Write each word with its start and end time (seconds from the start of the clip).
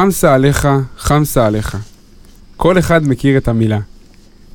חמסה 0.00 0.34
עליך, 0.34 0.68
חמסה 0.98 1.46
עליך. 1.46 1.78
כל 2.56 2.78
אחד 2.78 3.08
מכיר 3.08 3.38
את 3.38 3.48
המילה. 3.48 3.78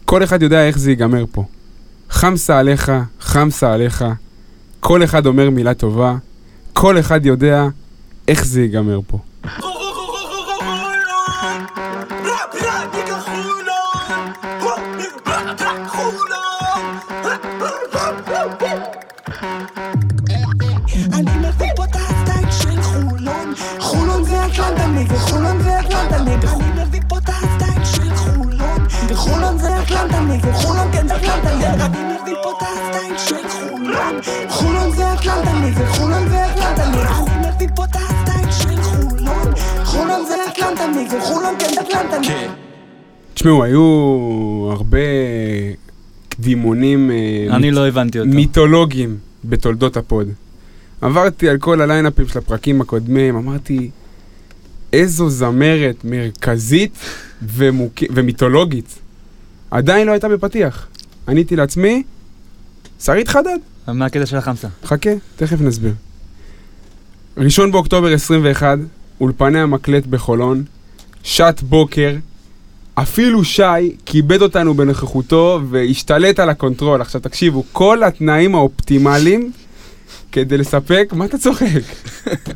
כל 0.05 0.23
אחד 0.23 0.41
יודע 0.41 0.67
איך 0.67 0.77
זה 0.77 0.91
ייגמר 0.91 1.25
פה. 1.31 1.43
חמסה 2.09 2.59
עליך, 2.59 2.91
חמסה 3.19 3.73
עליך. 3.73 4.05
כל 4.79 5.03
אחד 5.03 5.25
אומר 5.25 5.49
מילה 5.49 5.73
טובה. 5.73 6.15
כל 6.73 6.99
אחד 6.99 7.25
יודע 7.25 7.67
איך 8.27 8.45
זה 8.45 8.61
ייגמר 8.61 8.99
פה. 9.07 9.17
תשמעו, 43.33 43.63
היו 43.63 43.81
הרבה 44.71 44.97
קדימונים 46.29 47.11
אה, 47.11 47.55
אני 47.55 47.71
לא 47.71 47.87
הבנתי 47.87 48.19
אותו. 48.19 48.29
מיתולוגיים 48.31 49.17
בתולדות 49.45 49.97
הפוד. 49.97 50.27
עברתי 51.01 51.49
על 51.49 51.57
כל 51.57 51.81
הליינאפים 51.81 52.27
של 52.27 52.39
הפרקים 52.39 52.81
הקודמים, 52.81 53.35
אמרתי, 53.35 53.89
איזו 54.93 55.29
זמרת 55.29 55.95
מרכזית 56.03 56.97
ומוק... 57.43 57.93
ומיתולוגית 58.13 58.99
עדיין 59.71 60.07
לא 60.07 60.11
הייתה 60.11 60.29
בפתיח. 60.29 60.87
עניתי 61.27 61.55
לעצמי, 61.55 62.03
שרית 62.99 63.27
חדד. 63.27 63.57
מה 63.87 64.05
הקטע 64.05 64.25
של 64.25 64.37
החמסה? 64.37 64.67
חכה, 64.83 65.09
תכף 65.35 65.61
נסביר. 65.61 65.93
ראשון 67.37 67.71
באוקטובר 67.71 68.13
21, 68.13 68.77
אולפני 69.21 69.59
המקלט 69.59 70.05
בחולון, 70.05 70.63
שעת 71.25 71.63
בוקר, 71.63 72.15
אפילו 72.95 73.43
שי 73.43 73.95
כיבד 74.05 74.41
אותנו 74.41 74.73
בנוכחותו 74.73 75.59
והשתלט 75.69 76.39
על 76.39 76.49
הקונטרול. 76.49 77.01
עכשיו 77.01 77.21
תקשיבו, 77.21 77.63
כל 77.71 78.03
התנאים 78.03 78.55
האופטימליים 78.55 79.51
כדי 80.31 80.57
לספק, 80.57 81.13
מה 81.15 81.25
אתה 81.25 81.37
צוחק? 81.37 81.81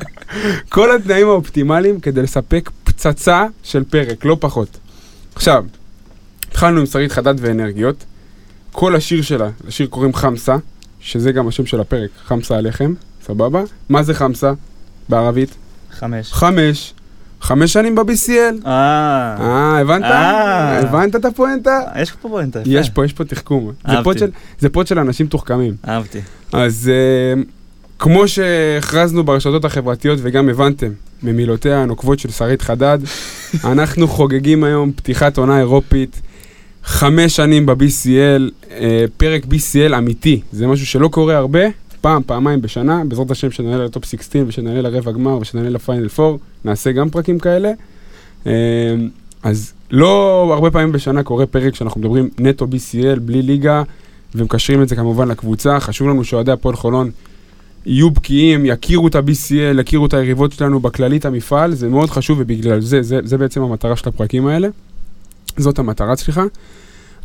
כל 0.74 0.96
התנאים 0.96 1.28
האופטימליים 1.28 2.00
כדי 2.00 2.22
לספק 2.22 2.70
פצצה 2.84 3.46
של 3.62 3.84
פרק, 3.84 4.24
לא 4.24 4.36
פחות. 4.40 4.78
עכשיו, 5.34 5.64
התחלנו 6.48 6.80
עם 6.80 6.86
שרית 6.86 7.12
חדד 7.12 7.34
ואנרגיות. 7.38 8.04
כל 8.72 8.96
השיר 8.96 9.22
שלה, 9.22 9.50
לשיר 9.66 9.86
קוראים 9.86 10.14
חמסה, 10.14 10.56
שזה 11.00 11.32
גם 11.32 11.48
השם 11.48 11.66
של 11.66 11.80
הפרק, 11.80 12.10
חמסה 12.24 12.56
עליכם, 12.56 12.94
סבבה? 13.26 13.62
מה 13.88 14.02
זה 14.02 14.14
חמסה 14.14 14.52
בערבית? 15.08 15.54
חמש. 15.90 16.32
חמש. 16.32 16.94
חמש 17.40 17.72
שנים 17.72 17.94
ב-BCL. 17.94 18.66
אה, 18.66 19.36
אה, 19.40 19.78
הבנת? 19.80 20.02
אה. 20.02 20.78
הבנת 20.80 21.16
את 21.16 21.24
הפואנטה? 21.24 21.80
יש 22.00 22.10
פה 22.10 22.28
פואנטה, 22.28 22.60
יפה. 22.60 22.70
יש 22.70 22.90
פה, 22.90 23.04
יש 23.04 23.12
פה 23.12 23.24
תחכום. 23.24 23.72
אהבתי. 23.88 24.24
זה 24.58 24.68
פוד 24.68 24.86
של 24.86 24.98
אנשים 24.98 25.26
תוחכמים. 25.26 25.74
אהבתי. 25.88 26.18
אז 26.52 26.90
אה, 26.92 27.42
כמו 27.98 28.28
שהכרזנו 28.28 29.24
ברשתות 29.24 29.64
החברתיות 29.64 30.18
וגם 30.22 30.48
הבנתם 30.48 30.90
ממילותיה 31.22 31.82
הנוקבות 31.82 32.18
של 32.18 32.30
שרית 32.30 32.62
חדד, 32.62 32.98
אנחנו 33.64 34.08
חוגגים 34.08 34.64
היום 34.64 34.92
פתיחת 34.92 35.38
עונה 35.38 35.58
אירופית, 35.58 36.20
חמש 36.84 37.36
שנים 37.36 37.66
ב-BCL, 37.66 38.70
אה, 38.70 39.04
פרק 39.16 39.44
BCL 39.44 39.98
אמיתי, 39.98 40.40
זה 40.52 40.66
משהו 40.66 40.86
שלא 40.86 41.08
קורה 41.08 41.36
הרבה, 41.36 41.60
פעם, 42.00 42.22
פעמיים 42.26 42.62
בשנה, 42.62 43.02
בעזרת 43.08 43.30
השם 43.30 43.50
שנעלה 43.50 43.84
לטופ 43.84 44.04
16 44.04 44.42
ושנעלה 44.46 44.80
לרבע 44.80 45.12
גמר 45.12 45.38
ושנעלה 45.38 45.70
לפיינל 45.70 46.08
4, 46.18 46.38
נעשה 46.64 46.92
גם 46.92 47.10
פרקים 47.10 47.38
כאלה. 47.38 47.72
אה, 48.46 48.52
אז 49.42 49.72
לא 49.90 50.50
הרבה 50.54 50.70
פעמים 50.70 50.92
בשנה 50.92 51.22
קורה 51.22 51.46
פרק 51.46 51.74
שאנחנו 51.74 52.00
מדברים 52.00 52.28
נטו 52.38 52.64
BCL, 52.64 53.20
בלי 53.20 53.42
ליגה, 53.42 53.82
ומקשרים 54.34 54.82
את 54.82 54.88
זה 54.88 54.96
כמובן 54.96 55.28
לקבוצה. 55.28 55.80
חשוב 55.80 56.08
לנו 56.08 56.24
שאוהדי 56.24 56.52
הפועל 56.52 56.76
חולון 56.76 57.10
יהיו 57.86 58.10
בקיאים, 58.10 58.66
יכירו 58.66 59.08
את 59.08 59.14
ה-BCL, 59.14 59.80
יכירו 59.80 60.06
את 60.06 60.14
היריבות 60.14 60.52
שלנו 60.52 60.80
בכללית 60.80 61.26
המפעל, 61.26 61.74
זה 61.74 61.88
מאוד 61.88 62.10
חשוב 62.10 62.38
ובגלל 62.40 62.80
זה, 62.80 63.02
זה, 63.02 63.20
זה 63.24 63.38
בעצם 63.38 63.62
המטרה 63.62 63.96
של 63.96 64.08
הפרקים 64.08 64.46
האלה. 64.46 64.68
זאת 65.56 65.78
המטרה, 65.78 66.16
סליחה. 66.16 66.44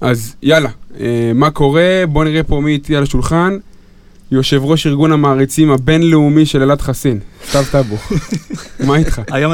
אז 0.02 0.36
יאללה, 0.44 0.70
אה, 1.00 1.32
מה 1.36 1.52
קורה? 1.52 2.04
בואו 2.10 2.24
נראה 2.24 2.44
פה 2.44 2.62
מי 2.62 2.72
איתי 2.72 2.96
על 2.96 3.04
השולחן. 3.04 3.58
יושב 4.32 4.62
ראש 4.64 4.88
ארגון 4.88 5.12
המעריצים 5.12 5.72
הבינלאומי 5.72 6.46
של 6.46 6.62
אלעד 6.62 6.82
חסין, 6.82 7.20
סתיו 7.50 7.64
טאבו. 7.72 7.98
מה 8.88 8.96
איתך? 8.96 9.22
היום 9.32 9.52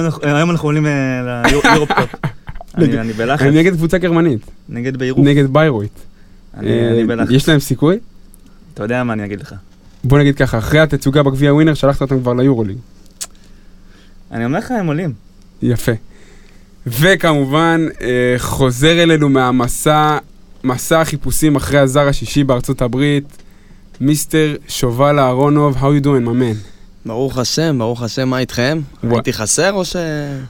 אנחנו- 0.49 0.67
עולים 0.67 0.85
אה, 0.85 0.91
ליורופקאפ. 1.71 2.15
אני 2.77 3.13
בלחץ. 3.13 3.41
אני 3.41 3.59
נגד 3.59 3.73
קבוצה 3.73 3.97
גרמנית, 3.97 4.41
נגד 4.69 4.97
ביירות. 4.97 5.25
נגד 5.25 5.53
ביירויט. 5.53 5.91
אני 6.57 6.69
אה, 6.71 7.03
בלחץ. 7.07 7.31
יש 7.31 7.49
להם 7.49 7.59
סיכוי? 7.59 7.97
אתה 8.73 8.83
יודע 8.83 9.03
מה 9.03 9.13
אני 9.13 9.25
אגיד 9.25 9.41
לך. 9.41 9.55
בוא 10.03 10.19
נגיד 10.19 10.35
ככה, 10.35 10.57
אחרי 10.57 10.79
התצוגה 10.79 11.23
בגביע 11.23 11.53
ווינר, 11.53 11.73
שלחת 11.73 12.01
אותם 12.01 12.19
כבר 12.19 12.33
ליורוליג. 12.33 12.77
אני 14.31 14.45
אומר 14.45 14.57
לך, 14.59 14.71
הם 14.71 14.87
עולים. 14.87 15.13
יפה. 15.61 15.91
וכמובן, 16.87 17.85
אה, 18.01 18.07
חוזר 18.37 19.03
אלינו 19.03 19.29
מהמסע, 19.29 20.17
מסע 20.63 21.01
החיפושים 21.01 21.55
אחרי 21.55 21.79
הזר 21.79 22.07
השישי 22.07 22.43
בארצות 22.43 22.81
הברית, 22.81 23.37
מיסטר 24.01 24.55
שובל 24.67 25.19
אהרונוב, 25.19 25.77
how 25.77 26.01
you 26.01 26.05
doing, 26.05 26.25
my 26.27 26.41
man? 26.41 26.57
ברוך 27.05 27.37
השם, 27.37 27.75
ברוך 27.79 28.01
השם, 28.03 28.29
מה 28.29 28.39
איתכם? 28.39 28.79
ווא- 29.03 29.13
הייתי 29.13 29.33
חסר 29.33 29.73
או 29.73 29.85
ש... 29.85 29.95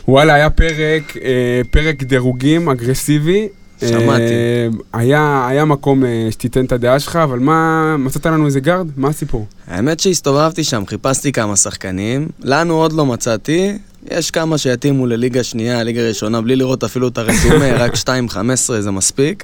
וואלה, 0.07 0.33
היה 0.33 0.49
פרק, 0.49 1.17
אה, 1.23 1.31
פרק 1.71 2.03
דירוגים 2.03 2.69
אגרסיבי. 2.69 3.47
שמעתי. 3.79 4.23
אה, 4.23 4.67
היה, 4.93 5.47
היה 5.49 5.65
מקום 5.65 6.05
אה, 6.05 6.27
שתיתן 6.31 6.65
את 6.65 6.71
הדעה 6.71 6.99
שלך, 6.99 7.15
אבל 7.15 7.39
מה, 7.39 7.95
מצאת 7.99 8.25
לנו 8.25 8.45
איזה 8.45 8.59
גארד? 8.59 8.87
מה 8.97 9.07
הסיפור? 9.07 9.45
האמת 9.67 9.99
שהסתובבתי 9.99 10.63
שם, 10.63 10.83
חיפשתי 10.87 11.31
כמה 11.31 11.55
שחקנים. 11.55 12.27
לנו 12.43 12.73
עוד 12.73 12.93
לא 12.93 13.05
מצאתי. 13.05 13.77
יש 14.11 14.31
כמה 14.31 14.57
שיתאימו 14.57 15.07
לליגה 15.07 15.43
שנייה, 15.43 15.83
ליגה 15.83 16.01
ראשונה, 16.07 16.41
בלי 16.41 16.55
לראות 16.55 16.83
אפילו 16.83 17.07
את 17.07 17.17
הרזומה, 17.17 17.75
רק 17.83 17.93
2.15 17.93 18.37
זה 18.79 18.91
מספיק. 18.91 19.43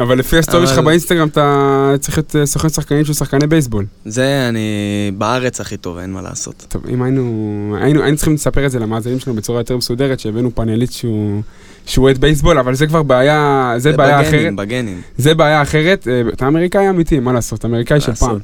אבל 0.00 0.18
לפי 0.18 0.38
הסטורי 0.38 0.66
שלך 0.66 0.78
באינסטגרם 0.78 1.28
אתה 1.28 1.94
צריך 2.00 2.18
להיות 2.18 2.36
אה, 2.36 2.46
סוכן 2.46 2.68
שחקנים 2.68 3.04
של 3.04 3.12
שחקני 3.12 3.46
בייסבול. 3.46 3.86
זה 4.04 4.46
אני 4.48 5.10
בארץ 5.18 5.60
הכי 5.60 5.76
טוב, 5.76 5.98
אין 5.98 6.12
מה 6.12 6.22
לעשות. 6.22 6.66
טוב, 6.68 6.86
אם 6.88 7.02
היינו, 7.02 7.76
היינו, 7.80 8.02
היינו 8.02 8.16
צריכים 8.16 8.34
לספר 8.34 8.66
את 8.66 8.70
זה 8.70 8.78
למאזינים 8.78 9.18
שלנו 9.18 9.36
בצורה 9.36 9.60
יותר 9.60 9.76
מסודרת, 9.76 10.20
שהבאנו 10.20 10.54
פאנליסט 10.54 10.92
שהוא, 10.92 11.42
שהוא 11.86 12.04
אוהד 12.04 12.18
בייסבול, 12.18 12.58
אבל 12.58 12.74
זה 12.74 12.86
כבר 12.86 13.02
בעיה, 13.02 13.74
זה 13.76 13.92
בעיה 13.92 14.20
אחרת. 14.20 14.32
בגנים, 14.32 14.56
בגנים. 14.56 15.00
זה 15.18 15.34
בעיה 15.34 15.62
אחרת. 15.62 16.08
אה, 16.08 16.22
אתה 16.32 16.48
אמריקאי 16.48 16.90
אמיתי, 16.90 17.20
מה 17.20 17.32
לעשות? 17.32 17.64
אמריקאי 17.64 18.00
של. 18.00 18.14
פעם. 18.14 18.38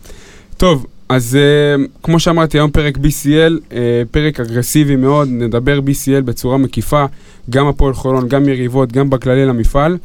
טוב, 0.56 0.86
אז 1.08 1.36
אה, 1.36 1.84
כמו 2.02 2.20
שאמרתי, 2.20 2.58
היום 2.58 2.70
פרק 2.70 2.96
BCL, 2.96 3.74
פרק 4.10 4.40
אגרסיבי 4.40 4.96
מאוד, 4.96 5.28
נדבר 5.30 5.78
BCL 5.78 6.22
בצורה 6.24 6.58
מקיפה, 6.58 7.04
גם 7.50 7.66
הפועל 7.66 7.94
חולון, 7.94 8.28
גם 8.28 8.48
יריבות, 8.48 8.92
גם 8.92 9.10
בכללי 9.10 9.46
למפעל. 9.46 9.98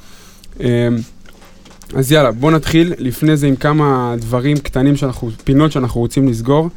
אז 1.94 2.12
יאללה, 2.12 2.32
בוא 2.32 2.52
נתחיל 2.52 2.94
לפני 2.98 3.38
זה 3.38 3.48
עם 3.48 3.56
כמה 3.56 4.16
דברים 4.20 4.58
קטנים 4.58 4.96
שאנחנו, 4.96 5.30
פינות 5.44 5.72
שאנחנו 5.72 6.02
רוצים 6.02 6.28
לסגור. 6.28 6.70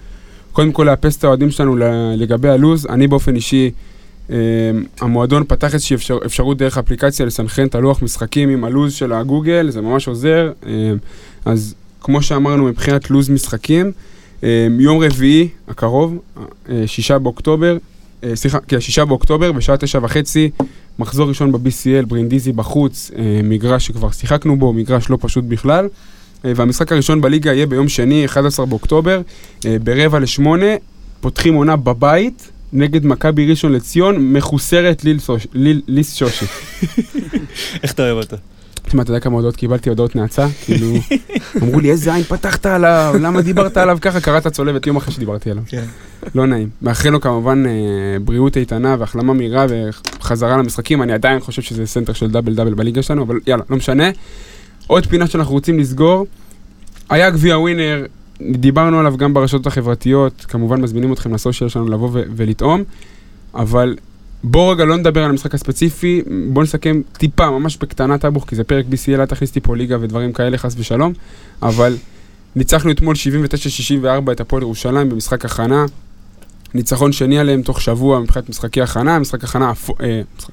קודם 0.53 0.73
כל 0.73 0.83
לאפס 0.83 1.17
את 1.17 1.25
האוהדים 1.25 1.51
שלנו 1.51 1.77
לגבי 2.17 2.49
הלוז. 2.49 2.87
אני 2.87 3.07
באופן 3.07 3.35
אישי, 3.37 3.71
אה, 4.31 4.37
המועדון 5.01 5.45
פתח 5.49 5.75
איזושהי 5.75 5.95
אפשר, 5.95 6.19
אפשרות 6.27 6.59
דרך 6.59 6.79
אפליקציה 6.79 7.27
לסנכרן 7.27 7.67
את 7.67 7.75
הלוח 7.75 8.03
משחקים 8.03 8.49
עם 8.49 8.65
הלוז 8.65 8.93
של 8.93 9.13
הגוגל, 9.13 9.71
זה 9.71 9.81
ממש 9.81 10.09
עוזר. 10.09 10.53
אה, 10.67 10.93
אז 11.45 11.75
כמו 12.01 12.23
שאמרנו, 12.23 12.65
מבחינת 12.65 13.11
לוז 13.11 13.31
משחקים, 13.31 13.93
אה, 14.45 14.67
יום 14.79 15.03
רביעי 15.03 15.49
הקרוב, 15.69 16.19
אה, 16.69 16.83
שישה 16.87 17.19
באוקטובר, 17.19 17.77
סליחה, 18.35 18.59
כן, 18.61 18.81
שישה 18.81 19.05
באוקטובר, 19.05 19.53
בשעה 19.53 19.77
תשע 19.77 19.99
וחצי, 20.03 20.51
מחזור 20.99 21.29
ראשון 21.29 21.53
ב-BCL, 21.53 22.07
ברינדיזי 22.09 22.53
בחוץ, 22.53 23.11
אה, 23.19 23.41
מגרש 23.45 23.87
שכבר 23.87 24.11
שיחקנו 24.11 24.59
בו, 24.59 24.73
מגרש 24.73 25.11
לא 25.11 25.19
פשוט 25.21 25.45
בכלל. 25.45 25.89
אה, 26.45 26.53
והמשחק 26.57 26.93
הראשון 26.93 27.21
בליגה 27.21 27.53
יהיה 27.53 27.67
ביום 27.67 27.89
שני, 27.89 28.25
11 28.25 28.67
באוקטובר, 28.67 29.21
אה, 29.67 29.77
ברבע 29.83 30.19
לשמונה, 30.19 30.67
פותחים 31.21 31.55
עונה 31.55 31.77
בבית. 31.77 32.51
נגד 32.73 33.07
מכבי 33.07 33.51
ראשון 33.51 33.73
לציון, 33.73 34.33
מחוסרת 34.33 35.05
ליל 35.05 35.19
סוש- 35.19 35.47
ליל- 35.55 35.83
ליס 35.89 36.15
שושי. 36.15 36.47
איך 37.83 37.93
אתה 37.93 38.03
אוהב 38.11 38.17
אותו? 38.17 38.37
תשמע, 38.89 39.03
אתה 39.03 39.11
יודע 39.11 39.21
כמה 39.21 39.35
הודעות 39.37 39.57
קיבלתי, 39.57 39.89
הודעות 39.89 40.17
נאצה? 40.17 40.47
כאילו, 40.65 40.87
אמרו 41.63 41.81
לי, 41.81 41.91
איזה 41.91 42.15
עין 42.15 42.23
פתחת 42.25 42.67
עליו, 42.67 43.15
למה 43.21 43.43
דיברת 43.43 43.77
עליו 43.77 43.99
ככה? 44.01 44.21
קרע 44.21 44.47
צולבת 44.47 44.87
יום 44.87 44.97
אחרי 44.97 45.15
שדיברתי 45.15 45.51
עליו. 45.51 45.63
כן. 45.67 45.85
לא 46.35 46.47
נעים. 46.47 46.69
מאחל 46.83 47.09
לו 47.09 47.21
כמובן 47.21 47.67
אה, 47.67 47.73
בריאות 48.25 48.57
איתנה 48.57 48.97
והחלמה 48.99 49.33
מהירה 49.33 49.67
וחזרה 49.69 50.57
למשחקים. 50.57 51.03
אני 51.03 51.13
עדיין 51.13 51.41
חושב 51.41 51.63
שזה 51.63 51.87
סנטר 51.87 52.13
של 52.13 52.31
double 52.31 52.55
double 52.55 52.75
בליגה 52.75 53.03
שלנו, 53.03 53.23
אבל 53.23 53.41
יאללה, 53.47 53.63
לא 53.71 53.77
משנה. 53.77 54.11
עוד 54.87 55.07
פינה 55.07 55.27
שאנחנו 55.27 55.55
רוצים 55.55 55.79
לסגור. 55.79 56.27
היה 57.11 57.31
גביע 57.31 57.59
ווינר, 57.59 58.07
דיברנו 58.51 58.99
עליו 58.99 59.17
גם 59.17 59.35
ברשתות 59.35 59.67
החברתיות, 59.67 60.45
כמובן 60.49 60.81
מזמינים 60.81 61.13
אתכם 61.13 61.35
ל 61.35 61.40
social 61.40 61.71
שלנו 61.71 61.89
לבוא 61.89 62.11
ולטעום, 62.13 62.83
אבל 63.55 63.97
בואו 64.45 64.69
רגע 64.69 64.85
לא 64.85 64.97
נדבר 64.97 65.25
על 65.25 65.31
המשחק 65.31 65.55
הספציפי, 65.55 66.23
בואו 66.49 66.65
נסכם 66.65 67.01
טיפה, 67.13 67.51
ממש 67.51 67.77
בקטנה 67.77 68.19
טאבוך, 68.19 68.45
כי 68.49 68.57
זה 68.57 68.65
פרק 68.65 68.85
BCL, 68.93 69.21
אל 69.21 69.27
תכניס 69.27 69.55
לי 69.55 69.61
פה 69.61 69.77
ליגה 69.77 69.97
ודברים 70.01 70.33
כאלה, 70.33 70.59
חס 70.59 70.75
ושלום, 70.79 71.13
אבל 71.63 71.97
ניצחנו 72.57 72.91
אתמול 72.91 73.15
79-64 73.15 74.33
את 74.33 74.41
הפועל 74.41 74.63
ירושלים 74.63 75.09
במשחק 75.09 75.45
הכנה, 75.45 75.85
ניצחון 76.75 77.13
שני 77.13 77.39
עליהם 77.39 77.63
תוך 77.63 77.81
שבוע 77.81 78.21
מבחינת 78.21 78.49
משחקי 78.49 78.83
הכנה, 78.83 79.19
משחק 79.19 79.45
הכנה, 79.45 79.71
אפו- 79.71 79.95
אה, 80.01 80.21
משחק- 80.39 80.53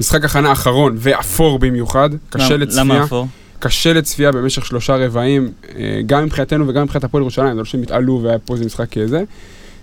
משחק 0.00 0.24
הכנה 0.24 0.52
אחרון 0.52 0.94
ואפור 0.98 1.58
במיוחד, 1.58 2.10
קשה 2.30 2.44
למה- 2.48 2.56
לצפייה. 2.64 2.84
למה 2.84 3.04
אפור? 3.04 3.26
קשה 3.58 3.92
לצפייה 3.92 4.32
במשך 4.32 4.66
שלושה 4.66 4.96
רבעים, 4.96 5.50
אה, 5.76 6.00
גם 6.06 6.24
מבחינתנו 6.24 6.68
וגם 6.68 6.82
מבחינת 6.82 7.04
הפועל 7.04 7.22
ירושלים, 7.22 7.52
זה 7.52 7.58
לא 7.58 7.64
שהם 7.64 7.82
התעלו 7.82 8.20
והיה 8.22 8.38
פה 8.38 8.54
איזה 8.54 8.64
משחק 8.66 8.98
כזה. 8.98 9.22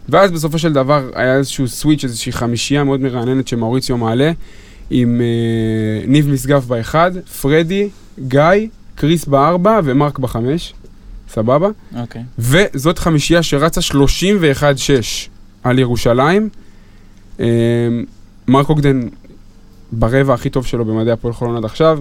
ואז 0.09 0.31
בסופו 0.31 0.59
של 0.59 0.73
דבר 0.73 1.09
היה 1.13 1.37
איזשהו 1.37 1.67
סוויץ', 1.67 2.03
איזושהי 2.03 2.31
חמישייה 2.31 2.83
מאוד 2.83 2.99
מרעננת 2.99 3.47
שמאוריציו 3.47 3.97
מעלה, 3.97 4.31
עם 4.89 5.21
אה, 5.21 6.07
ניב 6.07 6.29
משגב 6.29 6.65
באחד, 6.67 7.11
פרדי, 7.41 7.89
גיא, 8.19 8.67
קריס 8.95 9.25
בארבע 9.25 9.79
ומרק 9.83 10.19
בחמש, 10.19 10.73
סבבה? 11.29 11.69
אוקיי. 12.01 12.23
וזאת 12.39 12.99
חמישייה 12.99 13.43
שרצה 13.43 13.81
31-6 13.81 13.93
על 15.63 15.79
ירושלים. 15.79 16.49
אה, 17.39 17.45
מרק 18.47 18.69
אוגדן 18.69 19.01
ברבע 19.91 20.33
הכי 20.33 20.49
טוב 20.49 20.65
שלו 20.65 20.85
במדעי 20.85 21.13
הפועל 21.13 21.33
חולון 21.33 21.55
עד 21.55 21.65
עכשיו, 21.65 21.99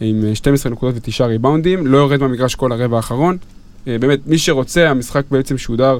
עם 0.00 0.24
אה, 0.24 0.34
12 0.34 0.72
נקודות 0.72 0.94
ותשעה 0.96 1.26
ריבאונדים, 1.26 1.86
לא 1.86 1.98
יורד 1.98 2.20
מהמגרש 2.20 2.54
כל 2.54 2.72
הרבע 2.72 2.96
האחרון. 2.96 3.36
אה, 3.88 3.98
באמת, 3.98 4.26
מי 4.26 4.38
שרוצה, 4.38 4.90
המשחק 4.90 5.22
בעצם 5.30 5.58
שודר, 5.58 5.94
אה, 5.94 5.98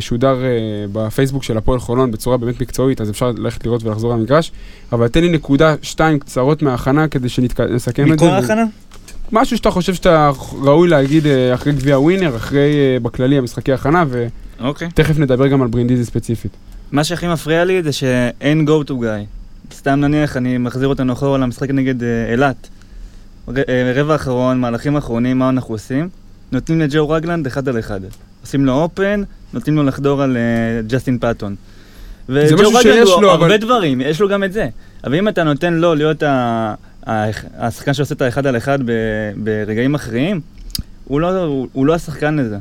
שודר 0.00 0.44
אה, 0.44 0.48
בפייסבוק 0.92 1.42
של 1.42 1.56
הפועל 1.56 1.80
חולון 1.80 2.10
בצורה 2.10 2.36
באמת 2.36 2.60
מקצועית, 2.60 3.00
אז 3.00 3.10
אפשר 3.10 3.32
ללכת 3.36 3.64
לראות 3.64 3.84
ולחזור 3.84 4.12
למגרש. 4.12 4.52
אבל 4.92 5.08
תן 5.08 5.20
לי 5.20 5.28
נקודה, 5.28 5.74
שתיים 5.82 6.18
קצרות 6.18 6.62
מההכנה 6.62 7.08
כדי 7.08 7.28
שנסכם 7.28 8.12
את 8.12 8.18
זה. 8.18 8.26
מכל 8.26 8.26
ההכנה? 8.28 8.64
משהו 9.32 9.56
שאתה 9.56 9.70
חושב 9.70 9.94
שאתה 9.94 10.30
ראוי 10.62 10.88
להגיד 10.88 11.26
אה, 11.26 11.54
אחרי 11.54 11.72
גביע 11.72 11.98
ווינר, 11.98 12.36
אחרי 12.36 12.74
אה, 12.74 13.00
בכללי 13.00 13.38
המשחקי 13.38 13.72
הכנה, 13.72 14.04
אוקיי. 14.60 14.88
ותכף 14.88 15.18
נדבר 15.18 15.46
גם 15.46 15.62
על 15.62 15.68
ברינדיזי 15.68 16.04
ספציפית. 16.04 16.52
מה 16.92 17.04
שהכי 17.04 17.28
מפריע 17.28 17.64
לי 17.64 17.82
זה 17.82 17.92
שאין 17.92 18.66
go 18.68 18.88
to 18.88 18.92
guy. 18.92 19.42
סתם 19.74 20.00
נניח, 20.00 20.36
אני 20.36 20.58
מחזיר 20.58 20.88
אותנו 20.88 21.12
אחורה 21.12 21.38
למשחק 21.38 21.70
נגד 21.70 22.02
אה, 22.02 22.32
אילת. 22.32 22.68
אה, 23.48 23.92
רבע 23.94 24.14
אחרון, 24.14 24.60
מהלכים 24.60 24.96
אחרונים, 24.96 25.38
מה 25.38 25.48
אנחנו 25.48 25.74
עושים? 25.74 26.08
נותנים 26.52 26.80
לג'ו 26.80 27.08
רגלנד 27.08 27.46
אחד 27.46 27.68
על 27.68 27.78
אחד. 27.78 28.00
עושים 28.42 28.64
לו 28.64 28.72
אופן, 28.72 29.22
נותנים 29.54 29.76
לו 29.76 29.82
לחדור 29.82 30.22
על 30.22 30.36
אה, 30.36 30.42
ג'סטין 30.86 31.18
פאטון. 31.18 31.54
זה 32.28 32.44
וג'ו 32.54 32.70
משהו 32.70 32.82
שיש 32.82 33.08
הוא 33.10 33.22
לו, 33.22 33.30
הרבה 33.30 33.46
אבל- 33.46 33.56
דברים, 33.56 34.00
יש 34.00 34.20
לו 34.20 34.28
גם 34.28 34.44
את 34.44 34.52
זה. 34.52 34.68
אבל 35.04 35.14
אם 35.14 35.28
אתה 35.28 35.44
נותן 35.44 35.74
לו 35.74 35.94
להיות 35.94 36.22
ה- 36.22 36.74
השחקן 37.56 37.94
שעושה 37.94 38.14
את 38.14 38.22
האחד 38.22 38.46
על 38.46 38.56
אחד 38.56 38.78
ב- 38.84 38.92
ברגעים 39.36 39.94
אחרים, 39.94 40.40
הוא 41.04 41.20
לא, 41.20 41.44
הוא, 41.44 41.68
הוא 41.72 41.86
לא 41.86 41.94
השחקן 41.94 42.36
לזה. 42.36 42.56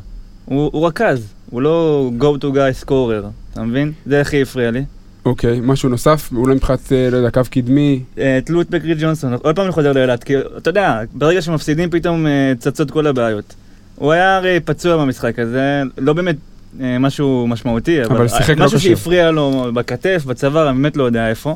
הוא, 0.45 0.69
הוא 0.73 0.87
רכז, 0.87 1.27
הוא 1.49 1.61
לא 1.61 2.09
go 2.19 2.41
to 2.41 2.55
guy 2.55 2.85
scorer, 2.85 3.25
אתה 3.53 3.63
מבין? 3.63 3.91
זה 4.05 4.21
הכי 4.21 4.41
הפריע 4.41 4.71
לי. 4.71 4.83
אוקיי, 5.25 5.59
משהו 5.63 5.89
נוסף? 5.89 6.29
אולי 6.35 6.55
מבחינת, 6.55 6.91
אה, 6.91 7.09
לא 7.11 7.17
יודע, 7.17 7.29
קו 7.31 7.41
קדמי? 7.51 8.03
אה, 8.17 8.39
תלו 8.45 8.61
את 8.61 8.69
בקרי 8.69 8.95
ג'ונסון, 8.99 9.33
עוד 9.33 9.55
פעם 9.55 9.65
אני 9.65 9.73
חוזר 9.73 9.91
לאילת, 9.93 10.23
כי 10.23 10.33
אתה 10.57 10.69
יודע, 10.69 11.01
ברגע 11.13 11.41
שמפסידים 11.41 11.89
פתאום 11.89 12.27
אה, 12.27 12.53
צצות 12.59 12.91
כל 12.91 13.07
הבעיות. 13.07 13.53
הוא 13.95 14.11
היה 14.11 14.37
הרי 14.37 14.59
פצוע 14.65 14.97
במשחק 14.97 15.39
הזה, 15.39 15.81
לא 15.97 16.13
באמת 16.13 16.35
אה, 16.35 16.41
משהו 16.79 17.47
משמעותי, 17.47 18.05
אבל, 18.05 18.15
אבל 18.15 18.25
לא 18.57 18.65
משהו 18.65 18.77
קשה. 18.77 18.89
שהפריע 18.89 19.31
לו 19.31 19.71
בכתף, 19.73 20.23
בצוואר, 20.27 20.69
אני 20.69 20.77
באמת 20.77 20.97
לא 20.97 21.03
יודע 21.03 21.29
איפה. 21.29 21.55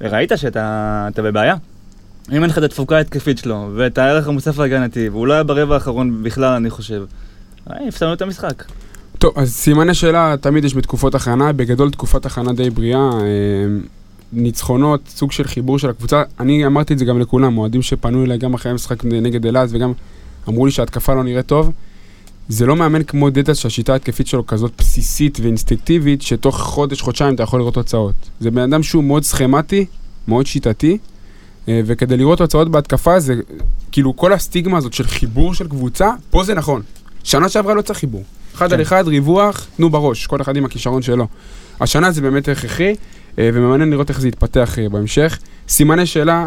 וראית 0.00 0.32
שאתה 0.36 1.08
אתה 1.12 1.22
בבעיה. 1.22 1.54
אם 2.32 2.42
אין 2.42 2.50
לך 2.50 2.58
את 2.58 2.62
התפוקה 2.62 2.96
ההתקפית 2.96 3.38
שלו, 3.38 3.70
ואת 3.74 3.98
הערך 3.98 4.28
המוסף 4.28 4.58
ההגנתי, 4.58 5.08
והוא 5.08 5.26
לא 5.26 5.32
היה 5.32 5.42
ברבע 5.42 5.74
האחרון 5.74 6.22
בכלל, 6.22 6.52
אני 6.52 6.70
חושב. 6.70 7.04
אה, 7.70 7.88
הפסדנו 7.88 8.12
את 8.12 8.22
המשחק. 8.22 8.64
טוב, 9.18 9.32
אז 9.36 9.52
סימני 9.52 9.94
שאלה 9.94 10.34
תמיד 10.40 10.64
יש 10.64 10.74
בתקופות 10.74 11.14
הכנה, 11.14 11.52
בגדול 11.52 11.90
תקופת 11.90 12.26
הכנה 12.26 12.52
די 12.52 12.70
בריאה, 12.70 12.98
אה, 12.98 13.26
ניצחונות, 14.32 15.00
סוג 15.08 15.32
של 15.32 15.44
חיבור 15.44 15.78
של 15.78 15.90
הקבוצה. 15.90 16.22
אני 16.40 16.66
אמרתי 16.66 16.94
את 16.94 16.98
זה 16.98 17.04
גם 17.04 17.20
לכולם, 17.20 17.58
אוהדים 17.58 17.82
שפנו 17.82 18.24
אליי 18.24 18.38
גם 18.38 18.54
אחרי 18.54 18.72
המשחק 18.72 19.04
נגד 19.04 19.44
אילת 19.44 19.68
וגם 19.72 19.92
אמרו 20.48 20.66
לי 20.66 20.72
שההתקפה 20.72 21.14
לא 21.14 21.24
נראית 21.24 21.46
טוב. 21.46 21.72
זה 22.48 22.66
לא 22.66 22.76
מאמן 22.76 23.02
כמו 23.02 23.30
דטה 23.30 23.54
שהשיטה 23.54 23.92
ההתקפית 23.92 24.26
שלו 24.26 24.46
כזאת 24.46 24.72
בסיסית 24.78 25.40
ואינסטינקטיבית, 25.42 26.22
שתוך 26.22 26.60
חודש, 26.60 27.00
חודשיים 27.00 27.34
אתה 27.34 27.42
יכול 27.42 27.60
לראות 27.60 27.74
תוצאות. 27.74 28.14
זה 28.40 28.50
בן 28.50 28.62
אדם 28.62 28.82
שהוא 28.82 29.04
מאוד 29.04 29.24
סכמטי, 29.24 29.86
מאוד 30.28 30.46
שיטתי, 30.46 30.98
אה, 31.68 31.80
וכדי 31.84 32.16
לראות 32.16 32.38
תוצאות 32.38 32.70
בהתקפה 32.70 33.20
זה, 33.20 33.34
כאילו 33.92 34.16
כל 34.16 34.32
הסטיגמה 34.32 34.78
הזאת 34.78 34.92
של 34.92 35.04
חיבור 35.04 35.54
של 35.54 35.68
קבוצה, 35.68 36.10
פה 36.30 36.44
זה 36.44 36.54
נכון. 36.54 36.82
שנה 37.24 37.48
שעברה 37.48 37.74
לא 37.74 37.82
צריך 37.82 37.98
חיבור. 37.98 38.22
אחד 38.54 38.68
כן. 38.68 38.74
על 38.74 38.82
אחד, 38.82 39.08
ריווח, 39.08 39.66
תנו 39.76 39.90
בראש, 39.90 40.26
כל 40.26 40.40
אחד 40.40 40.56
עם 40.56 40.64
הכישרון 40.64 41.02
שלו. 41.02 41.26
השנה 41.80 42.10
זה 42.10 42.20
באמת 42.20 42.48
הכרחי, 42.48 42.94
אה, 43.38 43.50
ומעניין 43.54 43.90
לראות 43.90 44.10
איך 44.10 44.20
זה 44.20 44.28
יתפתח 44.28 44.78
אה, 44.78 44.88
בהמשך. 44.88 45.38
סימני 45.68 46.06
שאלה 46.06 46.46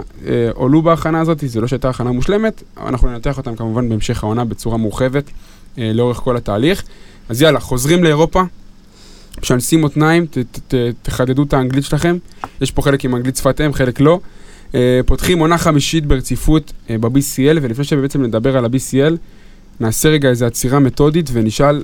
עולו 0.54 0.82
בהכנה 0.82 1.22
הזאת, 1.22 1.44
זה 1.46 1.62
לא 1.62 1.68
שהייתה 1.68 1.90
הכנה 1.90 2.12
מושלמת, 2.12 2.64
אנחנו 2.78 3.10
ננתח 3.10 3.38
אותם 3.38 3.56
כמובן 3.56 3.90
בהמשך 3.90 4.24
העונה 4.24 4.46
בצורה 4.46 4.78
מורחבת, 4.78 5.32
לאורך 5.78 6.18
כל 6.18 6.38
התהליך. 6.38 6.84
אז 7.30 7.42
יאללה, 7.42 7.60
חוזרים 7.60 8.04
לאירופה, 8.04 8.44
משנסים 9.42 9.82
מותניים, 9.82 10.26
ת, 10.26 10.38
ת, 10.38 10.60
ת, 10.68 10.74
תחדדו 11.02 11.44
את 11.44 11.54
האנגלית 11.54 11.84
שלכם, 11.84 12.18
יש 12.62 12.72
פה 12.72 12.82
חלק 12.82 13.06
עם 13.06 13.16
אנגלית 13.16 13.36
שפת 13.36 13.62
אם, 13.62 13.74
חלק 13.74 14.00
לא. 14.00 14.20
אה, 14.76 15.00
פותחים 15.06 15.40
עונה 15.40 15.58
חמישית 15.58 16.06
ברציפות 16.06 16.74
אה, 16.90 16.98
ב-BCL, 16.98 17.58
ולפני 17.62 17.84
שבעצם 17.84 18.24
נדבר 18.24 18.58
על 18.58 18.66
ה-BCL, 18.66 19.14
נעשה 19.80 20.10
רגע 20.10 20.30
איזו 20.30 20.46
עצירה 20.46 20.80
מתודית 20.80 21.30
ונשאל 21.34 21.84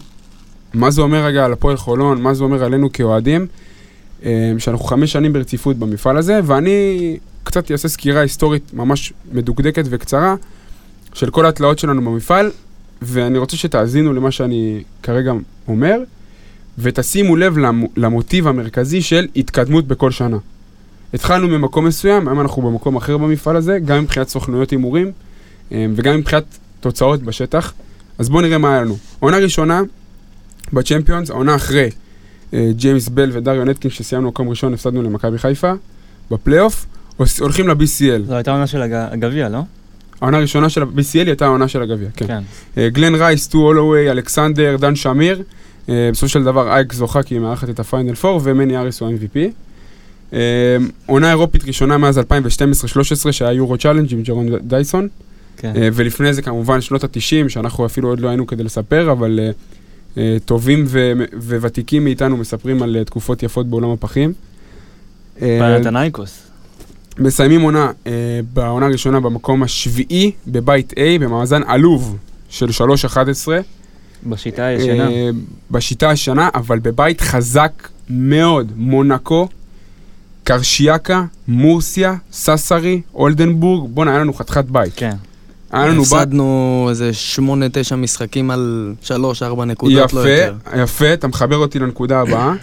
מה 0.73 0.91
זה 0.91 1.01
אומר 1.01 1.25
רגע 1.25 1.45
על 1.45 1.53
הפועל 1.53 1.77
חולון, 1.77 2.21
מה 2.21 2.33
זה 2.33 2.43
אומר 2.43 2.63
עלינו 2.63 2.91
כאוהדים, 2.91 3.47
אה, 4.25 4.53
שאנחנו 4.57 4.85
חמש 4.85 5.11
שנים 5.11 5.33
ברציפות 5.33 5.77
במפעל 5.77 6.17
הזה, 6.17 6.39
ואני 6.43 7.17
קצת 7.43 7.71
אעשה 7.71 7.87
סקירה 7.87 8.21
היסטורית 8.21 8.73
ממש 8.73 9.13
מדוקדקת 9.31 9.83
וקצרה 9.89 10.35
של 11.13 11.29
כל 11.29 11.45
התלאות 11.45 11.79
שלנו 11.79 12.01
במפעל, 12.01 12.51
ואני 13.01 13.37
רוצה 13.37 13.57
שתאזינו 13.57 14.13
למה 14.13 14.31
שאני 14.31 14.83
כרגע 15.03 15.31
אומר, 15.67 15.97
ותשימו 16.77 17.35
לב 17.35 17.57
למ- 17.57 17.85
למוטיב 17.97 18.47
המרכזי 18.47 19.01
של 19.01 19.27
התקדמות 19.35 19.87
בכל 19.87 20.11
שנה. 20.11 20.37
התחלנו 21.13 21.47
ממקום 21.47 21.85
מסוים, 21.85 22.27
היום 22.27 22.39
אנחנו 22.41 22.61
במקום 22.61 22.95
אחר 22.95 23.17
במפעל 23.17 23.55
הזה, 23.55 23.79
גם 23.85 24.03
מבחינת 24.03 24.29
סוכנויות 24.29 24.69
הימורים 24.69 25.11
אה, 25.71 25.85
וגם 25.95 26.17
מבחינת 26.17 26.43
תוצאות 26.79 27.23
בשטח. 27.23 27.73
אז 28.17 28.29
בואו 28.29 28.41
נראה 28.41 28.57
מה 28.57 28.73
היה 28.73 28.81
לנו. 28.81 28.97
עונה 29.19 29.37
ראשונה 29.37 29.81
בצ'מפיונס, 30.73 31.29
העונה 31.29 31.55
אחרי 31.55 31.89
אה, 32.53 32.69
ג'יימס 32.75 33.09
בל 33.09 33.29
ודריון 33.33 33.69
אטקינס, 33.69 33.91
שסיימנו 33.91 34.27
מקום 34.27 34.49
ראשון, 34.49 34.73
הפסדנו 34.73 35.01
למכבי 35.03 35.37
חיפה 35.37 35.71
בפלייאוף, 36.31 36.85
הולכים 37.39 37.67
ל-BCL. 37.67 38.21
זו 38.27 38.35
הייתה 38.35 38.51
עונה 38.51 38.67
של 38.67 38.81
הג- 38.81 38.93
הגביע, 39.11 39.49
לא? 39.49 39.59
העונה 40.21 40.37
הראשונה 40.37 40.69
של 40.69 40.81
ה-BCL 40.81 41.27
הייתה 41.27 41.45
העונה 41.45 41.67
של 41.67 41.81
הגביע, 41.81 42.07
כן. 42.15 42.27
כן. 42.27 42.41
אה, 42.77 42.89
גלן 42.89 43.15
רייס, 43.15 43.47
טו 43.47 43.57
הולווי, 43.57 44.11
אלכסנדר, 44.11 44.75
דן 44.79 44.95
שמיר. 44.95 45.43
אה, 45.89 46.09
בסופו 46.11 46.27
של 46.27 46.43
דבר 46.43 46.67
AEK 46.67 46.93
זוכה 46.93 47.23
כי 47.23 47.35
היא 47.35 47.41
מארחת 47.41 47.69
את 47.69 47.79
הפיינל 47.79 48.13
4 48.25 48.39
ומני 48.43 48.77
האריס 48.77 49.01
הוא 49.01 49.09
ה-MVP. 49.09 49.37
אה, 50.33 50.77
עונה 51.05 51.29
אירופית 51.29 51.63
ראשונה 51.63 51.97
מאז 51.97 52.17
2012-2013 52.17 53.31
שהיה 53.31 53.51
יורו 53.51 53.77
צ'אלנג' 53.77 54.13
עם 54.13 54.21
ג'רון 54.21 54.47
דייסון. 54.61 55.07
כן. 55.57 55.73
ולפני 55.93 56.33
זה 56.33 56.41
כמובן 56.41 56.81
שנות 56.81 57.03
ה-90 57.03 57.49
שאנחנו 57.49 57.85
אפילו 57.85 58.09
עוד 58.09 58.19
לא 58.19 58.27
היינו 58.27 58.47
כדי 58.47 58.63
לספר, 58.63 59.11
אבל 59.11 59.39
טובים 60.45 60.85
ו- 60.87 61.11
וותיקים 61.61 62.03
מאיתנו 62.03 62.37
מספרים 62.37 62.83
על 62.83 62.97
תקופות 63.05 63.43
יפות 63.43 63.67
בעולם 63.67 63.89
הפחים. 63.89 64.33
אה, 65.41 65.59
פנתנייקוס. 65.59 66.50
מסיימים 67.19 67.61
עונה 67.61 67.91
אה, 68.07 68.11
בעונה 68.53 68.85
הראשונה 68.85 69.19
במקום 69.19 69.63
השביעי 69.63 70.31
בבית 70.47 70.93
A 70.93 71.21
במאזן 71.21 71.61
עלוב 71.63 72.17
של 72.49 72.67
3-11. 72.67 73.47
בשיטה 74.25 74.65
הישנה. 74.65 75.09
אה, 75.11 75.29
בשיטה 75.71 76.09
השנה, 76.09 76.49
אבל 76.55 76.79
בבית 76.79 77.21
חזק 77.21 77.89
מאוד, 78.09 78.71
מונקו. 78.75 79.47
קרשיאקה, 80.43 81.25
מורסיה, 81.47 82.15
ססרי, 82.31 83.01
אולדנבורג, 83.13 83.89
בואנה, 83.93 84.11
היה 84.11 84.19
לנו 84.19 84.33
חתיכת 84.33 84.65
בית. 84.65 84.93
כן. 84.95 85.15
היה 85.71 85.87
לנו. 85.87 86.01
הפסדנו 86.01 86.87
איזה 86.89 87.13
שמונה, 87.13 87.65
תשע 87.71 87.95
משחקים 87.95 88.51
על 88.51 88.93
שלוש, 89.01 89.43
ארבע 89.43 89.65
נקודות, 89.65 90.13
לא 90.13 90.19
יפה, 90.19 90.29
יותר. 90.29 90.55
יפה, 90.83 91.13
אתה 91.13 91.27
מחבר 91.27 91.57
אותי 91.57 91.79
לנקודה 91.79 92.21
הבאה. 92.21 92.53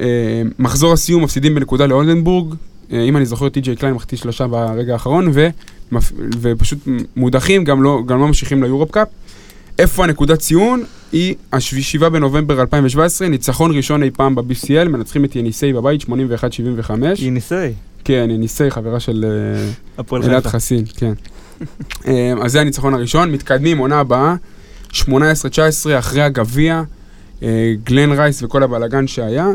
אה, 0.00 0.42
מחזור 0.58 0.92
הסיום 0.92 1.24
מפסידים 1.24 1.54
בנקודה 1.54 1.86
לאולדנבורג. 1.86 2.54
אה, 2.92 3.02
אם 3.02 3.16
אני 3.16 3.26
זוכר, 3.26 3.48
טי.ג'יי 3.48 3.76
קליין 3.76 3.94
מחטיא 3.94 4.18
שלושה 4.18 4.46
ברגע 4.46 4.92
האחרון, 4.92 5.32
ומפ- 5.32 6.12
ופשוט 6.40 6.78
מודחים, 7.16 7.64
גם 7.64 7.82
לא, 7.82 8.02
גם 8.06 8.18
לא 8.20 8.26
ממשיכים 8.26 8.62
ליורופ 8.62 8.90
קאפ. 8.90 9.08
איפה 9.78 10.04
הנקודת 10.04 10.38
ציון? 10.38 10.84
היא 11.12 11.34
ה-7 11.52 12.08
בנובמבר 12.08 12.60
2017, 12.60 13.28
ניצחון 13.28 13.76
ראשון 13.76 14.02
אי 14.02 14.10
פעם 14.10 14.34
ב-BCL, 14.34 14.88
מנצחים 14.88 15.24
את 15.24 15.36
יניסי 15.36 15.72
בבית, 15.72 16.02
81-75. 16.02 16.06
יניסי. 17.18 17.54
כן, 18.04 18.28
יניסי, 18.30 18.70
חברה 18.70 19.00
של 19.00 19.24
אה, 20.00 20.12
אלעד. 20.24 20.46
חסין, 20.46 20.84
כן. 20.96 21.12
אה, 22.06 22.32
אז 22.42 22.52
זה 22.52 22.60
הניצחון 22.60 22.94
הראשון, 22.94 23.32
מתקדמים, 23.32 23.78
עונה 23.78 24.00
הבאה, 24.00 24.34
18-19 24.92 25.04
אחרי 25.98 26.22
הגביע, 26.22 26.82
גלן 27.84 28.12
רייס 28.12 28.42
וכל 28.42 28.62
הבלאגן 28.62 29.06
שהיה, 29.06 29.46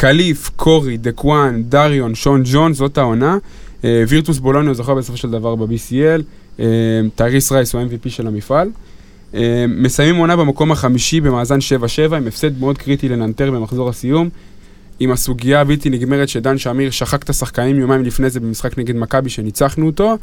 קליף, 0.00 0.50
קורי, 0.56 0.96
דקואן, 0.96 1.62
דריון, 1.62 2.14
שון 2.14 2.42
ג'ון, 2.44 2.74
זאת 2.74 2.98
העונה. 2.98 3.38
אה, 3.84 4.04
וירטוס 4.08 4.38
בולוניה 4.38 4.74
זכה 4.74 4.94
בסופו 4.94 5.16
של 5.16 5.30
דבר 5.30 5.54
ב-BCL, 5.54 6.22
אה, 6.60 6.64
טייריס 7.14 7.52
רייס 7.52 7.74
הוא 7.74 7.82
ה-MVP 7.82 8.08
של 8.10 8.26
המפעל. 8.26 8.70
אה, 9.34 9.64
מסיימים 9.68 10.16
עונה 10.16 10.36
במקום 10.36 10.72
החמישי 10.72 11.20
במאזן 11.20 11.58
7-7, 12.10 12.16
עם 12.16 12.26
הפסד 12.26 12.60
מאוד 12.60 12.78
קריטי 12.78 13.08
לננטר 13.08 13.50
במחזור 13.50 13.88
הסיום. 13.88 14.28
עם 15.00 15.12
הסוגיה 15.12 15.60
הבלתי 15.60 15.90
נגמרת 15.90 16.28
שדן 16.28 16.58
שמיר 16.58 16.90
שחק 16.90 17.22
את 17.22 17.30
השחקנים 17.30 17.80
יומיים 17.80 18.02
לפני 18.02 18.30
זה 18.30 18.40
במשחק 18.40 18.78
נגד 18.78 18.96
מכבי 18.96 19.30
שניצחנו 19.30 19.86
אותו. 19.86 20.18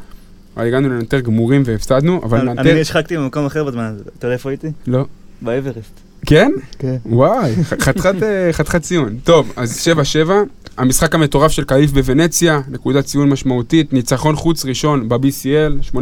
הגענו 0.56 0.90
לננטר 0.90 1.20
גמורים 1.20 1.64
והפסדנו, 1.66 2.22
אבל 2.24 2.40
אני 2.40 2.50
ננטר... 2.50 2.82
השחקתי 2.82 3.18
במקום 3.18 3.46
אחר 3.46 3.64
בזמן 3.64 3.84
הזה. 3.84 4.04
אתה 4.18 4.26
יודע 4.26 4.34
איפה 4.34 4.50
הייתי? 4.50 4.68
לא. 4.88 5.06
באברסט. 5.42 6.07
כן? 6.28 6.52
כן. 6.80 6.96
וואי, 7.06 7.56
חתיכת 7.64 8.76
אה, 8.76 8.80
ציון. 8.80 9.18
טוב, 9.24 9.54
אז 9.56 9.88
7-7, 10.28 10.32
המשחק 10.78 11.16
המטורף 11.16 11.52
של 11.52 11.64
קליף 11.64 11.92
בוונציה, 11.92 12.62
נקודת 12.70 13.06
ציון 13.06 13.30
משמעותית, 13.30 13.94
ניצחון 13.94 14.36
חוץ 14.36 14.66
ראשון 14.66 15.10
ב-BCL, 15.10 15.94
82-70 15.94 15.98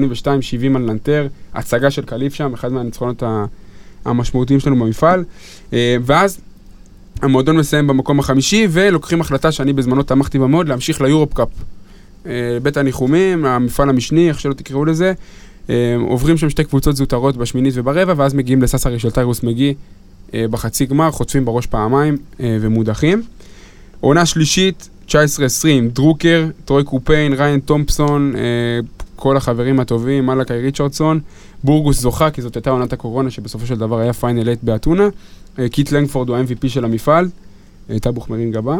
על 0.75 0.81
ננטר, 0.81 1.27
הצגה 1.53 1.91
של 1.91 2.01
קליף 2.01 2.33
שם, 2.33 2.53
אחד 2.53 2.71
מהניצחונות 2.71 3.23
המשמעותיים 4.05 4.59
שלנו 4.59 4.85
במפעל. 4.85 5.23
אה, 5.73 5.97
ואז 6.05 6.39
המועדון 7.21 7.57
מסיים 7.57 7.87
במקום 7.87 8.19
החמישי, 8.19 8.67
ולוקחים 8.69 9.21
החלטה 9.21 9.51
שאני 9.51 9.73
בזמנו 9.73 10.03
תמכתי 10.03 10.39
בה 10.39 10.47
מאוד, 10.47 10.67
להמשיך 10.67 11.01
ליורופ 11.01 11.33
קאפ. 11.33 11.49
אה, 12.25 12.31
בית 12.63 12.77
הניחומים, 12.77 13.45
המפעל 13.45 13.89
המשני, 13.89 14.29
איך 14.29 14.39
שלא 14.39 14.53
תקראו 14.53 14.85
לזה. 14.85 15.13
עוברים 15.99 16.37
שם 16.37 16.49
שתי 16.49 16.63
קבוצות 16.63 16.95
זוטרות 16.95 17.37
בשמינית 17.37 17.73
וברבע, 17.77 18.13
ואז 18.17 18.33
מגיעים 18.33 18.61
לסאסרי 18.61 18.99
של 18.99 19.11
טיירוס 19.11 19.43
מגי 19.43 19.73
בחצי 20.33 20.85
גמר, 20.85 21.11
חוטפים 21.11 21.45
בראש 21.45 21.65
פעמיים 21.65 22.17
אה, 22.39 22.57
ומודחים. 22.61 23.23
עונה 23.99 24.25
שלישית, 24.25 24.89
19-20, 25.07 25.13
דרוקר, 25.93 26.47
טרוי 26.65 26.83
קופיין, 26.83 27.33
ראיין 27.33 27.59
תומפסון, 27.59 28.35
אה, 28.35 28.41
כל 29.15 29.37
החברים 29.37 29.79
הטובים, 29.79 30.25
מלאקי 30.25 30.53
ריצ'רדסון, 30.53 31.19
בורגוס 31.63 31.99
זוכה, 31.99 32.31
כי 32.31 32.41
זאת 32.41 32.55
הייתה 32.55 32.69
עונת 32.69 32.93
הקורונה, 32.93 33.31
שבסופו 33.31 33.65
של 33.65 33.75
דבר 33.75 33.99
היה 33.99 34.13
פיינל 34.13 34.43
8 34.43 34.55
באתונה. 34.63 35.09
אה, 35.59 35.69
קיט 35.69 35.91
לנגפורד 35.91 36.29
הוא 36.29 36.37
ה-MVP 36.37 36.69
של 36.69 36.85
המפעל, 36.85 37.29
אה, 37.89 37.99
טאבוך 37.99 38.29
מרים 38.29 38.51
גבה. 38.51 38.77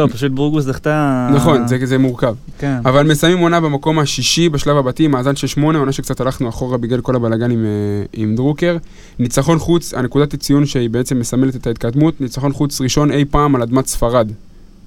אה, 0.00 0.06
לא, 0.06 0.12
פשוט 0.12 0.32
בורגוס 0.32 0.64
זכתה... 0.64 1.28
נכון, 1.34 1.68
זה, 1.68 1.78
זה 1.86 1.98
מורכב. 1.98 2.34
כן. 2.58 2.76
אבל 2.84 3.06
מסיימים 3.06 3.38
עונה 3.38 3.60
במקום 3.60 3.98
השישי 3.98 4.48
בשלב 4.48 4.76
הבתים, 4.76 5.10
מאזן 5.10 5.36
של 5.36 5.46
שמונה, 5.46 5.78
עונה 5.78 5.92
שקצת 5.92 6.20
הלכנו 6.20 6.48
אחורה 6.48 6.78
בגלל 6.78 7.00
כל 7.00 7.16
הבלאגן 7.16 7.50
עם, 7.50 7.64
אה, 7.64 8.04
עם 8.12 8.36
דרוקר. 8.36 8.76
ניצחון 9.18 9.58
חוץ, 9.58 9.94
הנקודת 9.94 10.34
הציון 10.34 10.66
שהיא 10.66 10.90
בעצם 10.90 11.18
מסמלת 11.18 11.56
את 11.56 11.66
ההתקדמות, 11.66 12.20
ניצחון 12.20 12.52
חוץ 12.52 12.80
ראשון 12.80 13.10
אי 13.10 13.24
פעם 13.24 13.54
על 13.54 13.62
אדמת 13.62 13.86
ספרד. 13.86 14.32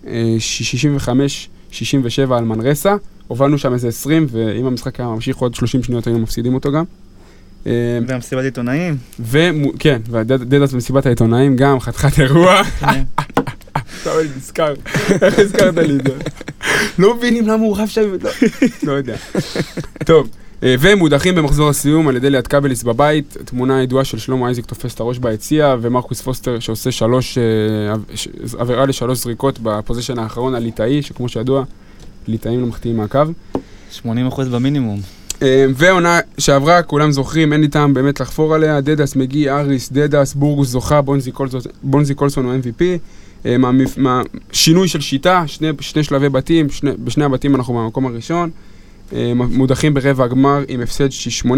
אה, 0.08 0.36
65-67 1.72 2.38
על 2.38 2.44
מנרסה, 2.44 2.96
הובלנו 3.28 3.58
שם 3.58 3.74
איזה 3.74 3.88
20, 3.88 4.28
ואם 4.32 4.66
המשחק 4.66 5.00
היה 5.00 5.10
ממשיך 5.10 5.38
עוד 5.38 5.56
30 5.56 5.84
שניות 5.84 6.08
היינו 6.08 6.20
מפסידים 6.20 6.54
אותו 6.54 6.72
גם. 6.72 6.84
אה, 7.68 7.72
והמסיבת 8.08 8.44
עיתונאים. 8.44 8.98
וכן, 9.20 10.02
והדדס 10.10 10.74
במסיבת 10.74 11.06
העיתונאים 11.06 11.56
גם, 11.56 11.80
חתיכת 11.80 12.20
אירוע. 12.20 12.62
עכשיו 13.74 14.20
אני 14.20 14.28
נזכר, 14.38 14.74
איך 15.22 15.40
הזכרת 15.40 15.78
לי 15.78 15.96
את 15.96 16.04
זה? 16.08 16.14
לא 17.00 17.16
מבינים 17.16 17.48
למה 17.48 17.64
הוא 17.64 17.78
רב 17.78 17.88
שם, 17.88 18.02
לא- 18.22 18.30
לא 18.84 18.92
יודע. 18.92 19.16
טוב, 20.06 20.30
אה, 20.64 20.76
ומודחים 20.80 21.36
במחזור 21.36 21.70
הסיום 21.70 22.08
על 22.08 22.16
ידי 22.16 22.30
ליאת 22.30 22.48
קבליס 22.48 22.84
בבית, 22.84 23.38
תמונה 23.46 23.84
ידועה 23.84 24.04
של 24.06 24.18
שלמה 24.20 24.46
אייזיק 24.46 24.66
תופס 24.66 24.94
את 24.96 25.00
הראש 25.00 25.18
ביציע, 25.18 25.76
ומרקוס 25.82 26.22
פוסטר 26.22 26.60
שעושה 26.60 26.92
שלוש, 26.92 27.38
אה, 27.38 27.44
עבירה 28.58 28.86
לשלוש 28.86 29.18
זריקות 29.20 29.60
בפוזיישן 29.64 30.20
האחרון 30.20 30.56
על 30.56 30.64
ליטאי, 30.64 31.02
שכמו 31.02 31.30
שידוע, 31.30 31.64
ליטאים 32.28 32.62
לא 32.62 32.68
מחטיאים 32.68 32.98
מהקו. 32.98 33.20
80 33.92 34.28
אחוז 34.28 34.48
במינימום. 34.48 35.02
אה, 35.42 35.66
ועונה 35.76 36.20
שעברה, 36.38 36.82
כולם 36.84 37.12
זוכרים, 37.12 37.54
אין 37.54 37.62
לי 37.62 37.68
טעם 37.68 37.94
באמת 37.94 38.20
לחפור 38.20 38.56
עליה, 38.56 38.82
דדס 38.82 39.16
מגי, 39.16 39.50
אריס, 39.50 39.92
דדס, 39.92 40.34
בורגוס 40.34 40.68
זוכה, 40.68 41.02
בונזי 41.84 42.14
קולסון 42.16 42.46
הוא 42.46 42.54
MVP. 42.54 42.84
אה, 43.46 43.56
מהמפ- 43.58 43.98
מהשינוי 44.00 44.88
של 44.88 45.02
שיטה, 45.02 45.44
שני, 45.48 45.68
שני 45.80 46.04
שלבי 46.04 46.30
בתים, 46.30 46.70
שני, 46.70 46.92
בשני 47.04 47.24
הבתים 47.26 47.56
אנחנו 47.56 47.74
במקום 47.74 48.06
הראשון. 48.06 48.50
אה, 49.14 49.32
מודחים 49.36 49.94
ברבע 49.94 50.24
הגמר 50.24 50.64
עם 50.68 50.82
הפסד 50.82 51.10
ש- 51.12 51.44
86-77 51.46 51.52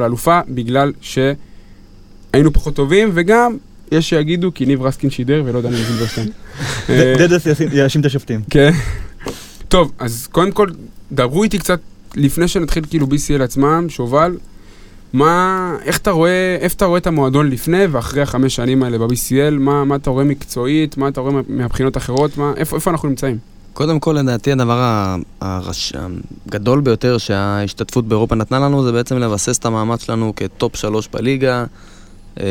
לאלופה, 0.00 0.40
בגלל 0.48 0.92
שהיינו 1.00 2.52
פחות 2.52 2.74
טובים, 2.74 3.10
וגם, 3.14 3.56
יש 3.92 4.08
שיגידו, 4.08 4.54
כי 4.54 4.66
ניב 4.66 4.82
רסקין 4.82 5.10
שידר 5.10 5.42
ולא 5.46 5.60
דניאל 5.60 5.82
זילברשטיין. 5.84 6.28
אה, 6.90 7.14
דדס 7.18 7.46
יאשים 7.72 8.00
את 8.00 8.06
השופטים. 8.06 8.40
כן. 8.50 8.70
טוב, 9.68 9.92
אז 9.98 10.28
קודם 10.32 10.52
כל, 10.52 10.68
דברו 11.12 11.42
איתי 11.44 11.58
קצת, 11.58 11.80
לפני 12.16 12.48
שנתחיל 12.48 12.84
כאילו 12.90 13.06
BCL 13.06 13.42
עצמם, 13.42 13.86
שובל, 13.88 14.36
מה, 15.12 15.76
איך 15.84 15.98
אתה 15.98 16.10
רואה, 16.10 16.56
איפה 16.60 16.74
אתה 16.76 16.84
רואה 16.84 16.98
את 16.98 17.06
המועדון 17.06 17.50
לפני 17.50 17.86
ואחרי 17.86 18.22
החמש 18.22 18.56
שנים 18.56 18.82
האלה 18.82 18.98
ב-BCL, 18.98 19.58
מה, 19.58 19.84
מה 19.84 19.96
אתה 19.96 20.10
רואה 20.10 20.24
מקצועית, 20.24 20.96
מה 20.96 21.08
אתה 21.08 21.20
רואה 21.20 21.32
מה- 21.32 21.40
מהבחינות 21.48 21.96
האחרות, 21.96 22.38
מה, 22.38 22.52
איפה, 22.56 22.76
איפה 22.76 22.90
אנחנו 22.90 23.08
נמצאים? 23.08 23.38
קודם 23.72 24.00
כל, 24.00 24.12
לדעתי, 24.12 24.52
הדבר 24.52 25.16
הרש... 25.40 25.92
הגדול 26.48 26.80
ביותר 26.80 27.18
שההשתתפות 27.18 28.08
באירופה 28.08 28.34
נתנה 28.34 28.58
לנו 28.58 28.84
זה 28.84 28.92
בעצם 28.92 29.18
לבסס 29.18 29.58
את 29.58 29.66
המאמץ 29.66 30.02
שלנו 30.04 30.32
כטופ 30.36 30.76
שלוש 30.76 31.08
בליגה. 31.12 31.64
אה, 32.40 32.46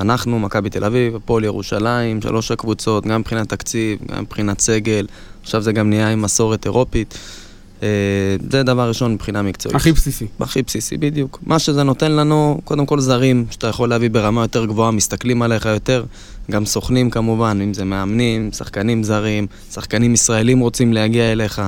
אנחנו, 0.00 0.38
מכבי 0.38 0.70
תל 0.70 0.84
אביב, 0.84 1.16
הפועל 1.16 1.44
ירושלים, 1.44 2.22
שלוש 2.22 2.50
הקבוצות, 2.50 3.06
גם 3.06 3.20
מבחינת 3.20 3.48
תקציב, 3.48 3.98
גם 4.12 4.22
מבחינת 4.22 4.60
סגל. 4.60 5.06
עכשיו 5.42 5.62
זה 5.62 5.72
גם 5.72 5.90
נהיה 5.90 6.08
עם 6.08 6.22
מסורת 6.22 6.64
אירופית. 6.66 7.18
אה, 7.82 7.88
זה 8.50 8.62
דבר 8.62 8.88
ראשון 8.88 9.14
מבחינה 9.14 9.42
מקצועית. 9.42 9.76
הכי 9.76 9.92
בסיסי. 9.92 10.26
הכי 10.40 10.62
בסיסי, 10.62 10.96
בדיוק. 10.96 11.38
מה 11.46 11.58
שזה 11.58 11.82
נותן 11.82 12.12
לנו, 12.12 12.60
קודם 12.64 12.86
כל 12.86 13.00
זרים, 13.00 13.44
שאתה 13.50 13.66
יכול 13.66 13.88
להביא 13.88 14.10
ברמה 14.10 14.42
יותר 14.42 14.64
גבוהה, 14.64 14.90
מסתכלים 14.90 15.42
עליך 15.42 15.66
יותר, 15.66 16.04
גם 16.50 16.66
סוכנים 16.66 17.10
כמובן, 17.10 17.58
אם 17.62 17.74
זה 17.74 17.84
מאמנים, 17.84 18.52
שחקנים 18.52 19.02
זרים, 19.02 19.46
שחקנים 19.72 20.14
ישראלים 20.14 20.60
רוצים 20.60 20.92
להגיע 20.92 21.32
אליך, 21.32 21.62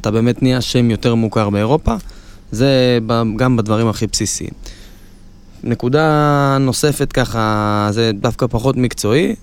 אתה 0.00 0.10
באמת 0.10 0.42
נהיה 0.42 0.60
שם 0.60 0.90
יותר 0.90 1.14
מוכר 1.14 1.50
באירופה, 1.50 1.94
זה 2.50 2.98
גם 3.36 3.56
בדברים 3.56 3.88
הכי 3.88 4.06
בסיסיים. 4.06 4.50
נקודה 5.64 6.56
נוספת 6.60 7.12
ככה, 7.12 7.88
זה 7.90 8.10
דווקא 8.14 8.46
פחות 8.50 8.76
מקצועי, 8.76 9.34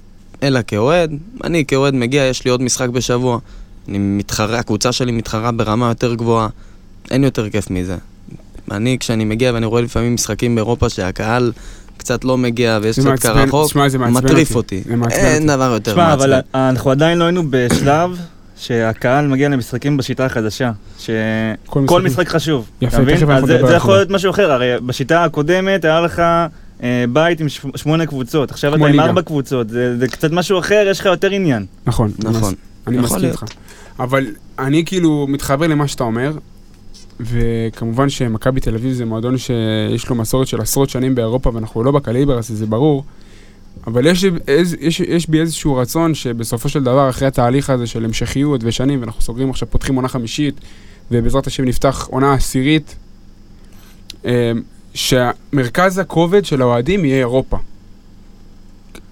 אלא 0.43 0.59
כאוהד. 0.67 1.11
אני 1.43 1.65
כאוהד 1.65 1.93
מגיע, 1.93 2.23
יש 2.23 2.45
לי 2.45 2.51
עוד 2.51 2.61
משחק 2.61 2.89
בשבוע. 2.89 3.39
אני 3.87 3.97
מתחרה, 3.97 4.59
הקבוצה 4.59 4.91
שלי 4.91 5.11
מתחרה 5.11 5.51
ברמה 5.51 5.87
יותר 5.87 6.13
גבוהה. 6.13 6.47
אין 7.11 7.23
יותר 7.23 7.49
כיף 7.49 7.69
מזה. 7.69 7.95
אני, 8.71 8.97
כשאני 8.99 9.25
מגיע 9.25 9.53
ואני 9.53 9.65
רואה 9.65 9.81
לפעמים 9.81 10.13
משחקים 10.13 10.55
באירופה 10.55 10.89
שהקהל 10.89 11.51
קצת 11.97 12.23
לא 12.25 12.37
מגיע 12.37 12.79
ויש 12.81 12.95
זה 12.95 13.01
קצת 13.01 13.09
מעצבן- 13.29 13.33
קר 13.33 13.57
רחוק, 13.57 13.73
זה 13.73 13.79
מעצבן 13.79 14.09
מטריף 14.13 14.55
אותי. 14.55 14.81
זה 14.85 14.95
מעצבן 14.95 15.19
אין. 15.19 15.47
דבר 15.47 15.71
יותר 15.73 15.91
תשמע, 15.91 16.13
אבל 16.13 16.35
מעצבן. 16.35 16.59
אנחנו 16.59 16.91
עדיין 16.91 17.17
לא 17.17 17.23
היינו 17.23 17.43
בשלב 17.49 18.17
שהקהל 18.57 19.27
מגיע 19.27 19.49
למשחקים 19.49 19.97
בשיטה 19.97 20.25
החדשה. 20.25 20.71
כל 21.65 21.81
שכל 21.85 22.01
משחק- 22.01 22.27
חשוב. 22.27 22.69
יפה? 22.81 22.97
תכף 23.05 23.29
אנחנו 23.29 23.47
זה- 23.47 23.53
נדבר 23.53 23.67
זה 23.67 23.71
על 23.73 23.77
יכול 23.77 23.93
זה. 23.93 23.97
להיות 23.99 24.09
משהו 24.09 24.31
אחר, 24.31 24.51
הרי 24.51 24.71
בשיטה 24.85 25.23
הקודמת 25.23 25.85
היה 25.85 26.01
לך 26.01 26.19
אה, 26.83 27.05
בית 27.13 27.39
עם 27.41 27.47
שמונה 27.75 28.05
קבוצות, 28.05 28.51
עכשיו 28.51 28.75
אתה 28.75 28.85
עם. 28.87 28.99
ארבע 28.99 29.21
קבוצות, 29.21 29.69
זה 29.69 29.97
זה 29.97 30.07
קצת 30.07 30.31
משהו 30.31 30.59
אחר, 30.59 30.85
יש 30.91 30.99
לך 30.99 31.05
יותר 31.05 31.29
עניין. 31.31 31.65
נכון. 31.85 32.11
נכון. 32.19 32.53
אני 32.87 32.97
יכול 32.97 33.05
מסכים. 33.17 33.29
איתך. 33.29 33.43
אבל 33.99 34.27
אני 34.59 34.85
כאילו 34.85 35.27
מתחבר 35.29 35.67
למה 35.67 35.87
שאתה 35.87 36.03
אומר, 36.03 36.37
וכמובן 37.19 38.09
שמכבי 38.09 38.59
תל 38.59 38.75
אביב 38.75 38.93
זה 38.93 39.05
מועדון 39.05 39.37
שיש 39.37 40.09
לו 40.09 40.15
מסורת 40.15 40.47
של 40.47 40.61
עשרות 40.61 40.89
שנים 40.89 41.15
באירופה 41.15 41.51
ואנחנו 41.53 41.83
לא 41.83 41.91
בקליבר 41.91 42.37
הזה, 42.37 42.55
זה 42.55 42.65
ברור. 42.65 43.03
אבל 43.87 44.05
יש, 44.05 44.25
איז, 44.47 44.75
יש, 44.79 44.99
יש 44.99 45.29
בי 45.29 45.39
איזשהו 45.39 45.75
רצון 45.75 46.13
שבסופו 46.15 46.69
של 46.69 46.83
דבר, 46.83 47.09
אחרי 47.09 47.27
התהליך 47.27 47.69
הזה 47.69 47.87
של 47.87 48.05
המשכיות 48.05 48.61
ושנים, 48.63 48.99
ואנחנו 48.99 49.21
סוגרים 49.21 49.49
עכשיו, 49.49 49.69
פותחים 49.71 49.95
עונה 49.95 50.07
חמישית, 50.07 50.59
ובעזרת 51.11 51.47
השם 51.47 51.65
נפתח 51.65 52.07
עונה 52.11 52.33
עשירית, 52.33 52.95
אה, 54.25 54.51
שמרכז 54.93 55.97
הכובד 55.97 56.45
של 56.45 56.61
האוהדים 56.61 57.05
יהיה 57.05 57.17
אירופה. 57.17 57.57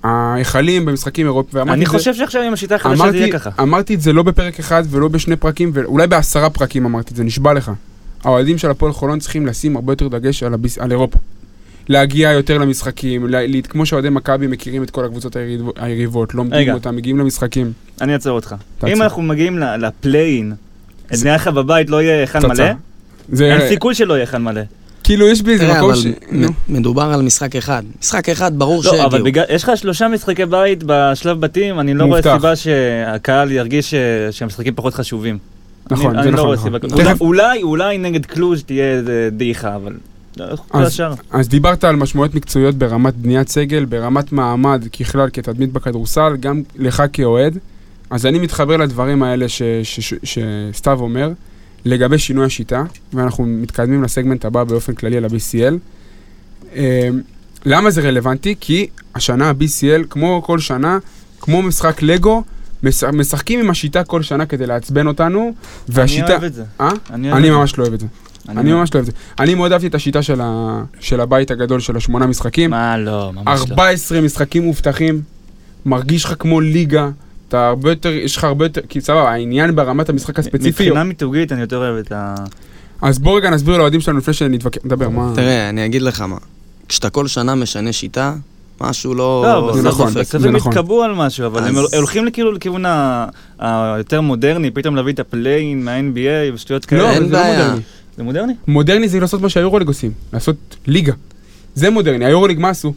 ההיכלים 0.04 0.86
במשחקים 0.86 1.26
אירופיים, 1.26 1.60
ואמרתי 1.60 1.76
אני 1.78 1.86
את 1.86 1.92
זה- 1.92 1.98
חושב 1.98 2.14
שעכשיו 2.14 2.42
עם 2.42 2.54
השיטה 2.54 2.76
החדשה 2.76 3.12
זה 3.12 3.18
יהיה 3.18 3.32
ככה. 3.32 3.50
אמרתי 3.60 3.96
את 3.96 4.02
זה 4.02 4.14
לא 4.14 4.24
בפרק 4.24 4.60
אחד 4.60 4.84
ולא 4.90 5.08
בשני 5.08 5.36
פרקים, 5.36 5.72
ואולי 5.74 6.08
בעשרה 6.08 6.50
פרקים 6.50 6.86
אמרתי 6.86 7.12
את 7.12 7.18
זה, 7.18 7.24
נשבע 7.24 7.54
לך. 7.54 7.72
האוהדים 8.24 8.58
של 8.58 8.70
הפועל 8.72 8.92
חולון 8.94 9.20
צריכים 9.20 9.46
לשים 9.46 9.76
הרבה 9.76 9.94
יותר 9.94 10.08
דגש 10.08 10.44
על, 10.44 10.54
הביס, 10.54 10.78
על 10.78 10.92
אירופה. 10.92 11.18
להגיע 11.90 12.32
יותר 12.32 12.58
למשחקים, 12.58 13.28
לה, 13.28 13.48
לה, 13.48 13.62
כמו 13.62 13.86
שאוהדי 13.86 14.10
מכבי 14.10 14.48
מכירים 14.48 14.84
את 14.84 14.90
כל 14.90 15.06
הקבוצות 15.06 15.36
היריב, 15.36 15.62
היריבות, 15.76 16.34
לומדים 16.34 16.60
רגע. 16.60 16.74
אותם, 16.74 16.96
מגיעים 16.96 17.18
למשחקים. 17.20 17.72
אני 18.02 18.14
אעצור 18.14 18.32
אותך. 18.36 18.56
תעצור. 18.78 18.96
אם 18.98 19.02
אנחנו 19.02 19.22
מגיעים 19.22 19.60
לפליין, 19.60 20.54
זה- 21.12 21.26
נראה 21.26 21.36
לך 21.36 21.48
בבית 21.48 21.90
לא 21.90 22.02
יהיה 22.02 22.20
היכל 22.20 22.40
מלא? 22.40 22.66
זה, 23.32 23.54
אין 23.54 23.70
סיכוי 23.70 23.96
שלא 23.96 24.14
יהיה 24.14 24.22
היכל 24.24 24.38
מלא. 24.38 24.62
כאילו 25.12 25.28
יש 25.28 25.42
בי 25.42 25.52
איזה 25.52 25.74
מקום 25.74 25.92
אבל 25.92 26.00
ש... 26.00 26.08
מדובר 26.70 27.02
על 27.02 27.22
משחק 27.22 27.56
אחד. 27.56 27.84
משחק 28.02 28.30
אחד, 28.30 28.60
ברור 28.60 28.82
לא, 28.86 29.06
אבל. 29.06 29.22
בגלל, 29.22 29.44
יש 29.50 29.64
לך 29.64 29.72
שלושה 29.76 30.08
משחקי 30.08 30.46
בית 30.46 30.84
בשלב 30.86 31.40
בתים, 31.40 31.80
אני 31.80 31.94
לא 31.94 32.06
רואה. 32.06 32.22
סיבה 32.22 32.56
שהקהל 32.56 33.52
ירגיש 33.52 33.94
שהמשחקים 34.32 34.74
פחות 34.76 34.94
חשובים. 34.94 35.38
נכון, 35.92 36.06
אני, 36.06 36.24
זה 36.24 36.30
אני 36.30 36.38
לא 36.38 36.54
נכון, 36.54 36.74
רואה 36.74 37.04
נכון. 37.04 37.28
אולי, 37.28 37.64
אולי, 37.64 37.98
נגד 37.98 38.26
קלוז' 38.26 38.64
תהיה 38.64 38.86
איזה 38.86 39.30
דעיכה, 39.32 39.76
אבל... 39.76 39.94
לא, 40.38 40.46
אז-. 40.72 41.02
אז 41.32 41.50
דיברת 41.50 41.84
על 41.84 41.96
משמעויות 41.96 42.36
מקצועיות 42.36 42.76
ברמת 42.76 43.16
בניית 43.16 43.50
סגל, 43.50 43.86
ברמת 43.86 44.32
מעמד 44.32 44.84
ככלל 45.00 45.30
כתדמית 45.34 45.74
בכדורסל, 45.74 46.34
גם 46.40 46.62
לך 46.76 47.04
כאוהד. 47.14 47.58
אז 48.10 48.26
אני 48.26 48.40
מתחבר 48.40 48.78
לדברים 48.78 49.24
האלה 49.24 49.50
ש- 49.50 49.62
ש- 49.84 50.00
ש- 50.00 50.38
שסתיו 50.72 51.00
אומר, 51.00 51.30
לגבי 51.86 52.18
שינוי 52.18 52.46
השיטה, 52.46 52.84
ואנחנו 53.14 53.44
מתקדמים 53.44 54.04
לסגמנט 54.04 54.46
הבא 54.46 54.64
באופן 54.64 54.94
כללי 54.94 55.18
על 55.18 55.26
ה-BCL. 55.26 55.74
אמ, 56.76 56.82
למה 57.66 57.92
זה 57.92 58.02
רלוונטי? 58.02 58.56
כי 58.60 58.88
השנה 59.16 59.50
ה-BCL, 59.50 60.06
כמו 60.10 60.42
כל 60.46 60.60
שנה, 60.60 60.98
כמו 61.40 61.62
משחק 61.62 62.02
לגו, 62.02 62.44
מש- 62.84 63.04
משחקים 63.04 63.60
עם 63.60 63.70
השיטה 63.70 64.04
כל 64.04 64.22
שנה 64.22 64.46
כדי 64.46 64.66
לעצבן 64.66 65.08
אותנו, 65.08 65.54
והשיטה... 65.90 66.26
אני 66.26 66.32
אוהב 66.34 66.44
את 66.44 66.54
זה. 66.54 66.64
אה? 66.82 66.90
אני 67.10 67.32
אני. 67.32 67.50
ממש 67.50 67.78
לא 67.78 67.84
אוהב 67.84 67.94
את 67.94 68.00
זה. 68.00 68.06
אני 68.50 68.74
ממש 68.74 68.90
לא 68.94 69.00
אוהב 69.00 69.10
את 69.10 69.16
זה. 69.16 69.22
אני 69.40 69.56
מאוד 69.56 69.72
אהבתי 69.72 69.88
את 69.88 69.96
השיטה 69.96 70.22
של, 70.22 70.42
ה... 70.44 70.84
של 71.00 71.20
הבית 71.22 71.52
הגדול 71.52 71.80
של 71.80 71.98
השמונה 71.98 72.28
משחקים. 72.28 72.70
מה 72.70 72.98
לא, 72.98 73.32
ממש 73.34 73.60
לא. 73.60 73.66
14 73.76 74.22
משחקים 74.22 74.64
מובטחים, 74.64 75.22
מרגיש 75.86 76.26
לך 76.26 76.34
כמו 76.40 76.62
ליגה, 76.62 77.10
אתה 77.52 77.68
הרבה 77.68 77.90
יותר, 77.92 78.10
יש 78.10 78.36
לך 78.38 78.44
הרבה 78.44 78.66
יותר, 78.66 78.82
כי 78.90 79.02
סבבה, 79.02 79.32
העניין 79.32 79.76
ברמת 79.76 80.10
המשחק 80.10 80.40
הספציפי. 80.40 80.68
מבחינה 80.70 81.04
מיתוגית 81.04 81.52
אני 81.52 81.62
יותר 81.62 81.78
אוהב 81.78 81.96
את 81.96 82.12
ה... 82.12 82.36
אז 83.02 83.20
בוא 83.20 83.38
רגע 83.38 83.50
נסביר 83.50 83.78
לאוהדים 83.78 84.02
שלנו 84.02 84.18
לפני 84.18 84.34
שנתווכח, 84.34 84.80
נדבר, 84.86 85.10
מה... 85.10 85.32
תראה, 85.36 85.70
אני 85.70 85.86
אגיד 85.86 86.02
לך 86.02 86.22
מה. 86.22 86.38
כשאתה 86.88 87.10
כל 87.10 87.28
שנה 87.28 87.56
משנה 87.56 87.94
שיטה, 87.94 88.34
משהו 88.82 89.14
לא... 89.16 89.44
לא, 89.46 89.74
זה 89.74 89.82
בסוף- 89.82 89.94
נכון, 90.02 90.14
בסוף 90.14 90.42
זה 90.42 90.48
הם 90.48 90.56
נכון. 90.56 90.72
התקבעו 90.72 91.04
על 91.04 91.14
משהו, 91.14 91.46
אבל 91.46 91.64
הם 91.64 91.76
הולכים 91.96 92.32
כאילו 92.32 92.52
לכיוון 92.52 92.84
היותר 93.60 94.22
מודרני, 94.22 94.72
פתאום 94.72 94.96
להביא 94.96 95.14
את 95.14 95.20
ה 95.20 95.28
play-in 95.28 95.86
מה-NBA 95.86 96.54
ושטויות 96.54 96.86
כאלה. 96.86 97.02
לא, 97.02 97.10
אין 97.10 97.18
אבל 97.18 97.28
זה 97.28 97.34
לא 97.34 97.40
בעיה. 97.42 97.64
מודרני. 97.64 97.82
זה 98.18 98.24
מודרני? 98.24 98.54
מודרני 98.68 99.08
זה 99.08 99.20
לעשות 99.20 99.42
מה 99.42 99.50
שהיורוליג 99.50 99.88
עושים, 99.88 100.12
לעשות 100.34 100.56
ליגה. 100.88 101.14
זה 101.76 101.90
מודרני, 101.90 102.26
היורוליג 102.26 102.60
מה 102.60 102.70
עשו? 102.70 102.94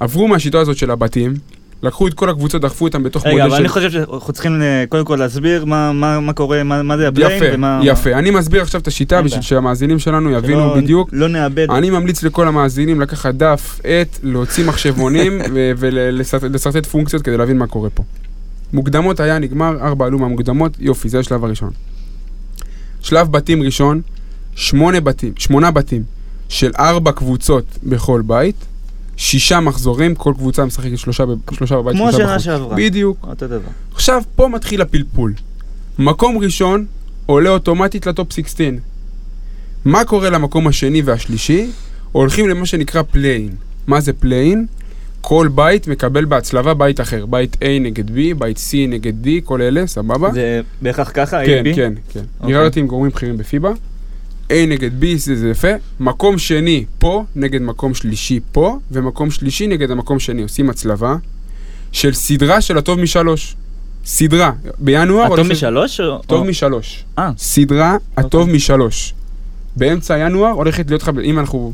עברו 0.00 0.28
מהשיטה 0.28 0.58
הזאת 0.60 0.76
של 0.76 0.90
הבתים, 0.90 1.34
לקחו 1.82 2.06
את 2.08 2.14
כל 2.14 2.30
הקבוצות, 2.30 2.62
דחפו 2.62 2.84
אותם 2.84 3.02
בתוך 3.02 3.26
רגע, 3.26 3.32
מודל 3.32 3.42
אבל 3.44 3.50
של... 3.56 3.60
אני 3.60 3.68
חושב 3.68 3.90
שאנחנו 3.90 4.32
צריכים 4.32 4.62
אה, 4.62 4.84
קודם 4.88 5.04
כל 5.04 5.16
להסביר 5.16 5.64
מה- 5.64 5.92
מה 5.92 6.20
מה 6.20 6.32
קורה, 6.32 6.62
מה 6.62 6.82
מה 6.82 6.96
זה 6.96 7.08
ה 7.08 7.12
play-in 7.12 7.42
יפה, 7.44 7.54
ומה... 7.54 7.80
יפה. 7.84 8.12
אני 8.12 8.30
מסביר 8.30 8.62
עכשיו 8.62 8.80
את 8.80 8.86
השיטה 8.86 9.22
בשביל. 9.22 9.40
שהמאזינים 9.42 9.98
שלנו 9.98 10.30
יבינו 10.30 10.60
שלא- 10.74 10.76
בדיוק. 10.82 11.08
לא 11.12 11.28
נאבד. 11.28 11.70
אני 11.70 11.90
ממליץ 11.90 12.22
לכל 12.22 12.48
המאזינים 12.48 13.00
לקחת 13.00 13.34
דף, 13.34 13.80
עט, 13.84 14.18
להוציא 14.22 14.64
מחשבונים 14.66 15.38
ולשרטט 15.78 16.86
פונקציות 16.86 17.22
כדי 17.22 17.36
להבין 17.36 17.58
מה 17.58 17.66
קורה 17.66 17.90
פה. 17.90 18.02
מוקדמות 18.72 19.20
היה 19.20 19.38
נגמר, 19.38 19.76
ארבע 19.80 20.06
עלו 20.06 20.18
מהמוקדמות, 20.18 20.72
יופי, 20.80 21.08
זה 21.08 21.18
השלב 21.18 21.44
הראשון. 21.44 21.70
שלב 23.02 23.32
בתים 23.32 23.62
ראשון, 23.62 24.00
שמונה 24.54 25.00
בתים, 25.00 25.32
שמונה 25.38 25.70
בתים 25.70 26.02
של 26.48 26.70
ארבע 26.78 27.12
קבוצות 27.12 27.64
בכל 27.82 28.22
בית, 28.26 28.54
שישה 29.18 29.60
מחזורים, 29.60 30.14
כל 30.14 30.32
קבוצה 30.36 30.64
משחקת 30.64 30.98
שלושה, 30.98 31.24
שלושה 31.52 31.76
בבית, 31.76 31.96
כמו 31.96 32.12
שלושה 32.12 32.24
השנה 32.24 32.34
בחוץ. 32.34 32.44
שעברה. 32.44 32.76
בדיוק. 32.76 33.26
אותו 33.28 33.46
דבר. 33.46 33.68
עכשיו, 33.94 34.22
פה 34.36 34.48
מתחיל 34.48 34.82
הפלפול. 34.82 35.32
מקום 35.98 36.38
ראשון 36.38 36.84
עולה 37.26 37.50
אוטומטית 37.50 38.06
לטופ 38.06 38.32
16. 38.32 38.68
מה 39.84 40.04
קורה 40.04 40.30
למקום 40.30 40.66
השני 40.66 41.02
והשלישי? 41.02 41.70
הולכים 42.12 42.48
למה 42.48 42.66
שנקרא 42.66 43.02
play-in. 43.02 43.48
מה 43.86 44.00
זה 44.00 44.12
play-in? 44.12 44.66
כל 45.20 45.48
בית 45.54 45.88
מקבל 45.88 46.24
בהצלבה 46.24 46.74
בית 46.74 47.00
אחר. 47.00 47.26
בית 47.26 47.54
A 47.54 47.66
נגד 47.80 48.08
B, 48.08 48.34
בית 48.38 48.56
C 48.56 48.76
נגד 48.88 49.26
D, 49.26 49.28
כל 49.44 49.62
אלה, 49.62 49.86
סבבה? 49.86 50.32
זה 50.32 50.60
בהכרח 50.82 51.10
ככה, 51.14 51.44
כן, 51.46 51.62
AB? 51.66 51.76
כן, 51.76 51.92
כן. 52.12 52.20
אוקיי. 52.40 52.54
ביררתי 52.54 52.80
עם 52.80 52.86
גורמים 52.86 53.10
בכירים 53.10 53.36
בפיבה. 53.36 53.70
A 54.48 54.66
נגד 54.68 54.90
B 55.02 55.06
זה, 55.16 55.36
זה 55.36 55.48
יפה. 55.48 55.68
מקום 56.00 56.38
שני 56.38 56.84
פה 56.98 57.24
נגד 57.36 57.62
מקום 57.62 57.94
שלישי 57.94 58.40
פה, 58.52 58.78
ומקום 58.90 59.30
שלישי 59.30 59.66
נגד 59.66 59.90
המקום 59.90 60.18
שני. 60.18 60.42
עושים 60.42 60.70
הצלבה 60.70 61.16
של 61.92 62.12
סדרה 62.14 62.60
של 62.60 62.78
הטוב 62.78 63.00
משלוש. 63.00 63.56
סדרה. 64.04 64.52
בינואר... 64.78 65.24
הטוב 65.24 65.38
הולכת- 65.38 65.50
משלוש? 65.52 65.96
טוב 66.26 66.40
או- 66.42 66.44
משלוש. 66.44 67.04
אה. 67.18 67.30
סדרה 67.38 67.96
הטוב 68.16 68.40
אוקיי. 68.40 68.54
משלוש. 68.56 69.14
באמצע 69.76 70.18
ינואר 70.18 70.50
הולכת 70.50 70.90
להיות 70.90 71.02
לך, 71.02 71.10
אם 71.24 71.38
אנחנו, 71.38 71.72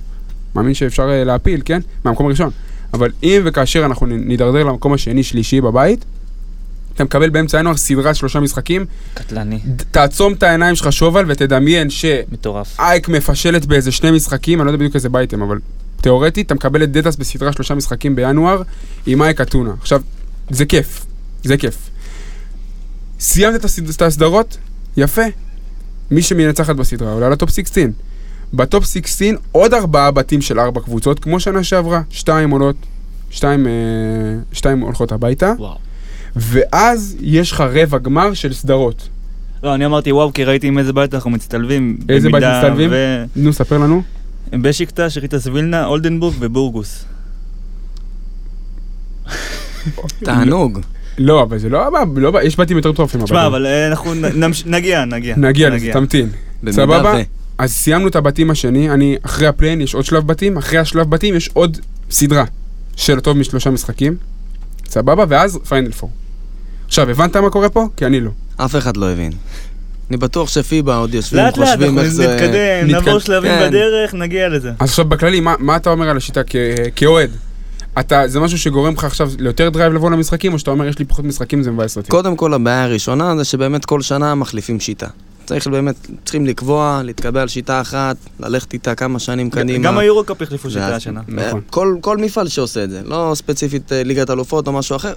מאמין 0.55 0.75
שאפשר 0.75 1.11
אה, 1.11 1.25
להפיל, 1.25 1.61
כן? 1.65 1.81
מהמקום 2.05 2.27
הראשון. 2.27 2.51
אבל 2.95 3.11
אם 3.23 3.41
וכאשר 3.45 3.85
אנחנו 3.87 4.07
נידרדר 4.07 4.65
למקום 4.65 4.93
השני, 4.93 5.23
שלישי 5.23 5.61
בבית, 5.61 6.05
אתה 6.95 7.05
מקבל 7.05 7.31
באמצע 7.31 7.59
ינואר 7.59 7.77
סדרת 7.77 8.17
שלושה 8.17 8.41
משחקים, 8.41 8.87
קטלני. 9.15 9.61
תעצום 9.91 10.33
את 10.33 10.43
העיניים 10.43 10.75
שלך 10.75 10.93
שובל 10.93 11.25
ותדמיין 11.29 11.89
מטורף. 12.33 12.77
שאייק 12.77 13.09
מפשלת 13.09 13.67
באיזה 13.67 13.93
שני 13.93 14.11
משחקים, 14.11 14.61
אני 14.61 14.67
לא 14.67 14.71
יודע 14.71 14.79
בדיוק 14.79 14.95
איזה 14.95 15.09
בית 15.09 15.33
הם, 15.33 15.43
אבל 15.43 15.59
תיאורטית, 16.01 16.47
אתה 16.47 16.55
מקבל 16.55 16.83
את 16.83 16.93
דטס 16.93 17.17
בסדרה 17.17 17.53
שלושה 17.53 17.75
משחקים 17.75 18.17
בינואר 18.17 18.63
עם 19.07 19.23
אייק 19.23 19.41
אתונה. 19.41 19.71
עכשיו, 19.81 20.01
זה 20.51 20.65
כיף, 20.67 21.07
זה 21.45 21.57
כיף. 21.57 21.77
סיימת 23.21 23.55
את 23.55 23.65
הסד- 23.65 23.89
את 23.97 24.03
הסדרות? 24.03 24.57
יפה. 24.97 25.23
מי 26.11 26.23
שמנצחת 26.23 26.77
בסדרה 26.77 27.13
עולה 27.13 27.29
לטופ 27.29 27.51
16. 27.51 27.85
בטופ 28.55 28.85
16 28.85 29.29
עוד 29.53 29.75
ארבעה 29.75 30.11
בתים 30.11 30.41
של 30.43 30.61
ארבע 30.61 30.81
קבוצות, 30.81 31.19
כמו 31.21 31.41
שנה 31.41 31.65
שעברה. 31.65 32.03
שתיים 32.11 32.51
עולות, 32.51 32.77
שתיים, 33.31 33.67
אה, 33.67 33.73
שתיים 34.53 34.81
הולכות 34.81 35.13
הביתה, 35.13 35.53
וואו. 35.59 35.77
ואז 36.37 37.17
יש 37.21 37.53
לך 37.53 37.61
רבע 37.61 37.99
גמר 37.99 38.35
של 38.35 38.53
סדרות. 38.53 39.09
לא, 39.63 39.75
אני 39.75 39.87
אמרתי 39.87 40.13
וואו, 40.13 40.33
כי 40.33 40.45
ראיתי 40.45 40.67
עם 40.67 40.79
איזה 40.79 40.93
בית 40.93 41.15
אנחנו 41.15 41.31
מצטלבים. 41.31 41.99
איזה 42.09 42.29
בית 42.31 42.45
מצטלבים? 42.45 42.91
ו- 42.93 43.25
נו, 43.37 43.53
ספר 43.53 43.79
לנו. 43.79 44.03
בשיקטש, 44.53 45.19
ריטאס 45.19 45.47
וילנה, 45.47 45.87
אולדנבורג 45.87 46.35
ובורגוס. 46.41 47.05
תענוג. 50.25 50.81
לא, 51.19 51.43
אבל 51.43 51.59
זה 51.59 51.69
לא, 51.69 51.87
הבא, 51.87 51.99
לא, 52.17 52.29
הבא, 52.29 52.43
יש 52.43 52.61
בתים 52.61 52.77
יותר 52.77 52.93
טובים. 52.93 53.25
תשמע, 53.25 53.47
אבל 53.47 53.67
אה, 53.67 53.89
אנחנו 53.89 54.15
נמש- 54.15 54.67
נגיע, 54.77 55.05
נגיע. 55.05 55.37
נגיע 55.37 55.71
לזה, 55.71 55.91
תמתין. 55.93 56.29
סבבה? 56.71 57.15
אז 57.59 57.73
סיימנו 57.73 58.09
את 58.09 58.17
הבתים 58.17 58.51
השני, 58.51 58.91
אני, 58.91 59.17
אחרי 59.23 59.47
ה 59.47 59.51
play-in 59.51 59.81
יש 59.81 59.95
עוד 59.95 60.05
שלב 60.05 60.27
בתים, 60.27 60.57
אחרי 60.57 60.79
השלב 60.79 61.11
בתים 61.11 61.35
יש 61.35 61.51
עוד 61.53 61.79
סדרה 62.11 62.45
של 62.97 63.19
הטוב 63.19 63.37
משלושה 63.37 63.71
משחקים, 63.71 64.17
סבבה? 64.89 65.25
ואז 65.29 65.59
פיינל 65.69 65.93
פור. 65.93 66.11
עכשיו, 66.87 67.11
הבנת 67.11 67.37
מה 67.37 67.51
קורה 67.51 67.69
פה? 67.69 67.89
כי 67.97 68.07
אני 68.07 68.21
לא. 68.21 68.31
אף 68.57 68.77
אחד 68.77 68.97
לא 68.97 69.11
הבין. 69.11 69.33
אני 70.11 70.17
בטוח 70.17 70.49
שפיבה 70.49 70.97
עוד 70.97 71.15
יושבים, 71.15 71.45
לאט 71.45 71.57
לאט, 71.59 71.69
חושבים 71.69 71.87
אנחנו 71.89 72.01
איך 72.01 72.09
זה... 72.09 72.35
נתקדם, 72.35 72.51
נתקד- 72.89 72.93
נעבור 72.93 73.19
שלבים 73.19 73.51
כן. 73.53 73.69
בדרך, 73.69 74.15
נגיע 74.15 74.49
לזה. 74.49 74.69
אז 74.79 74.89
עכשיו 74.89 75.05
בכללי, 75.05 75.41
מה, 75.41 75.55
מה 75.59 75.77
אתה 75.77 75.91
אומר 75.91 76.09
על 76.09 76.17
השיטה 76.17 76.41
כ, 76.47 76.57
כאוהד? 76.97 77.31
אתה, 78.01 78.23
זה 78.29 78.41
משהו 78.41 78.59
שגורם 78.59 78.95
לך 78.95 79.05
עכשיו 79.05 79.31
ליותר 79.39 79.69
drive 79.69 79.93
לבוא 79.93 80.11
למשחקים, 80.11 80.53
או 80.53 80.59
שאתה 80.59 80.71
אומר, 80.71 80.87
יש 80.87 80.99
לי 80.99 81.05
פחות 81.05 81.25
משחקים, 81.25 81.63
זה 81.63 81.71
מבאס 81.71 81.97
אותי? 81.97 82.09
קודם 82.11 82.37
כל, 82.37 82.55
הבעיה 82.55 82.85
הראשונה 82.85 83.37
זה 83.37 83.45
שבאמת 83.45 83.85
כל 83.85 84.03
שנה 84.03 84.35
מחליפים 84.35 84.81
שיטה. 84.81 85.07
צריך 85.47 85.67
באמת, 85.67 85.95
צריכים 86.25 86.47
לקבוע, 86.47 87.01
להתקבע 87.05 87.43
על 87.43 87.49
שיטה 87.49 87.81
אחת, 87.81 88.17
ללכת 88.41 88.73
איתה 88.73 88.95
כמה 88.95 89.19
שנים 89.19 89.51
קדימה. 89.51 89.85
גם 89.85 89.99
היורו-קאפ 89.99 90.43
החליפו 90.43 90.71
שיטה 90.71 90.81
ואז- 90.81 90.97
השנה. 90.97 91.21
נכון. 91.29 91.61
כל, 91.71 91.97
כל 92.01 92.17
מפעל 92.19 92.49
שעושה 92.49 92.85
את 92.85 92.91
זה, 92.91 93.01
לא 93.05 93.33
ספציפית 93.35 93.93
אה, 93.93 94.03
ליגת 94.05 94.31
אלופות 94.31 94.67
או 94.67 94.73
משהו 94.73 94.97
אחר, 94.97 95.13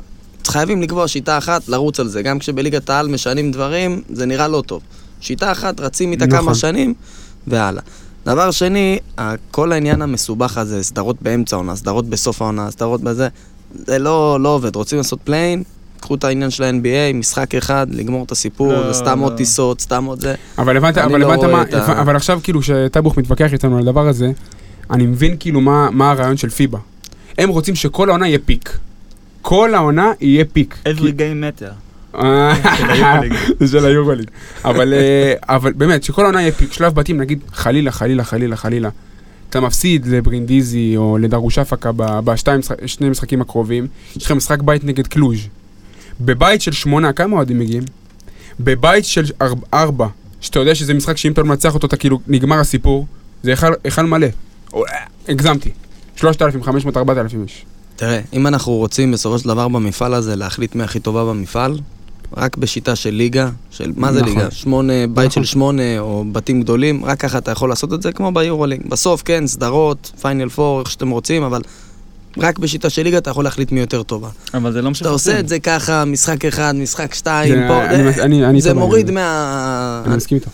חייבים 0.48 0.82
לקבוע 0.82 1.08
שיטה 1.08 1.38
אחת, 1.38 1.68
לרוץ 1.68 2.00
על 2.00 2.08
זה. 2.08 2.22
גם 2.22 2.40
כשבליגת 2.40 2.90
העל 2.90 3.08
משנים 3.08 3.52
דברים, 3.52 4.02
זה 4.10 4.26
נראה 4.26 4.48
לא 4.48 4.64
טוב. 4.66 4.82
שיטה 5.22 5.52
אחת, 5.52 5.80
רצים 5.80 6.12
איתה 6.12 6.26
נכון. 6.26 6.40
כמה 6.40 6.56
שנים, 6.56 6.94
והלאה. 7.48 7.82
דבר 8.26 8.52
שני, 8.52 9.00
כל 9.52 9.72
העניין 9.72 10.02
המסובך 10.02 10.58
הזה, 10.58 10.84
סדרות 10.84 11.16
באמצע 11.22 11.56
העונה, 11.56 11.76
סדרות 11.76 12.06
בסוף 12.10 12.42
העונה, 12.42 12.72
סדרות 12.72 13.02
בזה, 13.02 13.28
זה 13.76 14.00
לא, 14.00 14.38
לא 14.42 14.50
עובד. 14.50 14.76
רוצים 14.76 14.98
לעשות 14.98 15.20
פליי-אין, 15.24 15.64
קחו 16.00 16.16
את 16.16 16.24
העניין 16.24 16.50
של 16.50 16.64
ה-NBA, 16.64 17.14
משחק 17.14 17.56
אחד, 17.56 17.88
לגמור 17.92 18.24
את 18.26 18.32
הסיפור, 18.32 18.74
לא, 18.74 18.94
סתם 18.94 19.20
לא. 19.20 19.26
עוד 19.26 19.38
טיסות, 19.38 19.82
סתם 19.82 20.06
עוד 20.06 20.22
זה. 20.22 20.36
אבל 20.58 20.78
הבנת, 20.78 20.98
אבל 20.98 21.20
לא 21.20 21.34
הבנת 21.34 21.52
מה, 21.52 21.62
את 21.62 21.74
ה- 21.74 22.02
אבל 22.02 22.16
עכשיו 22.16 22.40
כאילו 22.44 22.62
שטיינבוך 22.62 23.18
מתווכח 23.18 23.54
איתנו 23.54 23.78
על 23.78 23.84
הדבר 23.88 24.08
הזה, 24.08 24.32
אני 24.92 25.06
מבין 25.06 25.36
כאילו 25.40 25.62
מה, 25.62 25.90
מה 25.92 26.12
הרעיון 26.12 26.38
של 26.38 26.50
פיב"א. 26.50 26.78
הם 27.38 27.50
רוצים 27.50 27.76
שכל 27.76 28.10
העונה 28.10 28.28
יהיה 28.28 28.40
peak. 28.46 28.78
כל 29.50 29.74
העונה 29.76 30.12
יהיה 30.22 30.46
peak. 30.46 30.76
every 30.88 31.12
game 31.18 31.62
matter. 31.62 31.72
זה 33.60 33.80
של 33.80 33.86
היורוליג. 33.86 34.28
אבל, 34.66 34.94
אה, 34.94 35.34
אבל 35.44 35.74
באמת, 35.74 36.04
שכל 36.04 36.24
העונה 36.24 36.42
יהיה 36.42 36.52
פיק, 36.52 36.74
שלב 36.74 36.94
בתים, 36.96 37.18
נגיד, 37.18 37.40
חלילה, 37.54 37.92
חלילה, 37.92 38.24
חלילה, 38.24 38.56
חלילה. 38.56 38.90
אתה 39.50 39.60
מפסיד 39.60 40.08
לברינדיזי 40.08 40.94
או 40.98 41.18
לדרושפקה 41.18 41.92
בשני 42.24 43.10
משחקים 43.10 43.42
הקרובים, 43.42 43.88
יש 44.16 44.26
לך 44.26 44.32
משחק 44.32 44.62
בית 44.62 44.84
נגד 44.84 45.08
קלוז'. 45.08 45.40
בבית 46.22 46.62
של 46.62 46.72
שמונה, 46.72 47.14
כמה 47.14 47.36
אוהדים 47.36 47.60
מגיעים? 47.60 47.84
בבית 48.60 49.06
של 49.06 49.24
אר- 49.42 49.54
ארבע, 49.74 50.08
שאתה 50.42 50.60
יודע 50.60 50.76
שזה 50.76 50.94
משחק 50.94 51.18
שאם 51.18 51.32
אתה 51.32 51.42
לא 51.42 51.48
מנצח 51.48 51.74
אותו, 51.74 51.88
אתה 51.88 51.98
כאילו, 51.98 52.20
נגמר 52.28 52.60
הסיפור, 52.60 53.08
זה 53.44 53.54
היכל- 53.86 54.02
מלא. 54.04 54.28
אה, 54.76 54.82
הגזמתי. 55.30 55.70
3,500, 56.16 56.98
4,000 56.98 57.44
איש. 57.44 57.66
תראה, 57.98 58.20
אם 58.34 58.48
אנחנו 58.48 58.72
רוצים 58.74 59.12
בסופו 59.12 59.40
של 59.40 59.48
דבר 59.48 59.68
במפעל 59.68 60.14
הזה 60.14 60.36
להחליט 60.36 60.76
מי 60.76 60.84
הכי 60.84 61.00
טובה 61.00 61.26
במפעל, 61.26 61.80
רק 62.38 62.58
בשיטה 62.58 62.96
של 62.96 63.10
ליגה, 63.10 63.50
של 63.72 63.92
מה 63.96 64.14
זה 64.14 64.22
נכון. 64.22 64.34
ליגה? 64.38 64.52
שמונה, 64.52 64.94
בית 65.10 65.30
נכון. 65.32 65.44
של 65.44 65.50
שמונה 65.52 66.00
או 66.00 66.26
בתים 66.32 66.62
גדולים, 66.62 67.06
רק 67.06 67.20
ככה 67.20 67.38
אתה 67.38 67.52
יכול 67.52 67.70
לעשות 67.70 67.94
את 67.94 68.02
זה 68.02 68.12
כמו 68.12 68.32
ביורוליג. 68.32 68.82
בסוף, 68.90 69.22
כן, 69.26 69.48
סדרות, 69.48 70.12
פיינל 70.22 70.50
פור, 70.50 70.80
איך 70.80 70.92
שאתם 70.92 71.10
רוצים, 71.10 71.44
אבל 71.44 71.62
רק 72.38 72.60
בשיטה 72.60 72.90
של 72.90 73.04
ליגה 73.04 73.18
אתה 73.18 73.30
יכול 73.30 73.44
להחליט 73.44 73.72
מי 73.72 73.80
יותר 73.80 74.04
טובה. 74.04 74.30
אבל 74.54 74.72
זה 74.74 74.82
לא 74.82 74.90
מה 74.90 74.96
אתה 75.02 75.10
עושה 75.10 75.40
את 75.40 75.48
זה 75.48 75.60
ככה, 75.60 76.06
משחק 76.06 76.46
אחד, 76.46 76.76
משחק 76.76 77.14
שתיים, 77.14 77.56
זה- 77.56 77.66
פה, 77.68 77.86
אני- 77.86 78.14
זה- 78.14 78.24
אני- 78.24 78.46
אני 78.46 78.62
זה 78.62 78.74
מוריד 78.74 79.12
מה... 79.12 80.04
אני 80.06 80.16
מסכים 80.16 80.38
איתו. 80.38 80.50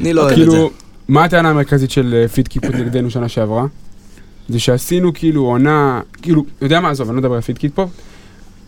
אני 0.00 0.12
לא 0.12 0.20
אוהב 0.22 0.32
את 0.32 0.38
זה. 0.38 0.44
כאילו, 0.50 0.70
מה 1.08 1.24
הטענה 1.24 1.50
המרכזית 1.50 1.90
של 1.90 2.14
אה, 2.22 2.28
פיד 2.28 2.48
קיפוט 2.48 2.74
נגדנו 2.74 3.10
שנה 3.10 3.28
שעברה? 3.28 3.66
זה 4.48 4.58
שעשינו 4.58 5.14
כאילו 5.14 5.42
עונה, 5.42 6.00
כאילו, 6.22 6.44
יודע 6.62 6.80
מה, 6.80 6.90
עזוב, 6.90 7.08
אני 7.08 7.16
לא 7.16 7.22
מדבר 7.22 7.34
על 7.34 7.40
פיד 7.40 7.70
פה. 7.74 7.86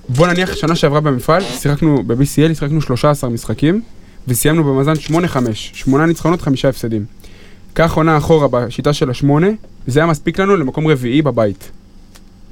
בוא 0.09 0.27
נניח, 0.27 0.55
שנה 0.55 0.77
שעברה 0.77 1.01
במפעל, 1.01 1.43
שיחקנו 1.43 2.03
ב-BCL, 2.07 2.55
שיחקנו 2.55 2.81
13 2.81 3.31
משחקים, 3.31 3.83
וסיימנו 4.29 4.65
במאזן 4.65 4.93
8-5, 4.93 5.15
8 5.55 6.07
ניצחונות, 6.07 6.43
5 6.43 6.65
הפסדים. 6.65 7.05
קח 7.75 7.93
עונה 7.97 8.17
אחורה 8.17 8.49
בשיטה 8.49 8.93
של 8.93 9.11
השמונה, 9.11 9.47
זה 9.87 10.01
היה 10.01 10.07
מספיק 10.07 10.41
לנו 10.41 10.57
למקום 10.57 10.87
רביעי 10.87 11.23
בבית. 11.23 11.71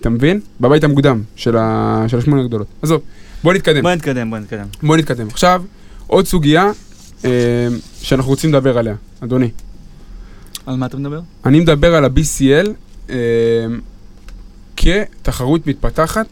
אתה 0.01 0.11
מבין? 0.11 0.41
בבית 0.61 0.85
המוקדם 0.85 1.23
של, 1.37 1.57
ה... 1.57 2.05
של 2.09 2.19
השמונה 2.19 2.43
הגדולות. 2.43 2.67
עזוב, 2.83 3.01
בוא 3.45 3.55
נתקדם. 3.55 3.83
בוא 3.83 3.91
נתקדם, 3.91 4.31
בוא 4.31 4.38
נתקדם. 4.38 4.67
בוא 4.83 4.97
נתקדם. 4.97 5.27
עכשיו, 5.29 5.62
עוד 6.07 6.27
סוגיה 6.27 6.71
אה, 7.25 7.31
שאנחנו 8.01 8.31
רוצים 8.31 8.51
לדבר 8.51 8.79
עליה, 8.79 8.95
אדוני. 9.21 9.51
על 10.67 10.77
מה 10.77 10.87
אתה 10.87 10.97
מדבר? 10.97 11.21
אני 11.45 11.61
מדבר 11.61 11.95
על 11.95 12.05
ה-BCL 12.05 12.69
כתחרות 14.77 15.66
מתפתחת. 15.66 16.27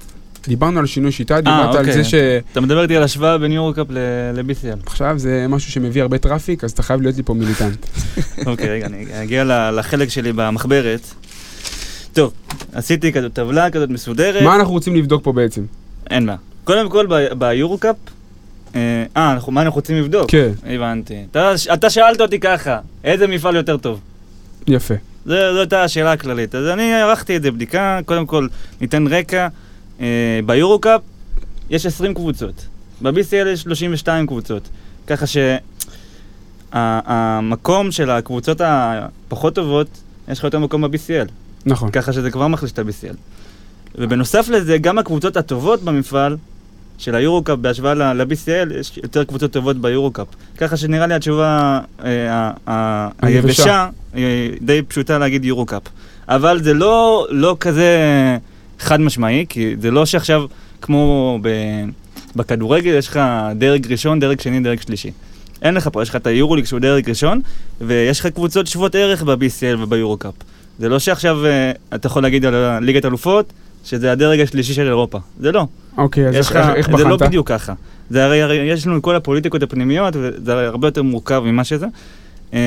דיברנו 0.49 0.79
על 0.81 0.87
שינוי 0.87 1.13
שיטה, 1.13 1.41
דיברת 1.41 1.75
על 1.75 1.81
אוקיי. 1.81 1.93
זה 1.93 2.05
ש... 2.05 2.15
אתה 2.53 2.61
מדבר 2.61 2.83
איתי 2.83 2.97
על 2.97 3.03
השוואה 3.03 3.39
בין 3.39 3.53
יורו-קאפ 3.53 3.87
ל- 3.91 3.99
ל-BCL. 4.35 4.87
עכשיו 4.87 5.15
זה 5.19 5.47
משהו 5.49 5.73
שמביא 5.73 6.03
הרבה 6.03 6.19
traffic, 6.19 6.65
אז 6.65 6.71
אתה 6.73 6.83
חייב 6.83 7.01
להיות 7.03 7.17
לי 7.17 7.23
פה 7.23 7.35
מיליטנט. 7.35 7.87
אוקיי, 8.47 8.69
רגע, 8.71 8.87
אני 8.87 9.23
אגיע 9.23 9.45
לחלק 9.71 10.09
שלי 10.09 10.33
במחברת. 10.33 11.01
טוב, 12.13 12.33
עשיתי 12.73 13.13
כזאת 13.13 13.33
טבלה 13.33 13.71
כזאת 13.71 13.91
מסודרת. 13.91 14.43
מה 14.43 14.57
אנחנו 14.57 14.73
רוצים 14.73 14.97
לבדוק 14.97 15.25
פה 15.25 15.33
בעצם? 15.33 15.63
אין 16.11 16.27
בעיה. 16.27 16.39
קודם 16.65 16.89
כל, 16.91 17.07
ב- 17.11 17.33
ביורו-קאפ, 17.39 17.97
אה, 18.75 18.81
אה, 19.17 19.33
אנחנו- 19.33 19.53
מה 19.53 19.63
אנחנו 19.63 19.77
רוצים 19.77 19.97
לבדוק? 19.97 20.31
כן, 20.31 20.51
הבנתי. 20.67 21.15
אתה, 21.31 21.53
אתה 21.75 21.91
שאלת 21.91 22.21
אותי 22.21 22.41
ככה, 22.41 22.79
איזה 23.05 23.27
מפעל 23.27 23.57
יותר 23.57 23.77
טוב? 23.77 24.01
יפה. 24.69 24.95
זו 25.27 25.35
הייתה 25.35 25.85
השאלה 25.85 26.13
הכללית. 26.13 26.55
אז 26.55 26.67
אני 26.67 26.95
ערכתי 26.95 27.37
את 27.37 27.43
זה 27.43 27.51
בדיקה, 27.51 28.01
קודם 28.05 28.27
כל 28.27 28.49
ניתן 28.81 29.07
רקע. 29.07 29.49
אה, 30.01 30.41
ביורו-קאפ 30.47 31.01
יש 31.71 31.87
20 31.87 32.15
קבוצות, 32.15 32.67
ב-BCL 33.03 33.49
יש 33.53 33.61
32 33.63 34.27
קבוצות. 34.27 34.69
ככה 35.07 35.25
שהמקום 36.73 37.93
של 37.93 38.11
הקבוצות 38.11 38.61
הפחות 38.65 39.55
טובות, 39.55 39.89
יש 40.29 40.39
לך 40.39 40.45
יותר 40.45 40.59
מקום 40.59 40.83
ב-BCL. 40.83 41.29
נכון. 41.67 41.91
ככה 41.91 42.13
שזה 42.13 42.31
כבר 42.31 42.49
מחליש 42.49 42.73
את 42.73 42.79
ה-BCL. 42.79 43.17
ובנוסף 43.95 44.49
לזה, 44.49 44.79
גם 44.79 44.99
הקבוצות 44.99 45.37
הטובות 45.37 45.83
במפעל 45.83 46.37
של 46.99 47.15
היורו-קאפ 47.15 47.59
בהשוואה 47.59 47.95
ל-BCL, 47.95 48.75
יש 48.81 48.99
יותר 49.03 49.25
קבוצות 49.25 49.53
טובות 49.53 49.77
ביורו-קאפ. 49.77 50.27
ככה 50.59 50.77
שנראה 50.77 51.07
לי 51.07 51.15
התשובה 51.15 51.81
אה, 52.05 53.11
היבשה. 53.23 53.89
היא 54.15 54.51
די 54.61 54.83
פשוטה 54.83 55.19
להגיד 55.19 55.45
יורו-קאפ. 55.45 55.83
אבל 56.29 56.63
זה 56.63 56.75
לא, 56.75 57.27
לא 57.31 57.57
כזה 57.61 57.99
חד 58.79 59.01
משמעי, 59.01 59.47
כי 59.49 59.75
זה 59.81 59.91
לא 59.91 60.07
שעכשיו, 60.07 60.45
כמו 60.81 61.39
ב, 61.43 61.49
בכדורגל, 62.37 62.91
יש 62.91 63.09
לך 63.09 63.21
דרג 63.55 63.93
ראשון, 63.93 64.21
דרג 64.21 64.41
שני, 64.41 64.61
דרג 64.61 64.81
שלישי. 64.81 65.11
אין 65.63 65.75
לך 65.75 65.89
פה, 65.93 66.03
יש 66.03 66.09
לך 66.09 66.17
את 66.17 66.27
היורוליג 66.27 66.65
שהוא 66.65 66.81
דרג 66.81 67.09
ראשון, 67.09 67.41
ויש 67.81 68.21
לך 68.21 68.27
קבוצות 68.27 68.67
שוות 68.67 68.95
ערך 68.95 69.23
ב-BCL 69.23 69.83
וביורו-קאפ. 69.83 70.35
זה 70.79 70.89
לא 70.89 70.99
שעכשיו 70.99 71.47
אה, 71.47 71.73
אתה 71.95 72.07
יכול 72.07 72.23
להגיד 72.23 72.45
על 72.45 72.79
ליגת 72.85 73.05
אלופות, 73.05 73.53
שזה 73.87 74.13
הדרג 74.13 74.41
השלישי 74.41 74.75
של 74.75 74.87
אירופה. 74.87 75.19
זה 75.41 75.53
לא. 75.53 75.67
אוקיי, 75.99 76.29
אז 76.29 76.35
איך 76.35 76.51
לך, 76.51 76.57
איך- 76.57 76.77
איך 76.89 76.97
זה 76.97 77.05
לא 77.05 77.17
בחנת? 77.17 77.29
בדיוק 77.29 77.49
ככה. 77.49 77.73
זה 78.11 78.25
הרי, 78.25 78.43
הרי 78.43 78.57
יש 78.57 78.87
לנו 78.87 79.03
כל 79.03 79.17
הפוליטיקות 79.17 79.63
הפנימיות, 79.63 80.15
וזה 80.17 80.67
הרבה 80.67 80.89
יותר 80.89 81.03
מורכב 81.03 81.43
ממה 81.45 81.65
שזה. 81.65 81.87
אה, 82.55 82.59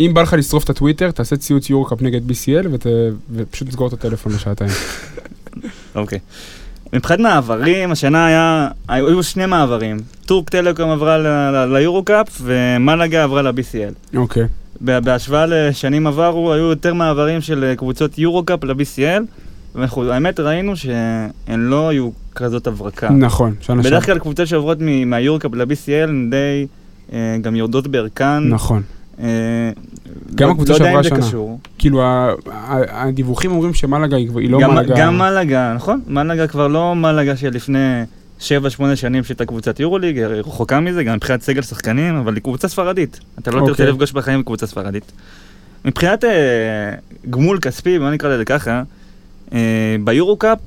אם 0.00 0.10
בא 0.14 0.22
לך 0.22 0.32
לשרוף 0.38 0.64
את 0.64 0.70
הטוויטר, 0.70 1.10
תעשה 1.10 1.36
ציוץ 1.36 1.70
יורו-קאפ 1.70 2.02
נגד 2.02 2.30
BCL 2.30 2.66
ות- 2.72 2.86
ופשוט 3.34 3.68
תסגור 3.68 3.88
את 3.88 3.92
הטלפון 3.92 4.32
לשעתיים. 4.34 4.70
אוקיי. 5.94 6.18
מבחינת 6.92 7.20
מעברים, 7.20 7.92
השנה 7.92 8.26
היה, 8.26 8.68
היו 8.88 9.22
שני 9.22 9.46
מעברים. 9.46 9.96
טורק 10.26 10.50
טלקום 10.50 10.90
עברה 10.90 11.18
ליורו-קאפ, 11.66 12.28
ומלאגה 12.42 13.24
עברה 13.24 13.42
ל-BCL. 13.42 14.16
אוקיי. 14.16 14.44
בה- 14.80 15.00
בהשוואה 15.00 15.46
לשנים 15.46 16.06
עברו, 16.06 16.52
היו 16.52 16.64
יותר 16.64 16.94
מעברים 16.94 17.40
של 17.40 17.72
קבוצות 17.76 18.18
יורו-קאפ 18.18 18.64
ל-BCL, 18.64 19.22
ואנחנו 19.76 20.12
האמת 20.12 20.40
ראינו 20.40 20.76
שהן 20.76 21.30
לא 21.60 21.88
היו 21.88 22.10
כזאת 22.34 22.66
הברקה. 22.66 23.10
נכון, 23.10 23.54
שנה. 23.60 23.82
בדרך 23.82 24.06
כלל 24.06 24.18
קבוצות 24.18 24.46
שעוברות 24.46 24.78
מ- 24.80 25.10
מהיורו-קאפ 25.10 25.54
ל-BCL 25.54 26.08
הן 26.08 26.30
די 26.30 26.66
אה, 27.12 27.36
גם 27.42 27.56
יורדות 27.56 27.86
בערכן. 27.86 28.38
נכון. 28.48 28.82
אה, 29.20 29.26
גם 30.34 30.46
לא- 30.48 30.52
הקבוצה 30.52 30.72
לא 30.72 30.76
יודע 30.76 30.84
שעברה 30.86 30.98
אם 30.98 31.08
זה 31.08 31.14
השנה. 31.14 31.26
קשור. 31.28 31.60
כאילו, 31.78 32.02
הדיווחים 32.88 33.50
אומרים 33.50 33.74
שמלאגה 33.74 34.16
היא 34.16 34.30
היא 34.36 34.50
לא 34.50 34.60
גם- 34.60 34.70
מלאגה. 34.74 34.94
גם 34.98 35.18
מלאגה, 35.18 35.72
נכון? 35.74 36.00
מלאגה 36.06 36.46
כבר 36.46 36.68
לא 36.68 36.94
מלאגה 36.94 37.36
של 37.36 37.50
לפני 37.50 38.02
7-8 38.40 38.42
שנים 38.94 39.24
שהייתה 39.24 39.44
קבוצת 39.44 39.80
יורוליג, 39.80 40.16
היא 40.16 40.26
רחוקה 40.26 40.80
מזה, 40.80 41.04
גם 41.04 41.14
מבחינת 41.14 41.42
סגל 41.42 41.62
שחקנים, 41.62 42.14
אבל 42.16 42.34
היא 42.34 42.42
קבוצה 42.42 42.68
ספרדית. 42.68 43.20
אתה 43.38 43.50
לא 43.50 43.60
תרצה 43.60 43.70
אוקיי. 43.70 43.86
לפגוש 43.86 44.12
בחיים 44.12 44.42
קבוצה 44.42 44.66
ספרדית. 44.66 45.12
מבחינת 45.84 46.24
אה, 46.24 46.30
גמול 47.30 47.58
כספי, 47.60 47.98
בוא 47.98 48.10
נקרא 48.10 48.28
לזה 48.34 48.44
ככה, 48.44 48.82
אה, 49.52 49.58
ביורו-קאפ 50.04 50.58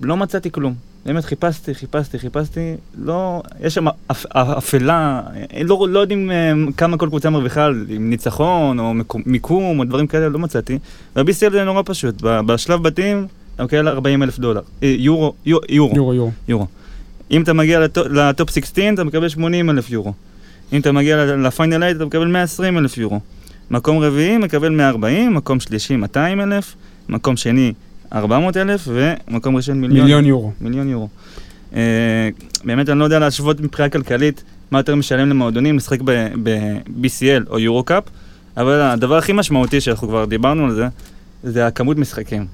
לא 0.00 0.16
מצאתי 0.16 0.50
כלום. 0.50 0.74
באמת 1.06 1.24
חיפשתי, 1.24 1.74
חיפשתי, 1.74 2.18
חיפשתי, 2.18 2.74
לא, 2.98 3.42
יש 3.60 3.74
שם 3.74 3.86
אפ- 4.10 4.26
אפלה, 4.36 5.20
אה, 5.54 5.62
לא, 5.64 5.86
לא 5.90 5.98
יודעים 5.98 6.30
אה, 6.30 6.52
כמה 6.76 6.96
כל 6.98 7.06
קבוצה 7.08 7.30
מרוויחה, 7.30 7.66
עם 7.88 8.10
ניצחון 8.10 8.78
או 8.78 8.94
מקום- 8.94 9.22
מיקום 9.26 9.78
או 9.78 9.84
דברים 9.84 10.06
כאלה, 10.06 10.28
לא 10.28 10.38
מצאתי. 10.38 10.78
ב-BCL 11.16 11.30
זה 11.52 11.64
נורא 11.64 11.82
פשוט, 11.84 12.14
בשלב 12.22 12.82
בתים 12.82 13.26
אתה 13.54 13.64
מקבל 13.64 13.88
40 13.88 14.22
אלף 14.22 14.38
דולר, 14.38 14.60
יורו, 14.82 15.34
יו- 15.46 15.58
יורו, 15.68 15.94
יורו, 15.96 16.14
יורו. 16.14 16.30
יורו. 16.48 16.66
אם 17.30 17.42
אתה 17.42 17.52
מגיע 17.52 17.80
לטו- 17.80 18.08
לטופ 18.08 18.50
16 18.50 18.94
אתה 18.94 19.04
מקבל 19.04 19.28
80 19.28 19.70
אלף 19.70 19.90
יורו. 19.90 20.12
אם 20.72 20.80
אתה 20.80 20.92
מגיע 20.92 21.16
לפיינל 21.36 21.72
8 21.74 21.90
אתה 21.90 22.04
מקבל 22.04 22.26
120 22.26 22.78
אלף 22.78 22.98
יורו. 22.98 23.20
מקום 23.70 23.98
רביעי 23.98 24.38
מקבל 24.38 24.68
140, 24.68 25.34
מקום 25.34 25.60
שלישי 25.60 25.96
200 25.96 26.40
אלף, 26.40 26.74
מקום 27.08 27.36
שני 27.36 27.72
400 28.12 28.56
אלף, 28.56 28.88
ומקום 28.88 29.56
ראשון 29.56 29.80
מיליון. 29.80 30.00
מיליון 30.04 30.24
יורו. 30.24 30.52
מיליון 30.60 30.88
יורו. 30.88 31.08
Uh, 31.72 31.76
באמת 32.64 32.88
אני 32.88 32.98
לא 32.98 33.04
יודע 33.04 33.18
להשוות 33.18 33.60
מבחינה 33.60 33.88
כלכלית 33.88 34.44
מה 34.70 34.78
יותר 34.78 34.94
משלם 34.94 35.28
למועדונים 35.28 35.76
לשחק 35.76 36.00
ב-BCL 36.02 37.50
או 37.50 37.58
יורו-קאפ, 37.58 38.04
אבל 38.56 38.80
הדבר 38.80 39.16
הכי 39.16 39.32
משמעותי 39.32 39.80
שאנחנו 39.80 40.08
כבר 40.08 40.24
דיברנו 40.24 40.64
על 40.64 40.74
זה, 40.74 40.88
זה 41.42 41.66
הכמות 41.66 41.96
משחקים. 41.96 42.46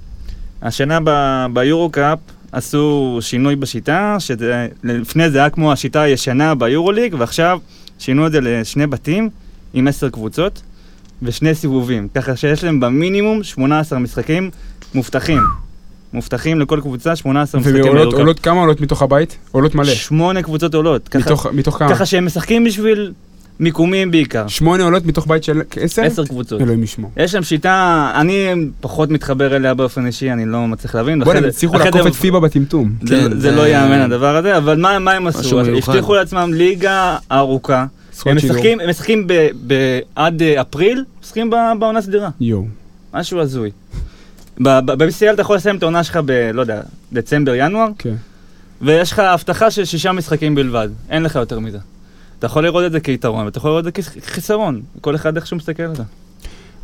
השנה 0.62 0.98
ב- 1.04 1.46
ביורו-קאפ 1.52 2.18
עשו 2.52 3.18
שינוי 3.20 3.56
בשיטה, 3.56 4.16
שלפני 4.18 5.30
זה 5.30 5.38
היה 5.38 5.50
כמו 5.50 5.72
השיטה 5.72 6.00
הישנה 6.00 6.54
ביורוליג, 6.54 7.14
ועכשיו 7.18 7.58
שינו 7.98 8.26
את 8.26 8.32
זה 8.32 8.40
לשני 8.40 8.86
בתים 8.86 9.30
עם 9.74 9.88
עשר 9.88 10.10
קבוצות 10.10 10.62
ושני 11.22 11.54
סיבובים, 11.54 12.08
ככה 12.14 12.36
שיש 12.36 12.64
להם 12.64 12.80
במינימום 12.80 13.42
18 13.42 13.98
משחקים 13.98 14.50
מובטחים. 14.94 15.40
מובטחים 16.12 16.60
לכל 16.60 16.80
קבוצה 16.82 17.16
18 17.16 17.60
משחקים 17.60 17.84
ועולות. 17.84 18.14
עולות 18.14 18.40
כמה 18.40 18.60
עולות 18.60 18.80
מתוך 18.80 19.02
הבית? 19.02 19.38
עולות 19.52 19.74
מלא. 19.74 19.84
שמונה 19.94 20.42
קבוצות 20.42 20.74
עולות. 20.74 21.08
ככה- 21.08 21.18
מתוך- 21.18 21.46
מתוך 21.52 21.78
כמה? 21.78 21.88
ככה 21.94 22.06
שהם 22.06 22.26
משחקים 22.26 22.64
בשביל 22.64 23.12
מיקומים 23.60 24.10
בעיקר. 24.10 24.48
שמונה 24.48 24.84
עולות 24.84 25.06
מתוך 25.06 25.26
בית 25.26 25.44
של 25.44 25.60
עשר? 25.80 26.02
עשר 26.02 26.24
קבוצות. 26.26 26.60
אלוהים 26.60 26.82
ישמור. 26.82 27.10
יש 27.16 27.32
שם 27.32 27.42
שיטה, 27.42 28.10
אני 28.14 28.46
פחות 28.80 29.10
מתחבר 29.10 29.56
אליה 29.56 29.74
באופן 29.74 30.06
אישי, 30.06 30.30
אני 30.32 30.44
לא 30.46 30.66
מצליח 30.68 30.94
להבין. 30.94 31.24
בוא'נה, 31.24 31.38
הם 31.38 31.44
הצליחו 31.44 31.78
לעקוף 31.78 32.06
את 32.06 32.14
פיבה 32.14 32.40
בטמטום. 32.40 32.92
זה, 33.02 33.14
כן, 33.20 33.30
זה 33.30 33.40
זה- 33.40 33.50
לא 33.50 33.66
ייאמן 33.66 34.00
הדבר 34.00 34.36
הזה, 34.36 34.56
אבל 34.56 34.80
מה, 34.80 34.98
מה 34.98 35.12
הם 35.12 35.26
עשו? 35.26 35.60
הבטיחו 35.60 36.14
לעצמם 36.14 36.50
ליגה 36.54 37.16
ארוכה. 37.32 37.86
הם. 38.26 38.36
משחקים, 38.36 38.80
הם 38.80 38.90
משחקים 38.90 39.26
ב, 39.26 39.48
ב, 39.66 39.98
עד 40.14 40.42
אה, 40.42 40.60
אפריל, 40.60 41.04
משחקים 41.22 41.50
בעונה 41.50 42.02
סדירה. 42.02 42.28
יואו. 42.40 42.64
משהו 43.14 43.40
הזוי. 43.40 43.70
ב-BCL 44.60 45.34
אתה 45.34 45.42
יכול 45.42 45.56
לסיים 45.56 45.76
את 45.76 45.82
העונה 45.82 46.04
שלך 46.04 46.16
ב... 46.24 46.50
לא 46.54 46.60
יודע, 46.60 46.80
דצמבר, 47.12 47.54
ינואר, 47.54 47.88
כן. 47.98 48.14
ויש 48.80 49.12
לך 49.12 49.18
הבטחה 49.18 49.70
של 49.70 49.84
שישה 49.84 50.12
משחקים 50.12 50.54
בלבד. 50.54 50.88
אין 51.10 51.22
לך 51.22 51.34
יותר 51.34 51.58
מזה. 51.58 51.78
אתה 52.38 52.46
יכול 52.46 52.64
לראות 52.64 52.84
את 52.84 52.92
זה 52.92 53.00
כיתרון, 53.00 53.44
ואתה 53.44 53.58
יכול 53.58 53.70
לראות 53.70 53.86
את 53.86 53.94
זה 54.04 54.20
כחיסרון. 54.20 54.82
כל 55.00 55.14
אחד 55.14 55.36
איך 55.36 55.46
שהוא 55.46 55.56
מסתכל 55.56 55.82
על 55.82 55.96
זה. 55.96 56.02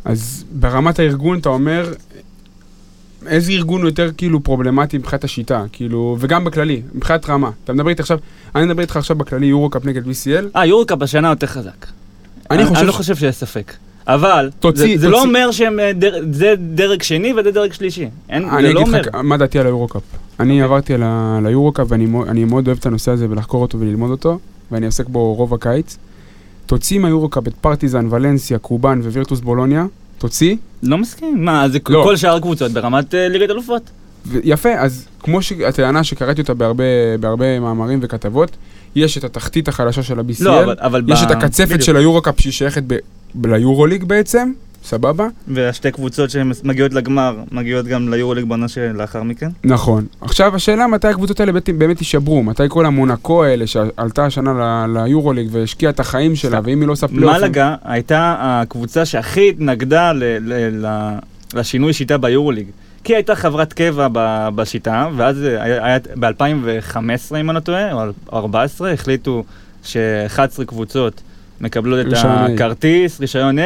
אז 0.05 0.45
ברמת 0.51 0.99
הארגון 0.99 1.39
אתה 1.39 1.49
אומר, 1.49 1.93
איזה 3.27 3.51
ארגון 3.51 3.81
הוא 3.81 3.89
יותר 3.89 4.11
כאילו 4.17 4.43
פרובלמטי 4.43 4.97
מבחינת 4.97 5.23
השיטה, 5.23 5.63
כאילו, 5.71 6.17
וגם 6.19 6.43
בכללי, 6.43 6.81
מבחינת 6.93 7.29
רמה. 7.29 7.51
אתה 7.63 7.73
מדבר 7.73 7.89
איתי 7.89 8.01
עכשיו, 8.01 8.19
אני 8.55 8.65
מדבר 8.65 8.81
איתך 8.81 8.97
עכשיו 8.97 9.15
בכללי 9.15 9.45
יורו-קאפ 9.45 9.85
נגד 9.85 10.05
BCL, 10.07 10.45
אה, 10.55 10.65
יורוקאפ 10.65 11.01
השנה 11.01 11.29
יותר 11.29 11.47
חזק. 11.47 11.85
אני 12.51 12.65
חושב 12.65 12.77
אני 12.79 12.87
לא 12.87 12.91
חושב 12.91 13.15
שיש 13.15 13.35
ספק. 13.35 13.73
אבל, 14.07 14.49
תוציא- 14.59 14.95
זה, 14.97 15.01
זה 15.01 15.09
לא 15.09 15.17
תוציא- 15.17 15.27
אומר 15.29 15.51
שהם, 15.51 15.79
אה, 15.79 15.93
דר, 15.93 16.15
זה 16.31 16.53
דרג 16.75 17.01
שני 17.01 17.33
וזה 17.33 17.51
דרג 17.51 17.73
שלישי. 17.73 18.07
אין, 18.29 18.43
אני 18.49 18.67
זה 18.67 18.73
לא 18.73 18.79
אגיד 18.81 18.87
אומר. 18.87 19.01
לך 19.01 19.15
מה 19.15 19.37
דעתי 19.37 19.59
על 19.59 19.65
היורו-קאפ. 19.65 20.01
אני 20.39 20.61
עברתי 20.61 20.93
על 20.93 21.03
היורו-קאפ 21.45 21.87
ואני 21.89 22.07
אני 22.27 22.45
מאוד 22.45 22.67
אוהב 22.67 22.77
את 22.79 22.85
הנושא 22.85 23.11
הזה 23.11 23.27
ולחקור 23.29 23.61
אותו 23.61 23.79
וללמוד 23.79 24.11
אותו, 24.11 24.39
ואני 24.71 24.85
עוסק 24.85 25.07
בו 25.07 25.33
רוב 25.33 25.53
הקיץ. 25.53 25.97
תוציא 26.65 26.99
מהיורו-קאפ 26.99 27.47
את 27.47 27.53
פרטיזן, 27.61 28.07
ולנסיה, 28.09 28.57
קובאן 28.57 28.99
ווירטוס 29.01 29.39
בולוניה, 29.39 29.85
תוציא, 30.17 30.55
לא 30.83 30.97
מסכים. 30.97 31.45
מה, 31.45 31.69
זה 31.69 31.79
לא. 31.89 32.01
כל 32.03 32.15
שאר 32.17 32.35
הקבוצות 32.35 32.71
ברמת 32.71 33.15
אה, 33.15 33.27
ליגת 33.29 33.49
אלופות. 33.49 33.89
יפה, 34.43 34.69
אז 34.79 35.07
כמו 35.23 35.41
שהטענה 35.41 36.03
שקראתי 36.03 36.41
אותה 36.41 36.53
בהרבה, 36.53 36.83
בהרבה 37.19 37.59
מאמרים 37.59 37.99
וכתבות, 38.01 38.51
יש 38.95 39.17
את 39.17 39.23
התחתית 39.23 39.67
החלשה 39.67 40.03
של 40.03 40.19
ה-BCL, 40.19 40.43
לא, 40.43 40.63
אבל, 40.63 40.75
אבל 40.79 41.03
יש 41.07 41.21
ב- 41.21 41.25
את 41.25 41.31
הקצפת 41.31 41.65
בדיוק. 41.67 41.81
של 41.81 41.97
היורו-קאפ 41.97 42.41
שהיא 42.41 42.53
שייכת 42.53 42.83
ב- 42.87 42.97
ב- 43.35 43.47
ליורוליג 43.47 44.03
בעצם, 44.03 44.51
סבבה? 44.83 45.27
והשתי 45.47 45.91
קבוצות 45.91 46.29
שמגיעות 46.29 46.93
לגמר, 46.93 47.35
מגיעות 47.51 47.85
גם 47.85 48.09
ליורוליג 48.13 48.45
בעונה 48.45 48.67
שלאחר 48.67 49.23
מכן. 49.23 49.49
נכון. 49.63 50.05
עכשיו 50.21 50.55
השאלה 50.55 50.87
מתי 50.87 51.07
הקבוצות 51.07 51.39
האלה 51.39 51.51
באמת, 51.77 51.99
יישברו, 51.99 52.43
מתי 52.43 52.63
כל 52.69 52.85
המונקו 52.85 53.43
האלה 53.43 53.67
שעלתה 53.67 54.25
השנה 54.25 54.53
ל- 54.53 54.97
ליורוליג 55.03 55.47
והשקיעה 55.51 55.89
את 55.89 55.99
החיים 55.99 56.35
שלה, 56.35 56.59
ואם 56.63 56.79
היא 56.79 56.87
לא 56.87 56.91
עושה 56.93 57.07
פלייאוף... 57.07 57.37
מלאגה 57.37 57.75
הייתה 57.83 58.35
הקבוצה 58.39 59.05
שהכי 59.05 59.49
התנגדה 59.49 60.13
ל- 60.13 60.23
ל- 60.41 60.85
ל- 60.85 61.17
לשינוי 61.53 61.93
שיטה 61.93 62.17
ביורוליג. 62.17 62.67
כי 63.03 63.11
היא 63.13 63.17
הייתה 63.17 63.35
חברת 63.35 63.73
קבע 63.73 64.07
ב- 64.11 64.49
בשיטה, 64.55 65.07
ואז 65.17 65.43
אה, 65.43 65.63
היה, 65.63 65.85
היה 65.85 65.97
ב-2015, 66.19 66.99
אם 67.39 67.49
אני 67.49 67.55
לא 67.55 67.59
טועה, 67.59 67.93
או 67.93 68.03
2014, 68.03 68.91
החליטו 68.91 69.43
ש-11 69.83 70.39
קבוצות 70.65 71.21
מקבלות 71.61 72.07
את. 72.07 72.11
הכרטיס, 72.55 73.19
רישיון 73.19 73.59
A, 73.59 73.61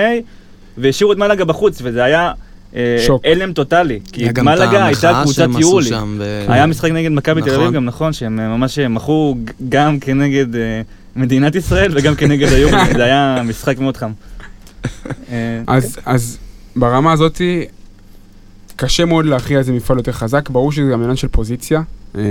והשאירו 0.77 1.13
את 1.13 1.17
מלאגה 1.17 1.45
בחוץ, 1.45 1.79
וזה 1.83 2.03
היה 2.03 2.31
אה, 2.75 3.03
שוק. 3.07 3.21
הלם 3.25 3.53
טוטאלי. 3.53 3.99
כי 4.11 4.25
מלאגה 4.45 4.85
הייתה 4.85 5.21
קבוצת. 5.23 5.47
שם. 5.83 6.15
ו- 6.19 6.45
היה 6.47 6.65
משחק 6.65 6.91
נגד 6.91 7.11
מכבי 7.11 7.41
תל 7.41 7.49
אביב 7.49 7.61
נכון. 7.61 7.73
גם, 7.73 7.85
נכון, 7.85 8.13
שהם 8.13 8.39
אה, 8.39 8.47
ממש 8.47 8.79
מחו 8.79 9.35
ג- 9.43 9.49
גם 9.69 9.99
כנגד 9.99 10.55
אה, 10.55 10.81
מדינת 11.15 11.55
ישראל 11.55 11.91
וגם 11.95 12.15
כנגד 12.15 12.47
היורוליג, 12.47 12.93
זה 12.97 13.03
היה 13.03 13.41
משחק 13.45 13.79
מאוד 13.79 13.97
חם. 13.97 14.11
אה, 15.31 15.61
אז, 15.67 15.97
אז 16.05 16.37
ברמה 16.75 17.11
הזאתי, 17.11 17.65
קשה 18.75 19.05
מאוד 19.05 19.25
להכריע 19.25 19.59
איזה 19.59 19.71
מפעל 19.73 19.97
יותר 19.97 20.11
חזק, 20.11 20.49
ברור 20.49 20.71
שזה 20.71 20.89
גם 20.91 21.01
עניין 21.01 21.15
של 21.15 21.27
פוזיציה. 21.27 21.81
אה, 22.17 22.21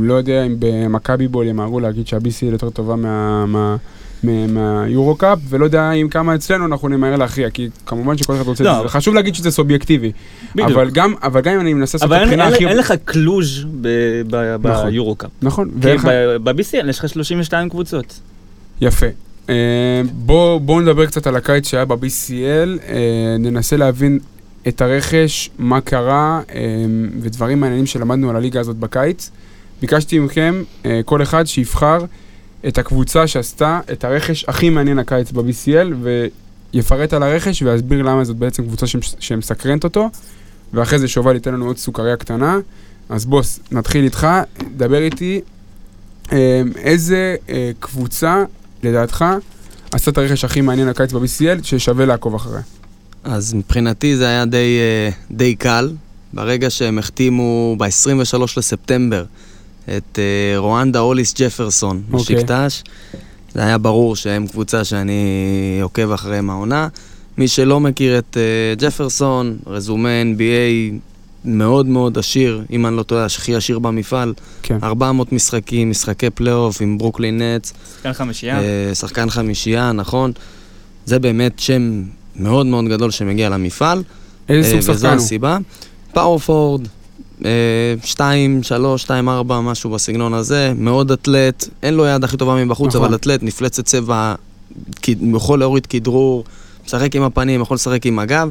לא 0.00 0.14
יודע 0.14 0.46
אם 0.46 0.56
במכבי 0.58 1.28
בול 1.28 1.46
ימהרו 1.46 1.80
להגיד 1.80 2.06
שה-BCL 2.06 2.52
יותר 2.52 2.70
טובה 2.70 2.96
מה... 2.96 3.46
מה 3.46 3.76
מה- 4.22 4.46
מהיורו-קאפ, 4.46 5.38
ולא 5.48 5.64
יודע 5.64 5.92
אם 5.92 6.08
כמה 6.08 6.34
אצלנו 6.34 6.66
אנחנו 6.66 6.88
נמהר 6.88 7.16
להכריע, 7.16 7.50
כי 7.50 7.68
כמובן 7.86 8.18
שכל 8.18 8.34
אחד 8.34 8.46
רוצה 8.46 8.64
לא, 8.64 8.70
את 8.70 8.74
זה. 8.74 8.80
אבל- 8.80 8.88
חשוב 8.88 9.14
להגיד 9.14 9.34
שזה 9.34 9.50
סובייקטיבי. 9.50 10.12
בדיוק. 10.54 10.70
אבל 10.70 10.90
גם, 10.90 11.14
אבל 11.22 11.40
גם 11.40 11.54
אם 11.54 11.60
אני 11.60 11.74
מנסה 11.74 11.98
לעשות 11.98 12.02
אבל 12.12 12.16
את 12.16 12.22
הבחינה 12.22 12.46
הכי... 12.48 12.66
אין 12.66 12.76
לך 12.76 12.94
קלוז' 13.04 13.64
נכון. 14.62 14.90
ביורו-קאפ. 14.90 15.30
נכון, 15.42 15.68
כי 15.70 15.86
ואין 15.86 15.96
לך... 15.96 16.04
ב-BCL 16.42 16.88
יש 16.90 16.98
לך 16.98 17.08
32 17.08 17.68
קבוצות. 17.68 18.20
יפה. 18.80 19.06
אה, 19.48 19.54
בואו 20.12 20.60
בוא 20.60 20.82
נדבר 20.82 21.06
קצת 21.06 21.26
על 21.26 21.36
הקיץ 21.36 21.68
שהיה 21.68 21.84
ב-BCL, 21.84 22.32
אה, 22.88 22.96
ננסה 23.38 23.76
להבין 23.76 24.18
את 24.68 24.80
הרכש, 24.80 25.50
מה 25.58 25.80
קרה, 25.80 26.40
אה, 26.54 26.60
ודברים 27.20 27.60
מעניינים 27.60 27.86
שלמדנו 27.86 28.30
על 28.30 28.36
הליגה 28.36 28.60
הזאת 28.60 28.76
בקיץ. 28.76 29.30
ביקשתי 29.80 30.18
מכם, 30.18 30.62
אה, 30.86 31.00
כל 31.04 31.22
אחד 31.22 31.46
שיבחר 31.46 31.98
את 32.68 32.78
הקבוצה 32.78 33.26
שעשתה 33.26 33.80
את 33.92 34.04
הרכש 34.04 34.44
הכי 34.48 34.70
מעניין 34.70 34.98
הקיץ 34.98 35.32
ב-BCL, 35.32 35.94
ויפרט 36.72 37.12
על 37.12 37.22
הרכש 37.22 37.62
ויסביר 37.62 38.02
למה 38.02 38.24
זאת 38.24 38.36
בעצם 38.36 38.62
קבוצה 38.62 38.86
שמס- 38.86 39.16
שמסקרנת 39.18 39.84
אותו, 39.84 40.10
ואחרי 40.72 40.98
זה 40.98 41.08
שובל 41.08 41.34
ייתן 41.34 41.54
לנו 41.54 41.66
עוד 41.66 41.78
סוכריה 41.78 42.16
קטנה. 42.16 42.58
אז 43.08 43.24
בוס, 43.26 43.60
נתחיל 43.72 44.04
איתך, 44.04 44.26
דבר 44.76 45.02
איתי, 45.02 45.40
אה, 46.32 46.62
איזה 46.76 47.36
אה, 47.48 47.70
קבוצה 47.80 48.44
לדעתך, 48.82 49.24
עשתה 49.92 50.10
את 50.10 50.18
הרכש 50.18 50.44
הכי 50.44 50.60
מעניין 50.60 50.88
הקיץ 50.88 51.12
ב-BCL, 51.12 51.62
ששווה 51.62 52.06
לעקוב 52.06 52.34
אחריה. 52.34 52.60
אז 53.26 53.54
מבחינתי 53.54 54.16
זה 54.16 54.26
היה 54.26 54.44
די, 54.44 54.78
אה, 54.80 55.10
די 55.30 55.54
קל. 55.54 55.92
ברגע 56.32 56.70
שהם 56.70 56.98
החתימו 56.98 57.76
ב-23 57.78 58.42
לספטמבר 58.56 59.24
את 59.84 60.18
אה, 60.18 60.58
רואנדה 60.58 61.00
אוליס 61.00 61.34
ג'פרסון 61.38 62.02
אוקיי. 62.12 62.36
משקטש, 62.36 62.82
זה 63.54 63.62
היה 63.62 63.78
ברור 63.78 64.16
שהם 64.16 64.46
קבוצה 64.46 64.84
שאני 64.84 65.78
עוקב 65.82 66.12
אחריהם 66.12 66.50
העונה. 66.50 66.88
מי 67.38 67.48
שלא 67.48 67.80
מכיר 67.80 68.18
את 68.18 68.36
אה, 68.36 68.74
ג'פרסון, 68.78 69.56
רזומה 69.66 70.08
NBA 70.22 70.94
מאוד 71.44 71.86
מאוד 71.86 72.18
עשיר, 72.18 72.62
אם 72.70 72.86
אני 72.86 72.96
לא 72.96 73.02
טועה, 73.02 73.24
הכי 73.24 73.54
עשיר 73.54 73.78
במפעל. 73.78 74.34
כן. 74.62 74.78
400 74.82 75.32
משחקים, 75.32 75.90
משחקי 75.90 76.30
פלייאוף 76.30 76.80
עם 76.80 76.98
ברוקלין 76.98 77.42
נטס. 77.42 77.72
כאן 78.02 78.12
חמישייה. 78.12 78.60
שחקן 78.94 79.30
חמישייה, 79.30 79.92
נכון. 79.92 80.32
זה 81.06 81.18
באמת 81.18 81.58
שם 81.58 82.02
מאוד 82.38 82.66
מאוד 82.66 82.84
גדול 82.84 83.10
שמגיע 83.10 83.48
למפעל. 83.48 84.02
איזה 84.48 84.76
אה, 84.76 84.82
סוג 84.82 84.90
וזו 84.90 84.94
שחקן 84.94 85.06
הוא? 85.06 85.16
הסיבה. 85.16 85.58
פאוור 86.12 86.38
פורוורד, 86.38 86.88
2, 88.04 88.62
3, 88.62 89.02
2, 89.02 89.28
4, 89.28 89.60
משהו 89.60 89.90
בסגנון 89.90 90.34
הזה, 90.34 90.72
מאוד 90.76 91.12
אתלט, 91.12 91.68
אין 91.82 91.94
לו 91.94 92.06
יד 92.06 92.24
הכי 92.24 92.36
טובה 92.36 92.64
מבחוץ, 92.64 92.94
נכון. 92.94 93.04
אבל 93.04 93.14
אתלט, 93.14 93.42
מפלצת 93.42 93.84
צבע, 93.84 94.34
יכול 95.36 95.58
להוריד 95.58 95.86
כדרור, 95.86 96.44
משחק 96.86 97.16
עם 97.16 97.22
הפנים, 97.22 97.60
יכול 97.60 97.74
לשחק 97.74 98.06
עם 98.06 98.18
הגב, 98.18 98.48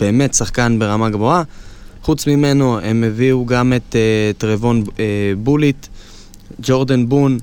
באמת 0.00 0.34
שחקן 0.34 0.78
ברמה 0.78 1.10
גבוהה. 1.10 1.42
חוץ 2.02 2.26
ממנו, 2.26 2.78
הם 2.78 3.04
הביאו 3.04 3.46
גם 3.46 3.72
את 3.76 3.96
אה, 3.96 4.30
טרבון 4.38 4.84
אה, 4.98 5.04
בוליט, 5.38 5.86
ג'ורדן 6.62 7.08
בון 7.08 7.38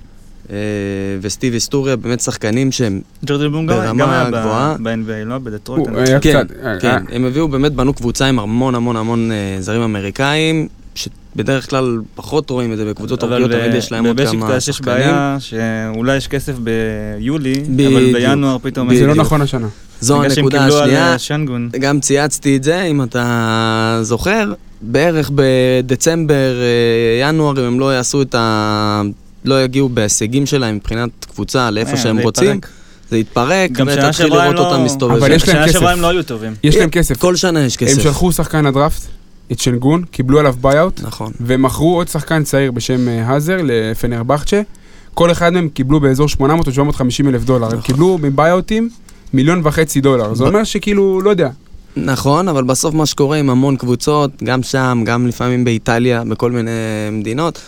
וסטיב 1.22 1.54
היסטוריה, 1.54 1.96
באמת 1.96 2.20
שחקנים 2.20 2.72
שהם 2.72 3.02
ברמה 3.24 3.94
גם 3.94 4.10
היה 4.10 4.30
גבוהה. 4.30 4.76
ב-NBA, 4.84 5.26
לא? 5.26 5.38
בדטרויט. 5.38 5.88
כן, 6.22 6.46
אה, 6.64 6.80
כן, 6.80 6.88
אה, 6.88 7.16
הם 7.16 7.26
הביאו, 7.26 7.48
באמת 7.48 7.74
בנו 7.74 7.94
קבוצה 7.94 8.26
עם 8.26 8.40
המון 8.40 8.76
המון 8.76 8.96
המון 8.96 9.32
אה, 9.32 9.58
זרים 9.60 9.82
אמריקאים, 9.82 10.68
שבדרך 10.96 11.70
כלל 11.70 12.00
פחות 12.16 12.50
רואים 12.50 12.74
את 12.74 12.78
זה 12.78 12.86
בקבוצות 12.86 13.24
אורכיות, 13.24 13.52
תמיד 13.52 13.74
יש 13.74 13.92
להם 13.92 14.06
עוד 14.06 14.18
כמה 14.18 14.26
בבשיקטש 14.26 14.68
יש 14.68 14.76
שחקנים. 14.78 14.98
בעיה 14.98 15.38
שאולי 15.40 16.18
יש 16.18 16.28
כסף 16.28 16.54
ביולי, 16.60 17.54
אבל. 17.88 18.14
בינואר 18.14 18.58
פתאום... 18.62 18.96
זה 18.96 19.08
לא. 19.08 19.16
נכון 19.16 19.42
השנה. 19.42 19.68
זו 20.02 20.24
הנקודה 20.24 20.66
השנייה. 20.66 21.16
אה. 21.74 21.80
גם 21.80 22.00
צייצתי 22.00 22.56
את 22.56 22.64
זה, 22.64 22.82
אם 22.82 23.04
אתה 23.04 24.00
זוכר, 24.02 24.54
בערך 24.82 25.32
בדצמבר, 25.36 26.62
אה, 26.62 27.30
ינואר, 27.30 27.60
אם 27.60 27.64
הם 27.64 27.80
לא 27.80 27.94
יעשו 27.96 28.22
את 28.22 28.36
ה... 28.36 29.02
לא 29.46 29.64
יגיעו 29.64 29.90
בהישגים 29.90 30.46
שלהם 30.46 30.76
מבחינת 30.76 31.10
קבוצה 31.34 31.72
לאיפה 31.72 31.92
אה, 31.92 31.98
שהם 31.98 32.18
זה 32.18 32.24
רוצים. 32.24 32.60
זה 33.10 33.18
יתפרק, 33.18 33.70
שנה 33.78 33.94
ותתחיל 33.94 34.26
הם 34.26 34.32
לראות 34.34 34.56
לא- 34.56 34.70
אותם 34.72 34.84
מסתובבים. 34.84 35.18
אבל 35.24 35.32
יש 35.32 35.48
להם 35.48 35.58
שנה 35.58 35.66
כסף. 35.66 35.74
שעברה 35.74 35.92
הם 35.94 36.02
לא 36.02 36.08
היו 36.10 36.24
טובים. 36.24 36.54
יש 36.64 36.76
להם 36.76 36.90
כסף. 36.90 37.18
כל 37.18 37.36
שנה 37.36 37.60
יש 37.60 37.78
הם 37.82 37.88
כסף. 37.88 38.02
שלחו 38.02 38.32
שחקן 38.32 38.66
לדראפט, 38.66 39.02
את 39.52 39.60
שנגון, 39.60 40.04
קיבלו 40.12 40.40
עליו 40.40 40.56
buyout, 40.62 41.02
נכון. 41.04 41.32
ומכרו 41.42 41.96
עוד 41.96 42.08
שחקן 42.08 42.44
צעיר 42.44 42.72
בשם 42.72 43.08
אה, 43.08 43.28
האזר 43.28 43.58
לפנרבכצ'ה. 43.64 44.62
כל 45.14 45.32
אחד 45.32 45.54
מהם 45.54 45.70
קיבלו 45.70 46.00
באזור 46.00 46.30
800 46.30 46.68
או 46.68 46.72
750 46.72 47.30
אלף 47.30 47.44
דולר. 47.44 47.66
הם 47.66 47.72
נכון. 47.72 47.82
קיבלו 47.82 48.18
מביי-אוטים 48.22 48.90
מיליון 49.34 49.62
וחצי 49.64 50.02
דולר. 50.02 50.34
זה 50.34 50.44
אומר 50.44 50.64
שכאילו, 50.64 51.22
לא 51.22 51.30
יודע. 51.30 51.50
נכון, 51.96 52.48
אבל 52.48 52.64
בסוף 52.64 52.94
מה 52.94 53.06
שקורה 53.06 53.38
עם 53.38 53.50
המון 53.50 53.76
קבוצות, 53.76 54.44
גם 54.44 54.64
שם, 54.64 55.02
גם 55.06 55.28
לפעמים 55.28 55.64
באיטליה, 55.64 56.24
בכל 56.24 56.52
מיני 56.52 56.72
מדינות, 57.12 57.60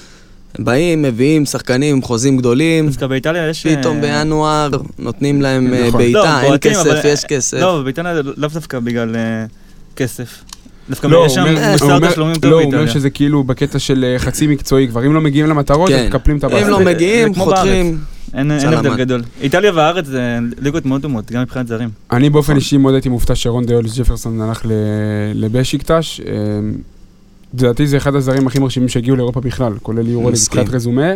באים, 0.60 1.02
מביאים 1.02 1.46
שחקנים 1.46 1.96
עם 1.96 2.02
חוזים 2.02 2.38
גדולים, 2.38 2.88
דווקא 2.88 3.08
באיטליה 3.08 3.50
יש... 3.50 3.68
פתאום 3.68 3.96
אה, 3.96 4.02
בינואר 4.02 4.70
נותנים 5.00 5.42
להם 5.42 5.74
אה, 5.74 5.80
נכון. 5.80 5.92
לא, 5.92 5.98
בעיטה, 5.98 6.40
אין 6.42 6.48
בועטים, 6.50 6.72
אבל- 6.76 6.92
כסף, 6.92 7.06
יש 7.06 7.26
כסף. 7.26 7.58
לא, 7.58 7.82
באיטליה 7.84 8.14
לאו 8.14 8.50
דווקא 8.54 8.80
בגלל 8.80 9.16
אה, 9.16 9.46
כסף. 9.96 10.44
דווקא 10.90 11.08
לא, 11.08 11.24
יש 11.26 11.34
שם 11.34 11.42
הוא 11.42 11.50
אומר- 11.50 11.66
הוא 11.66 11.92
מוסר 11.92 12.10
תשלומים 12.12 12.36
טוב 12.36 12.46
לא, 12.52 12.56
הוא 12.56 12.64
אומר 12.64 12.78
באיטליה. 12.78 12.94
שזה 12.94 13.10
כאילו 13.10 13.44
בקטע 13.44 13.80
של 13.80 14.16
חצי 14.18 14.48
מקצועי, 14.48 14.88
כבר 14.88 15.06
אם 15.06 15.14
לא 15.14 15.22
מגיעים 15.22 15.48
למטרות, 15.48 15.90
כן. 15.90 15.96
הם 16.00 16.06
מקפלים 16.08 16.38
את 16.38 16.44
הבאסה. 16.44 16.66
אם 16.66 16.70
לא 16.70 16.80
מגיעים, 16.80 17.36
חותכים. 17.36 17.98
אין 18.34 18.52
אין. 18.52 18.74
הבדל 18.74 18.96
גדול. 18.96 19.22
איטליה 19.42 19.72
והארץ 19.76 20.06
זה 20.06 20.22
ליגות 20.60 20.86
מאוד 20.86 21.02
דומות, 21.02 21.32
גם 21.32 21.42
מבחינת 21.42 21.68
זרים. 21.68 21.90
אני 22.12 22.30
באופן 22.30 22.56
אישי 22.56 22.78
מאוד 22.78 22.94
הייתי 22.94 23.10
מופתע 23.10 23.36
שרון 23.36 23.66
דיולס 23.66 24.00
ג'פרסון 24.00 24.42
הלך 24.42 24.62
לבשיקטש. 25.34 26.22
לדעתי 27.54 27.88
זה 27.88 27.98
אחד 27.98 28.16
הזרים 28.16 28.48
הכי 28.48 28.60
מרשימים 28.60 28.90
שהגיעו 28.90 29.16
לאירופה 29.16 29.42
בכלל, 29.42 29.74
כולל 29.82 30.08
יורו. 30.08 30.30
מבחינת 30.30 30.70
רזומה. 30.70 31.12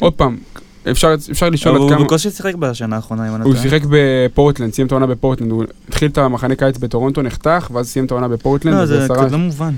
עוד 0.00 0.12
פעם, 0.12 0.36
אפשר 0.90 1.14
אפשר 1.30 1.48
לשאול 1.48 1.74
אבל 1.74 1.84
עד 1.84 1.90
הוא 1.90 1.96
כמה... 1.98 2.04
בקושי 2.04 2.30
שיחק 2.30 2.54
בשנה 2.54 2.96
האחרונה, 2.96 3.28
אם 3.28 3.34
אני 3.34 3.40
לא 3.40 3.44
הוא. 3.44 3.56
שיחק 3.56 3.80
בפורטלנד, 3.90 4.74
סיים 4.74 4.86
את 4.86 4.92
העונה 4.92 5.06
בפורטלנד, 5.06 5.50
הוא 5.50 5.64
התחיל 5.88 6.10
את 6.10 6.18
המחנה 6.18 6.54
קיץ 6.54 6.78
בטורונטו, 6.78 7.22
נחתך, 7.22 7.70
ואז 7.72 7.88
סיים 7.88 8.04
את 8.04 8.10
העונה 8.10 8.28
בפורטלנד. 8.28 8.74
לא, 8.74 8.86
זה 8.86 9.06
לא 9.30 9.38
מובן. 9.38 9.74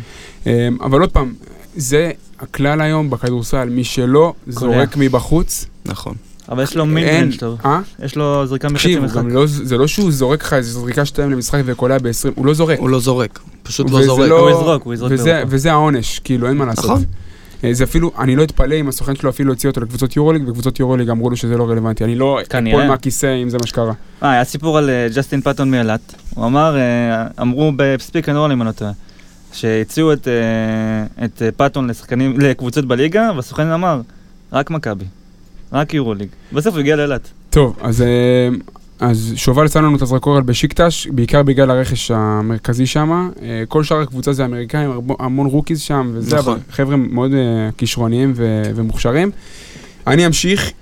אה, 0.47 0.69
אבל 0.81 1.01
עוד 1.01 1.11
פעם, 1.11 1.35
זה 1.77 2.11
הכלל 2.41 2.81
היום 2.81 3.11
בכדורסל, 3.11 3.69
מי 3.69 3.85
שלא 3.85 4.33
זורק 4.47 4.97
מבחוץ, 4.97 5.67
נכון. 5.87 6.15
אבל 6.49 6.63
יש 6.63 6.77
לו 6.77 6.87
mid 6.87 7.07
אין. 7.07 7.25
range 7.25 7.39
טוב. 7.39 7.59
אה? 7.65 7.81
יש 8.05 8.17
לו 8.17 8.47
זריקה 8.47 8.69
מחצי 8.69 8.99
משחק. 8.99 9.23
לא, 9.31 9.47
זה 9.47 9.77
לא 9.77 9.87
שהוא 9.87 10.11
זורק 10.11 10.43
לך 10.43 10.53
איזה 10.53 10.81
זריקה 10.81 11.05
שתיים 11.05 11.31
למשחק 11.31 11.63
וקולע 11.65 11.99
ב-20, 11.99 12.29
הוא 12.35 12.47
לא 12.47 12.55
זורק. 12.55 12.79
הוא 12.79 12.89
לא 12.89 13.01
זורק, 13.01 13.41
פשוט 13.63 13.91
לא 13.91 14.05
זורק. 14.05 14.31
הוא 14.31 14.51
יזרוק, 14.51 14.83
הוא 14.83 14.95
יזרוק 14.95 15.13
וזה, 15.49 15.73
העונש, 15.73 16.19
כאילו, 16.19 16.49
אין 16.49 16.57
מה 16.57 16.65
לעשות. 16.65 16.85
נכון. 16.85 17.05
אה, 17.65 17.75
זה 17.75 17.85
אפילו, 17.85 18.13
אני 18.19 18.37
לא 18.37 18.43
אתפלא 18.43 18.75
אם 18.75 18.89
הסוכן 18.89 19.17
שלו 19.17 19.31
אפילו 19.31 19.53
הוציא 19.53 19.69
אותו 19.69 19.81
לקבוצות 19.81 20.17
יורוליג, 20.17 20.49
וקבוצות 20.49 20.81
יורוליג 20.81 21.11
אמרו 21.11 21.31
לו 21.31 21.37
שזה 21.37 21.57
לא 21.57 21.71
רלוונטי. 21.71 22.05
אני 22.05 22.15
לא. 22.15 22.41
אפול 22.43 22.87
מהכיסא 22.87 23.43
אם 23.43 23.49
זה 23.49 23.59
מה 23.59 23.67
שקרה. 23.67 23.93
אה, 24.23 24.31
היה 24.31 24.45
סיפור 24.45 24.79
על 24.79 24.91
אה, 24.91 25.07
ג'סטין 25.15 25.41
פטון 25.41 25.71
מאילת. 25.71 26.15
הוא 26.35 26.47
אמר, 26.47 26.77
אה, 26.77 27.27
אמרו 27.41 27.73
בפיק 27.77 28.29
אנד 28.29 28.37
רול, 28.37 28.53
אם 28.53 28.63
אני 28.63 28.67
לא 28.67 28.73
טועה, 28.73 28.93
שהציעו 29.53 30.13
את, 30.13 30.29
לשחקנים, 31.89 32.41
לקבוצות 32.41 32.85
בליגה, 32.85 33.31
והסוכן 33.37 33.67
אמר, 33.67 34.01
רק 34.53 34.71
מכבי. 34.71 35.05
רק 35.77 35.95
יורוליג. 35.95 36.29
בסוף 36.53 36.75
הוא 36.75 36.81
הגיע 36.81 36.97
לאילת. 36.97 37.29
טוב, 37.51 37.77
אז, 37.81 38.03
אה, 38.03 38.49
אז 39.01 39.33
שובל 39.37 39.69
שם 39.69 39.85
לנו 39.85 39.97
את 39.97 40.03
הזרקור 40.03 40.37
על 40.37 40.43
בשיקטש, 40.43 41.07
בעיקר 41.07 41.43
בגלל 41.43 41.71
הרכש 41.71 42.11
המרכזי 42.11 42.87
שם. 42.87 43.31
אה, 43.43 43.63
כל 43.69 43.85
שאר 43.85 44.01
הקבוצה 44.01 44.33
זה 44.33 44.45
אמריקאים, 44.45 44.91
המון 45.19 45.47
rookies 45.47 45.81
שם, 45.81 46.11
וזה, 46.15 46.37
נכון. 46.37 46.53
אבל 46.53 46.63
חבר'ה 46.71 46.97
מאוד 46.97 47.33
אה, 47.33 47.71
כישרוניים 47.79 48.33
ו- 48.37 48.63
ומוכשרים. 48.75 49.31
אני 50.07 50.27
אמשיך, 50.27 50.73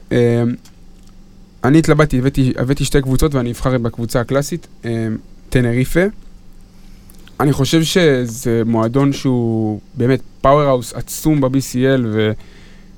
אני 1.65 1.79
התלבטתי, 1.79 2.19
הבאתי, 2.19 2.53
הבאתי 2.57 2.85
שתי 2.85 3.03
קבוצות 3.03 3.35
ואני 3.35 3.51
אבחר 3.51 3.79
בקבוצה 3.79 4.21
הקלאסית, 4.21 4.67
טנריפה. 5.49 6.01
אני 7.41 7.53
חושב 7.53 7.83
שזה 7.83 8.63
מועדון 8.67 9.13
שהוא 9.13 9.81
באמת 9.95 10.21
powerhouse 10.41 10.93
עצום 10.93 11.41
ב-BCL. 11.41 12.07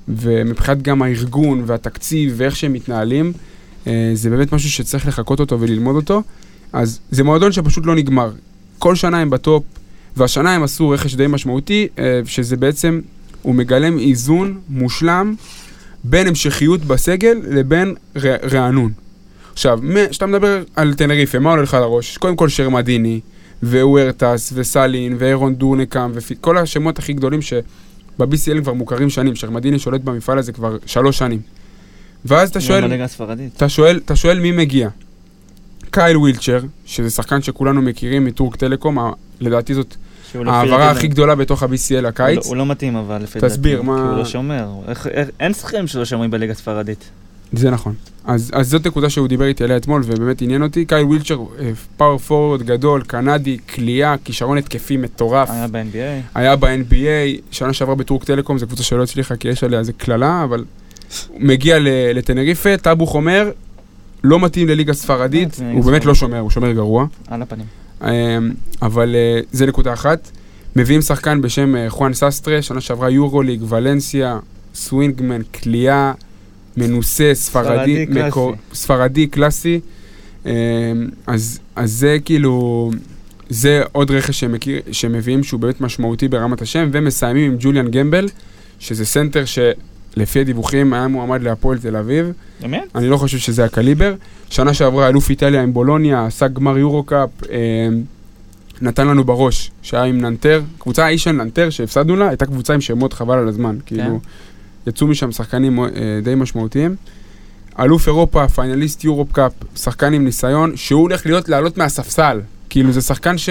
ומבחינת 0.07 0.81
גם 0.81 1.01
הארגון 1.01 1.63
והתקציב 1.65 2.33
ואיך 2.37 2.55
שהם 2.55 2.73
מתנהלים, 2.73 3.33
אה, 3.87 4.11
זה 4.13 4.29
באמת 4.29 4.53
משהו 4.53 4.69
שצריך 4.69 5.07
לחקות 5.07 5.39
אותו 5.39 5.59
וללמוד 5.59 5.95
אותו. 5.95 6.23
אז 6.73 6.99
זה 7.11 7.23
מועדון 7.23 7.51
שפשוט 7.51 7.85
לא 7.85 7.95
נגמר. 7.95 8.31
כל 8.79 8.95
שנה 8.95 9.19
הם 9.19 9.29
ב 9.29 9.36
top, 9.36 9.63
והשנה 10.17 10.55
הם 10.55 10.63
עשו 10.63 10.89
רכש 10.89 11.15
די 11.15 11.27
משמעותי, 11.27 11.87
אה, 11.99 12.21
שזה 12.25 12.57
בעצם, 12.57 13.01
הוא 13.41 13.55
מגלם 13.55 13.99
איזון 13.99 14.59
מושלם 14.69 15.35
בין 16.03 16.27
המשכיות 16.27 16.81
בסגל 16.81 17.41
לבין 17.49 17.95
ר- 18.15 18.47
רענון. 18.51 18.91
עכשיו, 19.53 19.79
כשאתה 20.09 20.25
מדבר 20.25 20.63
על 20.75 20.93
טנריפה, 20.93 21.39
מה 21.39 21.49
עולה 21.49 21.61
לך 21.61 21.73
לראש? 21.73 22.17
קודם 22.17 22.35
כל 22.35 22.49
שרמדיני, 22.49 23.19
ואוורטס, 23.63 24.53
וסלין, 24.55 25.15
ואירון 25.19 25.55
דורנקאם, 25.55 26.11
וכל 26.13 26.57
השמות 26.57 26.99
הכי 26.99 27.13
גדולים 27.13 27.41
שב-BCL 28.17 28.61
כבר 28.61 28.73
מוכרים 28.73 29.09
שנים, 29.09 29.35
שרמדיני 29.35 29.79
שולט 29.79 30.01
במפעל 30.01 30.37
הזה 30.37 30.51
כבר 30.51 30.77
שלוש 30.85 31.17
שנים. 31.17 31.39
ואז 32.25 32.49
אתה 32.49 32.61
שואל. 32.61 32.83
אתה 33.57 33.69
שואל, 33.69 33.99
אתה 34.05 34.15
שואל 34.15 34.39
מי 34.39 34.51
מגיע. 34.51 34.89
קייל 35.91 36.17
ווילצ'ר, 36.17 36.59
שזה 36.85 37.09
שחקן 37.09 37.41
שכולנו 37.41 37.81
מכירים 37.81 38.25
מטורק 38.25 38.55
טלקום, 38.55 38.99
ה- 38.99 39.11
לדעתי 39.39 39.73
זאת 39.73 39.95
ההעברה 40.47 40.91
הכי 40.91 41.07
גדולה 41.07 41.35
בתוך 41.35 41.63
ה-BCL 41.63 41.69
הוא 41.93 42.01
לא- 42.01 42.07
הקיץ. 42.07 42.45
הוא 42.45 42.55
לא 42.55 42.65
מתאים 42.65 42.95
אבל 42.95 43.23
לפי 43.23 43.39
דעתי. 43.39 43.53
תסביר, 43.53 43.81
מה- 43.81 43.95
כי 43.95 44.01
הוא 44.01 44.17
לא 44.17 44.25
שומר. 44.25 44.67
אין 45.39 45.53
שחקנים 45.53 45.87
שלא 45.87 46.05
שומרים 46.05 46.31
בליגה 46.31 46.51
הספרדית. 46.51 47.09
זה 47.53 47.71
נכון. 47.71 47.93
אז, 48.25 48.51
אז 48.53 48.69
זאת 48.69 48.87
נקודה 48.87 49.09
שהוא 49.09 49.27
דיבר 49.27 49.45
איתי 49.45 49.63
עליה 49.63 49.77
אתמול, 49.77 50.01
ובאמת 50.05 50.41
עניין 50.41 50.63
אותי. 50.63 50.85
קייל 50.85 51.05
ווילצ'ר, 51.05 51.39
פאור 51.97 52.17
פורוורד 52.17 52.63
גדול, 52.63 53.01
קנדי, 53.01 53.57
כליאה, 53.75 54.15
כישרון 54.23 54.57
התקפי 54.57 54.97
מטורף. 54.97 55.49
היה 55.49 55.67
ב-NBA. 55.67 56.35
היה 56.35 56.55
ב-NBA, 56.55 57.41
שנה 57.51 57.73
שעברה 57.73 57.95
בטורק 57.95 58.23
טלקום, 58.23 58.57
זו 58.57 58.67
קבוצה 58.67 58.83
שלא 58.83 59.03
הצליחה 59.03 59.35
כי 59.35 59.47
יש 59.47 59.63
עליה 59.63 59.79
איזה 59.79 59.93
קללה, 59.93 60.43
אבל 60.43 60.65
הוא 61.27 61.37
מגיע 61.41 61.77
לטנריפה, 62.13 62.77
טאבוך 62.77 63.15
אומר, 63.15 63.51
לא 64.23 64.39
מתאים 64.39 64.67
לליגה 64.67 64.93
ספרדית, 64.93 65.59
אה, 65.61 65.71
הוא 65.71 65.85
באמת 65.85 66.05
לא 66.05 66.15
שומר, 66.15 66.39
הוא 66.39 66.49
שומר 66.49 66.71
גרוע. 66.71 67.05
על 67.27 67.41
הפנים. 67.41 67.65
אמ, 68.01 68.07
אבל 68.81 69.15
אה, 69.15 69.39
זה 69.51 69.65
נקודה 69.65 69.93
אחת. 69.93 70.31
מביאים 70.75 71.01
שחקן 71.01 71.41
בשם 71.41 71.75
אה, 71.75 71.89
חואן 71.89 72.13
ססטרה, 72.13 72.61
שנה 72.61 72.81
שעברה 72.81 73.09
יורוליג, 73.09 73.63
ולנסיה, 73.69 74.39
swingman, 74.75 75.41
קליעה, 75.43 76.11
מנוסה, 76.77 77.31
ספרדי, 77.33 77.67
ספרדי 77.75 78.05
קלאסי. 78.05 78.27
מקור- 78.27 78.53
ספרדי 78.73 79.27
קלאסי. 79.27 79.79
אמ, 80.45 80.51
אז, 81.27 81.59
אז 81.75 81.91
זה 81.91 82.17
כאילו, 82.25 82.91
זה 83.49 83.83
עוד 83.91 84.11
רכש 84.11 84.39
שהם, 84.39 84.51
מכיר, 84.51 84.81
שהם 84.91 85.11
מביאים 85.11 85.43
שהוא 85.43 85.59
באמת 85.59 85.81
משמעותי 85.81 86.27
ברמת 86.27 86.61
השם, 86.61 86.89
ומסיימים 86.91 87.51
עם 87.51 87.57
ג'וליאן 87.59 87.87
גמבל, 87.91 88.27
שזה 88.79 89.05
סנטר 89.05 89.43
שלפי 89.45 90.39
הדיווחים 90.39 90.93
היה 90.93 91.07
מועמד 91.07 91.41
להפועל 91.43 91.77
תל 91.77 91.95
אביב. 91.95 92.31
באמת? 92.61 92.83
אני 92.95 93.07
לא 93.09 93.17
חושב 93.17 93.37
שזה 93.37 93.65
הקליבר. 93.65 94.13
שנה 94.49 94.73
שעברה 94.73 95.07
אלוף 95.09 95.29
איטליה 95.29 95.63
עם 95.63 95.73
בולוניה, 95.73 96.25
עשה 96.25 96.47
גמר 96.47 96.77
יורו 96.77 97.03
קאפ, 97.03 97.29
אה, 97.51 97.57
נתן 98.81 99.07
לנו 99.07 99.23
בראש, 99.23 99.71
שהיה 99.81 100.03
עם 100.03 100.21
ננטר, 100.21 100.61
קבוצה 100.77 101.05
האיש 101.05 101.23
של 101.23 101.31
ננטר 101.31 101.69
שהפסדנו 101.69 102.15
לה, 102.15 102.27
הייתה 102.27 102.45
קבוצה 102.45 102.73
עם 102.73 102.81
שמות 102.81 103.13
חבל 103.13 103.37
על 103.37 103.47
הזמן, 103.47 103.77
כאילו, 103.85 104.19
יצאו 104.87 105.07
משם 105.07 105.31
שחקנים 105.31 105.79
אה, 105.79 105.87
די 106.23 106.35
משמעותיים. 106.35 106.95
אלוף 107.79 108.07
אירופה, 108.07 108.47
finalist 108.47 109.03
יורופ 109.03 109.31
קאפ, 109.31 109.51
שחקן 109.75 110.13
עם 110.13 110.25
ניסיון, 110.25 110.77
שהוא 110.77 111.01
הולך 111.01 111.25
להיות 111.25 111.49
לעלות 111.49 111.77
מהספסל. 111.77 112.41
כאילו 112.69 112.91
זה 112.91 113.01
שחקן 113.01 113.37
ש, 113.37 113.49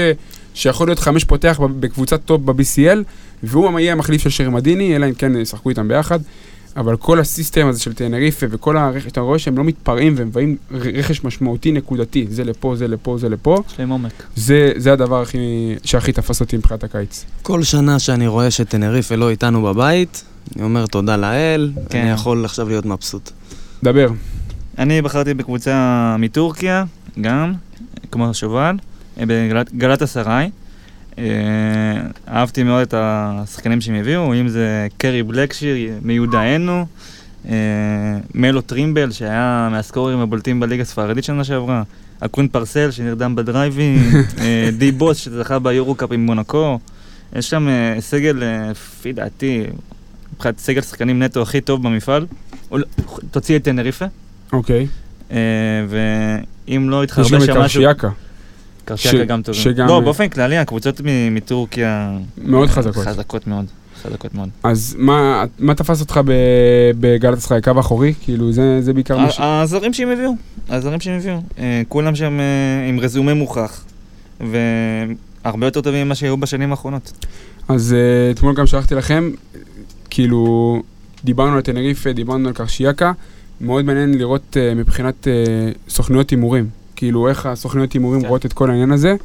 שיכול 0.54 0.88
להיות 0.88 0.98
חמש 0.98 1.24
פותח 1.24 1.60
בקבוצת 1.80 2.20
top 2.24 2.40
ב-BCL, 2.44 2.98
והוא 3.42 3.80
יהיה 3.80 3.92
המחליף 3.92 4.22
של 4.22 4.30
שרמדיני, 4.30 4.96
אלא 4.96 5.06
אם 5.06 5.14
כן 5.14 5.36
ישחקו 5.36 5.70
איתם 5.70 5.88
ביחד. 5.88 6.18
אבל 6.76 6.96
כל 6.96 7.20
ה 7.20 7.27
system 7.27 7.66
הזה 7.66 7.80
של 7.80 7.94
טנריפה 7.94 8.46
וכל 8.50 8.76
הרכש, 8.76 9.06
אתה 9.06 9.20
רואה 9.20 9.38
שהם 9.38 9.58
לא 9.58 9.64
מתפרעים 9.64 10.14
והם 10.16 10.28
מביאים 10.28 10.56
רכש 10.70 11.24
משמעותי 11.24 11.72
נקודתי, 11.72 12.26
זה 12.30 12.44
לפה, 12.44 12.76
זה 12.76 12.88
לפה, 12.88 13.18
זה 13.18 13.28
לפה. 13.28 13.62
יש 13.68 13.78
להם 13.78 13.88
עומק. 13.88 14.22
זה, 14.36 14.72
זה 14.76 14.92
הדבר 14.92 15.22
הכי, 15.22 15.74
שהכי 15.84 16.12
תפס 16.12 16.40
אותי 16.40 16.56
מבחינת 16.56 16.84
הקיץ. 16.84 17.24
כל 17.42 17.62
שנה 17.62 17.98
שאני 17.98 18.26
רואה 18.26 18.50
שטנריפה 18.50 19.14
לא 19.14 19.30
איתנו 19.30 19.62
בבית, 19.62 20.24
אני 20.56 20.64
אומר 20.64 20.86
תודה 20.86 21.16
לאל, 21.16 21.72
כן. 21.90 22.00
אני 22.00 22.10
יכול 22.10 22.44
עכשיו 22.44 22.68
להיות 22.68 22.86
מבסוט. 22.86 23.30
דבר. 23.82 24.08
אני 24.78 25.02
בחרתי 25.02 25.34
בקבוצה 25.34 26.16
מטורקיה, 26.18 26.84
גם, 27.20 27.52
כמו 28.10 28.34
שובל, 28.34 28.76
בגלת 29.16 30.02
אסריי. 30.02 30.50
אה, 31.18 31.24
אהבתי 32.28 32.62
מאוד 32.62 32.82
את 32.82 32.94
השחקנים 32.96 33.80
שהם 33.80 33.94
הביאו, 33.94 34.34
אם 34.34 34.48
זה 34.48 34.86
קרי 34.96 35.22
בלקשיר 35.22 35.76
מיודענו, 36.02 36.86
אה, 37.48 37.54
מלו 38.34 38.60
טרימבל, 38.60 39.12
שהיה 39.12 39.68
מהסקוררים 39.70 40.18
הבולטים 40.18 40.60
בליגה 40.60 40.82
הספרדית 40.82 41.24
שנה 41.24 41.44
שעברה, 41.44 41.82
אקון 42.20 42.48
פרסל 42.48 42.90
שנרדם 42.90 43.34
בדרייבים, 43.34 43.98
אה, 44.40 44.68
די 44.78 44.92
בוס 44.92 45.16
שזכה 45.16 45.58
ביורו-קאפ 45.58 46.12
עם 46.12 46.26
מונקו. 46.26 46.78
יש 47.36 47.50
שם 47.50 47.68
סגל, 48.00 48.42
לפי 48.70 49.12
דעתי, 49.12 49.64
מבחינת 50.34 50.58
סגל 50.58 50.80
שחקנים 50.80 51.22
נטו 51.22 51.42
הכי 51.42 51.60
טוב 51.60 51.82
במפעל. 51.82 52.26
תוציא 53.30 53.56
את 53.56 53.64
טנריפה. 53.64 54.04
אוקיי. 54.52 54.86
ואם 55.88 56.90
לא 56.90 57.04
יש 57.04 57.10
גם 57.10 57.22
יתחרבש 57.22 57.32
את 57.32 57.40
שם 57.40 57.40
משהו... 57.40 57.62
קרשיאקה, 57.62 57.94
קרשיאקה 57.94 58.25
ש- 58.96 59.14
גם 59.14 59.42
טובים. 59.42 59.60
שגם- 59.62 59.86
לא, 59.88 60.00
באופן 60.00 60.28
כללי, 60.28 60.56
הקבוצות 60.56 61.00
מ- 61.04 61.34
מטורקיה... 61.34 62.18
מאוד 62.44 62.68
חזקות. 62.68 63.04
חזקות 63.06 63.46
מאוד. 63.46 63.64
חזקות 64.02 64.34
מאוד. 64.34 64.48
אז 64.62 64.96
מה, 64.98 65.44
מה 65.58 65.74
תפס 65.74 66.00
אותך 66.00 66.20
ב- 66.24 66.32
בגלת 67.00 67.38
ישראל? 67.38 67.60
קו 67.60 67.80
אחורי? 67.80 68.14
כאילו 68.22 68.52
זה, 68.52 68.82
זה 68.82 68.92
בעיקר 68.92 69.18
מה 69.18 69.30
ש... 69.30 69.38
הזרים 69.42 69.92
שהם 69.92 70.08
הביאו, 70.08 70.32
הזרים 70.68 71.00
שהם 71.00 71.16
הביאו. 71.18 71.42
אה, 71.58 71.82
כולם 71.88 72.14
שם 72.14 72.38
אה, 72.40 72.88
עם 72.88 73.00
רזומה 73.00 73.34
מוכח. 73.34 73.84
הרבה 75.44 75.66
יותר 75.66 75.80
טובים 75.80 76.06
ממה 76.06 76.14
שהיו 76.14 76.36
בשנים 76.36 76.70
האחרונות. 76.70 77.26
אז 77.68 77.92
אה, 77.98 78.30
אתמול 78.30 78.54
גם 78.54 78.66
שלחתי 78.66 78.94
לכם, 78.94 79.30
כאילו, 80.10 80.82
דיברנו 81.24 81.54
על 81.56 81.60
טנריפה, 81.60 82.12
דיברנו 82.12 82.48
על 82.48 82.54
קרשיאקה, 82.54 83.12
מאוד 83.60 83.84
מעניין 83.84 84.18
לראות 84.18 84.56
אה, 84.60 84.74
מבחינת 84.74 85.28
אה, 85.28 85.32
סוכנויות 85.88 86.30
הימורים, 86.30 86.68
כאילו 86.96 87.28
איך 87.28 87.46
הסוכנויות 87.46 87.92
הימורים 87.92 88.20
כן. 88.20 88.28
רואות 88.28 88.46
את 88.46 88.52
כל 88.52 88.70
העניין 88.70 88.92
הזה. 88.92 89.16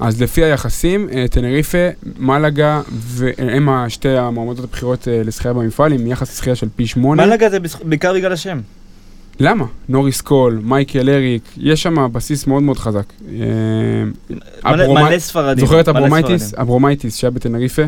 אז 0.00 0.22
לפי 0.22 0.44
היחסים, 0.44 1.08
אה, 1.12 1.24
טנריפה, 1.30 1.88
מלאגה, 2.18 2.80
והם 2.92 3.68
שתי 3.88 4.08
המועמדות 4.08 4.64
הבכירות 4.64 5.08
אה, 5.08 5.22
לזכייה 5.24 5.54
במפעל, 5.54 5.92
עם 5.92 6.06
יחס 6.06 6.36
זכייה 6.36 6.56
של 6.56 6.68
פי 6.76 6.86
שמונה. 6.86 7.26
מלאגה 7.26 7.50
זה 7.50 7.58
בעיקר 7.84 8.14
בגלל 8.14 8.32
השם. 8.32 8.60
למה? 9.40 9.64
נוריס 9.88 10.20
קול, 10.20 10.60
מייקל 10.64 11.10
אריק, 11.10 11.42
יש 11.56 11.82
שם 11.82 12.12
בסיס 12.12 12.46
מאוד 12.46 12.62
מאוד 12.62 12.78
חזק. 12.78 13.12
אה, 14.64 14.88
מלא 14.88 15.18
ספרדים. 15.18 15.66
זוכר 15.66 15.80
את 15.80 15.88
אברומייטיס? 15.88 16.42
ספרדים. 16.42 16.62
אברומייטיס 16.62 17.16
שהיה 17.16 17.30
בטנריפה? 17.30 17.82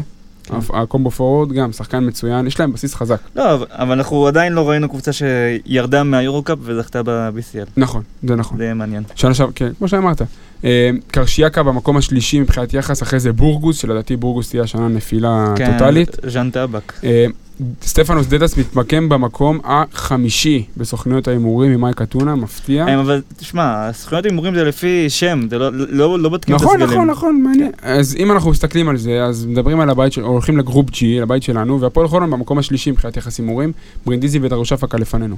כן. 0.45 0.55
ה 0.74 0.80
combo 0.80 1.11
forward 1.11 1.53
גם, 1.53 1.72
שחקן 1.72 2.07
מצוין, 2.07 2.47
יש 2.47 2.61
להם 2.61 2.72
בסיס 2.72 2.95
חזק. 2.95 3.18
לא, 3.36 3.55
אבל- 3.55 3.92
אנחנו 3.92 4.26
עדיין 4.26 4.53
לא 4.53 4.68
ראינו 4.70 4.88
קבוצה 4.88 5.11
שירדה 5.12 6.03
מהיורו-קאפ 6.03 6.59
וזכתה 6.62 7.03
ב-BCL. 7.03 7.68
נכון, 7.76 8.03
זה 8.22 8.34
נכון. 8.36 8.59
זה 8.59 8.74
מעניין. 8.74 9.03
שנה 9.14 9.34
שעברה, 9.34 9.53
כן, 9.55 9.70
כמו 9.78 9.88
שאמרת. 9.88 10.22
אה, 10.64 10.90
קרשיאקה 11.11 11.62
במקום 11.62 11.97
השלישי 11.97 12.40
מבחינת 12.40 12.74
יחס, 12.74 13.03
אחרי 13.03 13.20
זה 13.20 13.32
בורגוס, 13.32 13.78
שלדעתי 13.78 14.16
בורגוס 14.16 14.51
תהיה 14.51 14.62
השנה 14.62 14.88
נפילה 14.88 15.53
כן, 15.57 15.72
טוטאלית. 15.72 16.16
ז'אן 16.26 16.51
טבק. 16.51 16.92
סטפנוס 17.82 18.26
דדס 18.26 18.57
מתמקם 18.57 19.09
במקום 19.09 19.59
החמישי 19.64 20.64
בסוכנויות 20.76 21.28
ההימורים 21.28 21.72
עם 21.72 21.80
אא"ק 21.80 22.03
אתונה, 22.02 22.34
מפתיע. 22.34 23.00
אבל 23.00 23.22
תשמע, 23.36 23.90
זכויות 23.92 24.24
הימורים 24.24 24.55
זה 24.55 24.64
לפי 24.64 25.11
שם, 25.11 25.46
זה 25.50 25.59
לא- 25.59 25.70
לא 25.72 26.18
לא 26.18 26.28
בודקים 26.28 26.57
את 26.57 26.61
נכון, 26.61 26.82
הסגלים. 26.82 26.90
נכון, 26.98 27.11
נכון, 27.11 27.42
מעניין. 27.42 27.70
אז 27.82 28.16
אם 28.18 28.32
אנחנו 28.32 28.50
מסתכלים 28.50 28.88
על 28.88 28.96
זה, 28.96 29.24
אז 29.24 29.46
מדברים 29.46 29.80
על 29.80 29.90
הבית, 29.90 30.12
של- 30.12 30.22
הולכים 30.22 30.59
לגרופ 30.59 30.90
G, 30.90 30.96
לבית 31.22 31.42
שלנו, 31.42 31.80
והפועל 31.80 32.09
חולון 32.09 32.30
במקום 32.30 32.59
השלישי 32.59 32.90
מבחינת 32.90 33.16
יחס 33.16 33.38
הימורים, 33.38 33.72
ברינדיזי 34.07 34.38
ודרושפקה 34.42 34.98
לפנינו. 34.98 35.36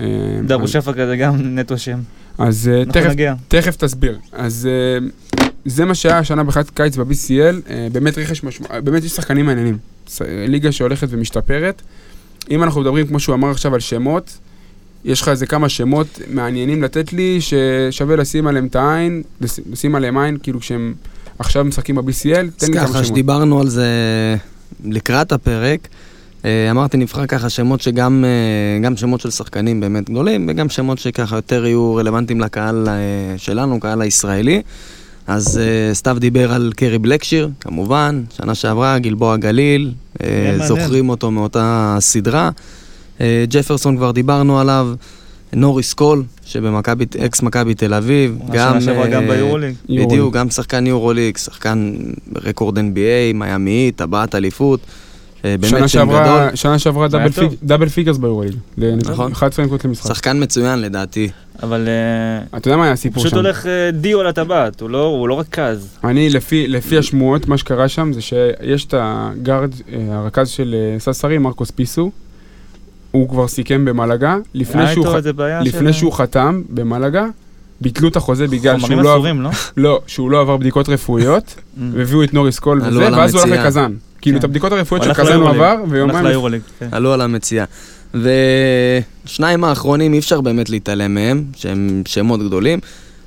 אה, 0.00 0.04
דרושפק 0.46 0.94
זה 0.96 1.16
גם 1.16 1.36
נטו 1.58 1.78
שם. 1.78 1.98
אז 2.38 2.70
אה, 2.72 2.84
תכף. 2.84 3.12
תכף 3.48 3.76
תסביר. 3.76 4.18
אז 4.32 4.68
אה, 4.70 5.06
זה 5.64 5.84
מה 5.84 5.94
שהיה 5.94 6.18
השנה 6.18 6.44
בחד 6.44 6.62
קיץ 6.74 6.96
ב-BCL, 6.96 7.54
באמת 7.92 8.18
רכש 8.18 8.44
משמעותי, 8.44 8.74
באמת 8.84 9.04
יש 9.04 9.12
שחקנים 9.12 9.46
מעניינים. 9.46 9.78
ליגה 10.48 10.72
שהולכת 10.72 11.06
ומשתפרת. 11.10 11.82
אם 12.50 12.62
אנחנו 12.62 12.80
מדברים, 12.80 13.06
כמו 13.06 13.20
שהוא 13.20 13.34
אמר 13.34 13.50
עכשיו, 13.50 13.74
על 13.74 13.80
שמות, 13.80 14.38
יש 15.04 15.22
לך 15.22 15.28
איזה 15.28 15.46
כמה 15.46 15.68
שמות 15.68 16.20
מעניינים 16.30 16.82
לתת 16.82 17.12
לי, 17.12 17.38
ששווה 17.40 18.16
לשים 18.16 18.46
עליהם 18.46 18.66
את 18.66 18.76
העין, 18.76 19.22
לש- 19.40 19.60
לשים 19.72 19.94
עליהם 19.94 20.18
עין, 20.18 20.36
כאילו 20.42 20.60
כשהם 20.60 20.94
עכשיו 21.38 21.64
משחקים 21.64 21.94
ב-BCL, 21.94 22.04
אז 22.04 22.54
תן 22.56 22.66
לי 22.66 22.72
כמה 22.72 22.84
ככה, 22.84 22.92
שמות. 22.92 23.04
שדיברנו 23.04 23.60
על 23.60 23.68
זה 23.68 23.86
לקראת 24.84 25.32
הפרק, 25.32 25.88
אה, 26.44 26.70
אמרתי 26.70 26.96
נבחר 26.96 27.26
ככה 27.26 27.48
שמות 27.50 27.80
שגם 27.80 28.24
אה, 28.24 28.80
גם 28.82 28.96
שמות 28.96 29.20
של 29.20 29.30
שחקנים 29.30 29.80
באמת 29.80 30.10
גדולים, 30.10 30.46
וגם 30.48 30.68
שמות 30.68 30.98
שככה 30.98 31.36
יותר 31.36 31.66
יהיו 31.66 31.94
רלוונטיים 31.94 32.40
לקהל 32.40 32.88
אה, 32.88 32.94
שלנו, 33.36 33.80
קהל 33.80 34.02
הישראלי. 34.02 34.62
אז 35.30 35.58
אה, 35.58 35.94
סתיו 35.94 36.16
דיבר 36.20 36.52
על 36.52 36.72
קרי 36.76 36.98
בלקשיר, 36.98 37.48
כמובן, 37.60 38.22
שנה 38.36 38.54
שעברה, 38.54 38.98
גלבוע 38.98 39.36
גליל, 39.36 39.92
מעניין. 40.20 40.66
זוכרים 40.66 41.08
אותו 41.08 41.30
מאותה 41.30 41.96
סדרה. 42.00 42.50
אה, 43.20 43.44
ג'פרסון 43.50 43.96
כבר 43.96 44.10
דיברנו 44.10 44.60
עליו, 44.60 44.88
נוריס 45.52 45.92
קול, 45.92 46.22
שבמכבי, 46.44 47.04
אקס 47.24 47.42
מכבי 47.42 47.74
תל 47.74 47.94
אביב, 47.94 48.38
גם... 48.50 48.72
שנה 48.72 48.80
שעברה 48.80 49.06
גם 49.06 49.22
אה, 49.22 49.28
ביורוליג. 49.28 49.74
יורוליג. 49.88 50.08
בדיוק, 50.08 50.34
גם 50.34 50.50
שחקן 50.50 50.86
יורוליג, 50.86 51.36
שחקן 51.36 51.94
רקורד 52.44 52.78
NBA, 52.78 53.34
מיאמי 53.34 53.92
טבעת 53.96 54.34
אליפות. 54.34 54.80
שנה 55.42 55.56
באמת 55.56 55.70
שם 55.80 55.88
שעברה, 55.88 56.22
גדול. 56.24 56.56
שנה 56.56 56.78
שעברה 56.78 57.06
double 57.62 57.88
figures 57.88 58.16
ביורוליג. 58.16 58.54
נכון. 58.78 59.32
11 59.32 59.64
נקודות 59.64 59.84
למשחק. 59.84 60.08
שחקן 60.08 60.42
מצוין 60.42 60.78
לדעתי. 60.78 61.28
אבל 61.62 61.88
אה, 61.88 62.58
אתה 62.58 62.68
יודע 62.68 62.76
מה 62.76 62.84
היה 62.84 62.92
הסיפור 62.92 63.20
פשוט 63.22 63.30
שם? 63.30 63.36
הולך 63.36 63.66
אה, 63.66 63.90
דיו 63.92 64.20
על 64.20 64.26
הטבעת, 64.26 64.80
הוא 64.80 64.90
לא- 64.90 65.04
הוא 65.04 65.28
לא 65.28 65.40
רכז. 65.40 65.88
אני, 66.04 66.30
לפי, 66.30 66.68
לפי 66.68 66.98
השמועות, 66.98 67.48
מה 67.48 67.58
שקרה 67.58 67.88
שם 67.88 68.12
זה 68.12 68.20
שיש 68.20 68.84
את 68.84 68.94
הגארד, 68.98 69.70
אה, 69.92 69.98
הרכז 70.10 70.48
של 70.48 70.74
ססרי, 70.98 71.38
מרקוס 71.38 71.70
פיסו. 71.70 72.10
הוא 73.10 73.28
כבר 73.28 73.48
סיכם 73.48 73.84
במלאגה. 73.84 74.36
לפני, 74.54 74.86
שהוא, 74.92 75.04
איתו 75.04 75.12
ח... 75.12 75.16
איזה 75.16 75.32
בעיה 75.32 75.60
לפני 75.60 75.92
של- 75.92 75.98
שהוא 75.98 76.12
חתם 76.12 76.62
במלאגה, 76.70 77.24
ביטלו 77.80 78.08
את 78.08 78.16
החוזה 78.16 78.46
בגלל 78.46 78.78
חומרים 78.78 78.92
שהוא 78.98 79.02
לא, 79.02 79.08
עבר- 79.10 79.16
אסורים, 79.18 79.42
לא? 79.42 79.50
לא, 79.76 80.00
שהוא 80.06 80.30
לא 80.30 80.40
עבר 80.40 80.56
בדיקות 80.56 80.88
רפואיות. 80.88 81.54
והביאו 81.92 82.22
את 82.24 82.34
נוריס 82.34 82.58
קול 82.58 82.82
וזה, 82.86 82.98
ואז 83.12 83.34
הוא 83.34 83.42
הלך. 83.42 83.60
לקזאן. 83.64 83.92
כאילו, 84.20 84.34
כן. 84.34 84.38
את 84.38 84.44
הבדיקות 84.44 84.72
הרפואיות 84.72 85.04
של 85.04 85.10
הלך 85.10 85.20
קזאן 85.20 85.40
הוא. 85.40 85.48
עבר, 85.48 85.64
הלך 85.64 85.80
ויומיים... 85.88 86.26
ליורוליג, 86.26 86.60
כן. 86.78 86.88
עלו 86.92 87.12
על 87.12 87.20
המציאה. 87.20 87.64
ושניים 88.14 89.64
האחרונים 89.64 90.12
אי 90.14 90.18
אפשר 90.18 90.40
באמת 90.40 90.70
להתעלם 90.70 91.14
מהם, 91.14 91.44
שהם 91.56 92.02
שמות 92.08 92.40
גדולים. 92.46 92.78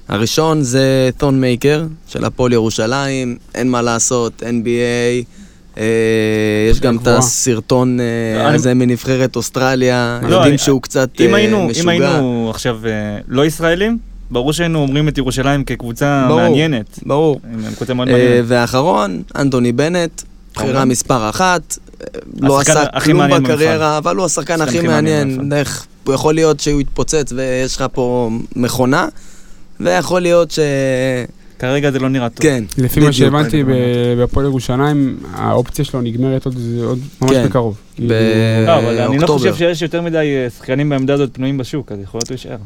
הראשון 0.07 0.61
זה 0.61 1.09
תון 1.17 1.41
מייקר, 1.41 1.86
של 2.07 2.25
הפועל 2.25 2.53
ירושלים, 2.53 3.36
אין 3.55 3.69
מה 3.71 3.81
לעשות, 3.81 4.43
NBA. 4.43 5.23
אה, 5.77 5.84
יש 6.71 6.79
גם 6.79 6.97
את. 6.97 7.07
הסרטון 7.07 7.99
אה, 7.99 8.53
הזה 8.53 8.73
מנבחרת 8.73 9.36
אוסטרליה, 9.36 10.19
לא, 10.21 10.27
יודעים 10.36 10.49
אני- 10.51 10.57
שהוא 10.57 10.81
קצת 10.81 11.09
אה, 11.21 11.36
היינו, 11.36 11.61
אם 11.63 11.67
משוגע. 11.69 11.91
היינו 11.91 12.47
עכשיו 12.49 12.79
אה, 12.86 12.91
לא 13.27 13.45
ישראלים, 13.45 13.97
ברור 14.31 14.53
שהיינו 14.53 14.79
אומרים 14.79 15.07
את 15.07 15.17
ירושלים 15.17 15.63
כקבוצה 15.63 16.25
ברור. 16.27 16.41
מעניינת. 16.41 16.99
ברור. 17.05 17.39
אה, 17.89 17.93
מעניינת. 17.93 18.45
והאחרון, 18.45 19.23
אנטוני 19.36 19.71
בנט, 19.71 20.21
בחירה 20.55 20.71
כמובן. 20.71 20.88
מספר 20.89 21.29
אחת, 21.29 21.77
אה, 21.77 21.93
לא 22.41 22.60
עשה 22.60 22.86
כלום 23.04 23.43
בקריירה, 23.43 23.97
אבל 23.97 24.16
הוא 24.16 24.26
השחקן 24.26 24.62
הכי 24.62 24.82
מעניין 24.82 25.51
הוא 26.04 26.14
יכול 26.14 26.34
להיות 26.34 26.60
שהוא 26.60 26.82
יתפוצץ 26.82 27.32
ויש 27.36 27.76
לך 27.76 27.86
פה 27.93 28.30
מכונה, 28.56 29.08
ויכול 29.80 30.22
להיות 30.22 30.51
ש... 30.51 30.60
כרגע 31.60 31.91
זה 31.91 31.99
לא 31.99 32.10
נראה 32.10 32.30
טוב. 32.30 32.43
כן, 32.43 32.64
לפי 32.78 32.99
מה. 32.99 33.14
שהבנתי 33.14 33.64
בהפועל 34.18 34.45
ירושלים, 34.45 35.18
האופציה 35.34 35.86
שלו 35.86 36.01
נגמרת 36.01 36.45
עוד, 36.45 36.56
עוד 36.84 36.99
ממש 37.22 37.32
כן. 37.32 37.45
בקרוב. 37.45 37.78
כאילו, 37.95 38.16
לא, 38.66 38.78
אבל 38.78 38.99
אני 38.99 39.18
לא. 39.18 39.28
חושב 39.28 39.56
שיש 39.56 39.82
יותר 39.82 40.01
מדי 40.01 40.18
אה, 40.18 40.49
שחקנים 40.49 40.89
בעמדה 40.89 41.14
הזאת 41.14 41.30
פנויים 41.34 41.58
בשוק, 41.58 41.91
אז 41.91 41.99
יכול 42.04 42.18
להיות 42.18 42.30
הוא 42.30 42.34
יישאר. 42.34 42.58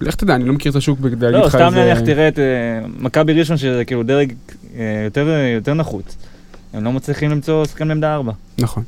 לך 0.00 0.14
תדע, 0.14 0.34
אני 0.34 0.44
לא 0.44 0.52
מכיר 0.52 0.70
את 0.70 0.76
השוק 0.76 0.98
כדי 0.98 1.08
להגיד 1.10 1.40
לא, 1.40 1.46
לך 1.46 1.56
סתם 1.56 1.66
איזה... 1.66 1.84
נניח 1.84 2.00
תראה 2.00 2.28
את 2.28 2.38
אה, 2.38 2.44
מכבי 2.98 3.32
ראשון, 3.32 3.56
שזה 3.56 3.84
כאילו 3.84 4.02
דרג 4.02 4.32
אה, 4.78 5.02
יותר, 5.04 5.28
יותר 5.54 5.74
נחוץ. 5.74 6.16
הם 6.76 6.84
לא 6.84 6.92
מצליחים 6.92 7.30
למצוא 7.30 7.64
שחקן 7.64 7.88
בעמדה 7.88 8.14
ארבע. 8.14 8.32
נכון. 8.58 8.82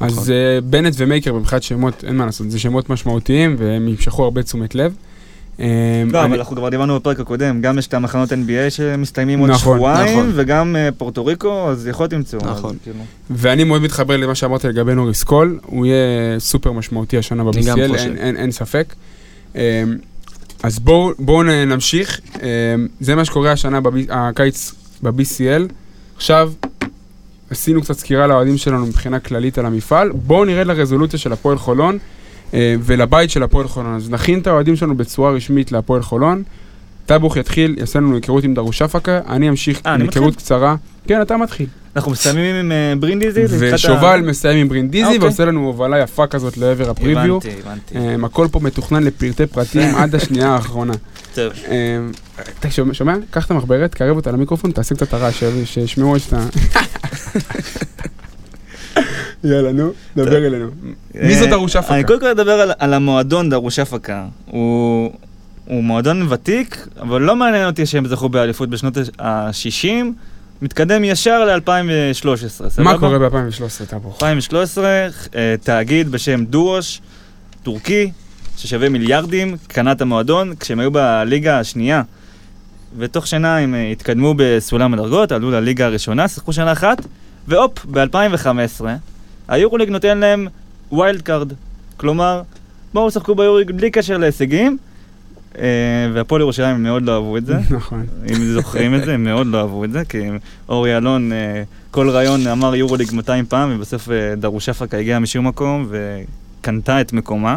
נכון. 0.00 0.08
אז 0.18 0.30
אה, 0.30 0.60
בנט 0.60 0.94
ומייקר 0.96 1.34
מבחינת 1.34 1.62
שמות, 1.62 2.04
אין 2.04 2.16
מה 2.16 2.26
לעשות, 2.26 2.50
זה 2.50 2.58
שמות 2.58 2.90
משמעותיים 2.90 3.56
והם 3.58 3.88
ימשכו 3.88 4.24
הרבה 4.24 4.42
תשומת 4.42 4.74
לב. 4.74 4.94
אה, 5.60 5.66
לא, 6.12 6.18
אני- 6.20 6.28
אבל 6.28 6.38
אנחנו 6.38 6.56
כבר 6.56 6.68
דיברנו 6.68 6.96
בפרק 7.00 7.20
הקודם, 7.20 7.60
גם 7.60 7.78
יש 7.78 7.86
את 7.86 7.94
המחנות 7.94 8.32
NBA 8.32 8.70
שמסתיימים 8.70 9.38
עוד 9.38 9.50
נכון, 9.50 9.76
שבועיים, 9.76 10.18
נכון. 10.18 10.30
וגם 10.34 10.76
אה, 10.76 10.88
פורטו 10.98 11.26
ריקו, 11.26 11.70
אז 11.70 11.86
יכול 11.86 12.04
להיות 12.04 12.12
ימצאו. 12.12 12.38
אז 12.40 12.58
נכון. 12.58 12.76
כאילו, 12.82 12.96
ואני 13.30 13.64
מאוד 13.64 13.82
מתחבר 13.82 14.16
למה 14.16 14.34
שאמרת 14.34 14.64
לגבי 14.64 14.94
נוריס 14.94 15.22
קול, 15.24 15.58
הוא 15.66 15.86
יהיה 15.86 15.96
סופר 16.40 16.72
משמעותי 16.72 17.18
השנה 17.18 17.44
ב-BCL. 17.44 17.96
אין, 17.98 18.16
אין, 18.16 18.36
אין 18.36 18.50
ספק. 18.50 18.94
אז 20.62 20.78
בואו 21.18 21.42
נמשיך, 21.66 22.20
זה 23.00 23.14
מה 23.14 23.24
שקורה 23.24 23.52
השנה, 23.52 23.80
בב- 23.80 24.10
הקיץ 24.10 24.74
ב-BCL. 25.02 25.72
עכשיו, 26.16 26.52
עשינו 27.50 27.82
קצת 27.82 27.94
סקירה 27.94 28.26
לאוהדים 28.26 28.56
שלנו 28.56 28.86
מבחינה 28.86 29.20
כללית 29.20 29.58
על 29.58 29.66
המפעל, 29.66 30.10
בואו 30.12 30.44
נרד 30.44 30.66
לרזולוציה 30.66 31.18
של 31.18 31.32
הפועל 31.32 31.58
חולון 31.58 31.98
אה, 32.54 32.74
ולבית 32.80 33.30
של 33.30 33.42
הפועל 33.42 33.68
חולון. 33.68 33.94
אז 33.94 34.10
נכין 34.10 34.38
את 34.38 34.46
האוהדים 34.46 34.76
שלנו 34.76 34.96
בצורה 34.96 35.30
רשמית 35.30 35.72
להפועל 35.72 36.02
חולון. 36.02 36.42
טאבוך 37.06 37.36
יתחיל, 37.36 37.74
יעשה 37.78 37.98
לנו 37.98 38.14
היכרות 38.14 38.44
עם 38.44 38.54
דרושפקה, 38.54 39.20
אני 39.28 39.48
אמשיך 39.48 39.80
אה, 39.86 39.94
עם 39.94 40.00
היכרות? 40.00 40.36
קצרה. 40.36 40.76
כן, 41.06 41.22
אתה 41.22 41.36
מתחיל. 41.36 41.66
אנחנו 41.98 42.12
מסיימים 42.12 42.54
עם 42.54 42.72
אה, 42.72 42.92
ברינדיזי, 43.00 43.44
ושובל 43.48 44.20
מסיים 44.20 44.58
עם 44.58 44.68
ברינדיזי 44.68 45.04
אוקיי. 45.04 45.18
ועושה 45.18 45.44
לנו 45.44 45.66
הובלה 45.66 45.98
יפה 45.98 46.26
כזאת 46.26 46.56
לעבר 46.56 46.90
הפריוויו. 46.90 47.36
הבנתי, 47.36 47.60
הבנתי. 47.64 48.14
אמ, 48.14 48.24
הכל 48.24 48.46
פה 48.50 48.60
מתוכנן 48.60 49.02
לפרטי 49.02 49.46
פרטים 49.46 49.94
עד 49.94 50.14
השנייה 50.14 50.48
האחרונה. 50.48 50.92
טוב. 51.34 51.52
אמ, 51.68 52.12
אתה 52.60 52.68
שומע-? 52.92 53.14
קח 53.30 53.46
את 53.46 53.50
המחברת, 53.50 53.94
קרב 53.94 54.16
אותה 54.16 54.32
למיקרופון, 54.32 54.70
תעשה 54.70 54.94
קצת 54.94 55.14
הרעש, 55.14 55.44
שישמעו 55.64 56.16
את 56.16 56.32
ה... 56.32 56.46
יאללה, 59.44 59.72
נו, 59.72 59.92
דבר 60.16 60.46
אלינו. 60.46 60.66
מי 61.14 61.34
זאת 61.34 61.46
אה, 61.46 61.50
דרושה 61.50 61.82
פקה? 61.82 61.94
אני 61.94 62.04
קודם 62.04 62.20
כל 62.20 62.26
אדבר 62.26 62.52
על, 62.52 62.72
על 62.78 62.94
המועדון 62.94 63.50
דרושה 63.50 63.84
פקה. 63.84 64.26
הוא, 64.46 65.12
הוא 65.64 65.84
מועדון 65.84 66.32
ותיק, 66.32 66.88
אבל 67.00 67.20
לא 67.20 67.36
מעניין 67.36 67.66
אותי 67.66 67.86
שהם 67.86 68.08
זכו 68.08 68.28
באליפות 68.28 68.70
בשנות 68.70 68.98
ה-60, 69.18 70.04
מתקדם 70.62 71.04
ישר 71.04 71.44
ל-2013, 71.44 72.48
סבבה? 72.48 72.92
מה 72.92 72.98
קורה 72.98 73.18
ב-2013, 73.18 73.86
טאבוך? 73.90 74.14
2013, 74.14 75.08
אה, 75.34 75.54
תאגיד 75.62 76.08
בשם 76.08 76.44
דואש, 76.44 77.00
טורקי, 77.62 78.10
ששווה 78.56 78.88
מיליארדים, 78.88 79.56
קנה 79.66 79.92
את 79.92 80.00
המועדון, 80.00 80.54
כשהם 80.60 80.80
היו 80.80 80.90
בליגה 80.90 81.58
השנייה. 81.58 82.02
ותוך 82.98 83.26
שנה 83.26 83.58
הם 83.58 83.74
אה, 83.74 83.90
התקדמו 83.90 84.34
בסולם 84.36 84.94
הדרגות, 84.94 85.32
עלו 85.32 85.50
לליגה 85.50 85.86
הראשונה, 85.86 86.28
שיחקו 86.28 86.52
שנה 86.52 86.72
אחת, 86.72 87.06
והופ, 87.48 87.84
ב-2015, 87.84 88.84
היורוליג 89.48 89.90
נותן 89.90 90.18
להם 90.18 90.48
wild 90.92 91.22
card. 91.22 91.52
כלומר, 91.96 92.42
בואו 92.94 93.10
שחקו 93.10 93.34
ביורוליג 93.34 93.70
בלי 93.70 93.90
קשר 93.90 94.16
להישגים, 94.16 94.78
והפועל 96.14 96.40
ירושלים 96.40 96.74
הם 96.74 96.82
מאוד 96.82 97.02
לא 97.02 97.14
אהבו 97.14 97.36
את 97.36 97.46
זה. 97.46 97.56
נכון. 97.76 98.06
אם 98.30 98.44
זוכרים 98.44 98.94
את 98.94 99.04
זה, 99.04 99.14
הם 99.14 99.24
מאוד 99.24 99.46
לא 99.46 99.60
אהבו 99.60 99.84
את 99.84 99.92
זה, 99.92 100.04
כי 100.04 100.18
אורי 100.68 100.96
אלון, 100.96 101.32
אה, 101.32 101.62
כל 101.90 102.10
ראיון 102.10 102.46
אמר 102.46 102.74
יורוליג 102.74 103.14
200 103.14 103.46
פעם, 103.46 103.72
ובסוף 103.76 104.10
אה, 104.10 104.34
דרושפקה 104.36 104.96
הגיעה 104.96 105.18
משום 105.18 105.46
מקום 105.46 105.88
וקנתה 105.90 107.00
את 107.00 107.12
מקומה. 107.12 107.56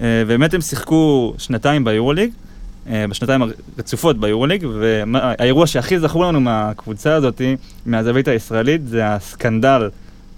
אה, 0.00 0.22
באמת 0.26 0.54
הם 0.54 0.60
שיחקו 0.60 1.34
שנתיים 1.38 1.84
ביורוליג, 1.84 2.30
אה, 2.90 3.04
בשנתיים 3.08 3.42
הרצופות 3.76 4.18
ביורוליג, 4.18 4.66
והאירוע 4.80 5.66
שהכי 5.66 5.98
זכור 5.98 6.24
לנו 6.24 6.40
מהקבוצה 6.40 7.14
הזאת, 7.14 7.40
מהזווית 7.86 8.28
הישראלית, 8.28 8.88
זה 8.88 9.06
הסקנדל 9.06 9.90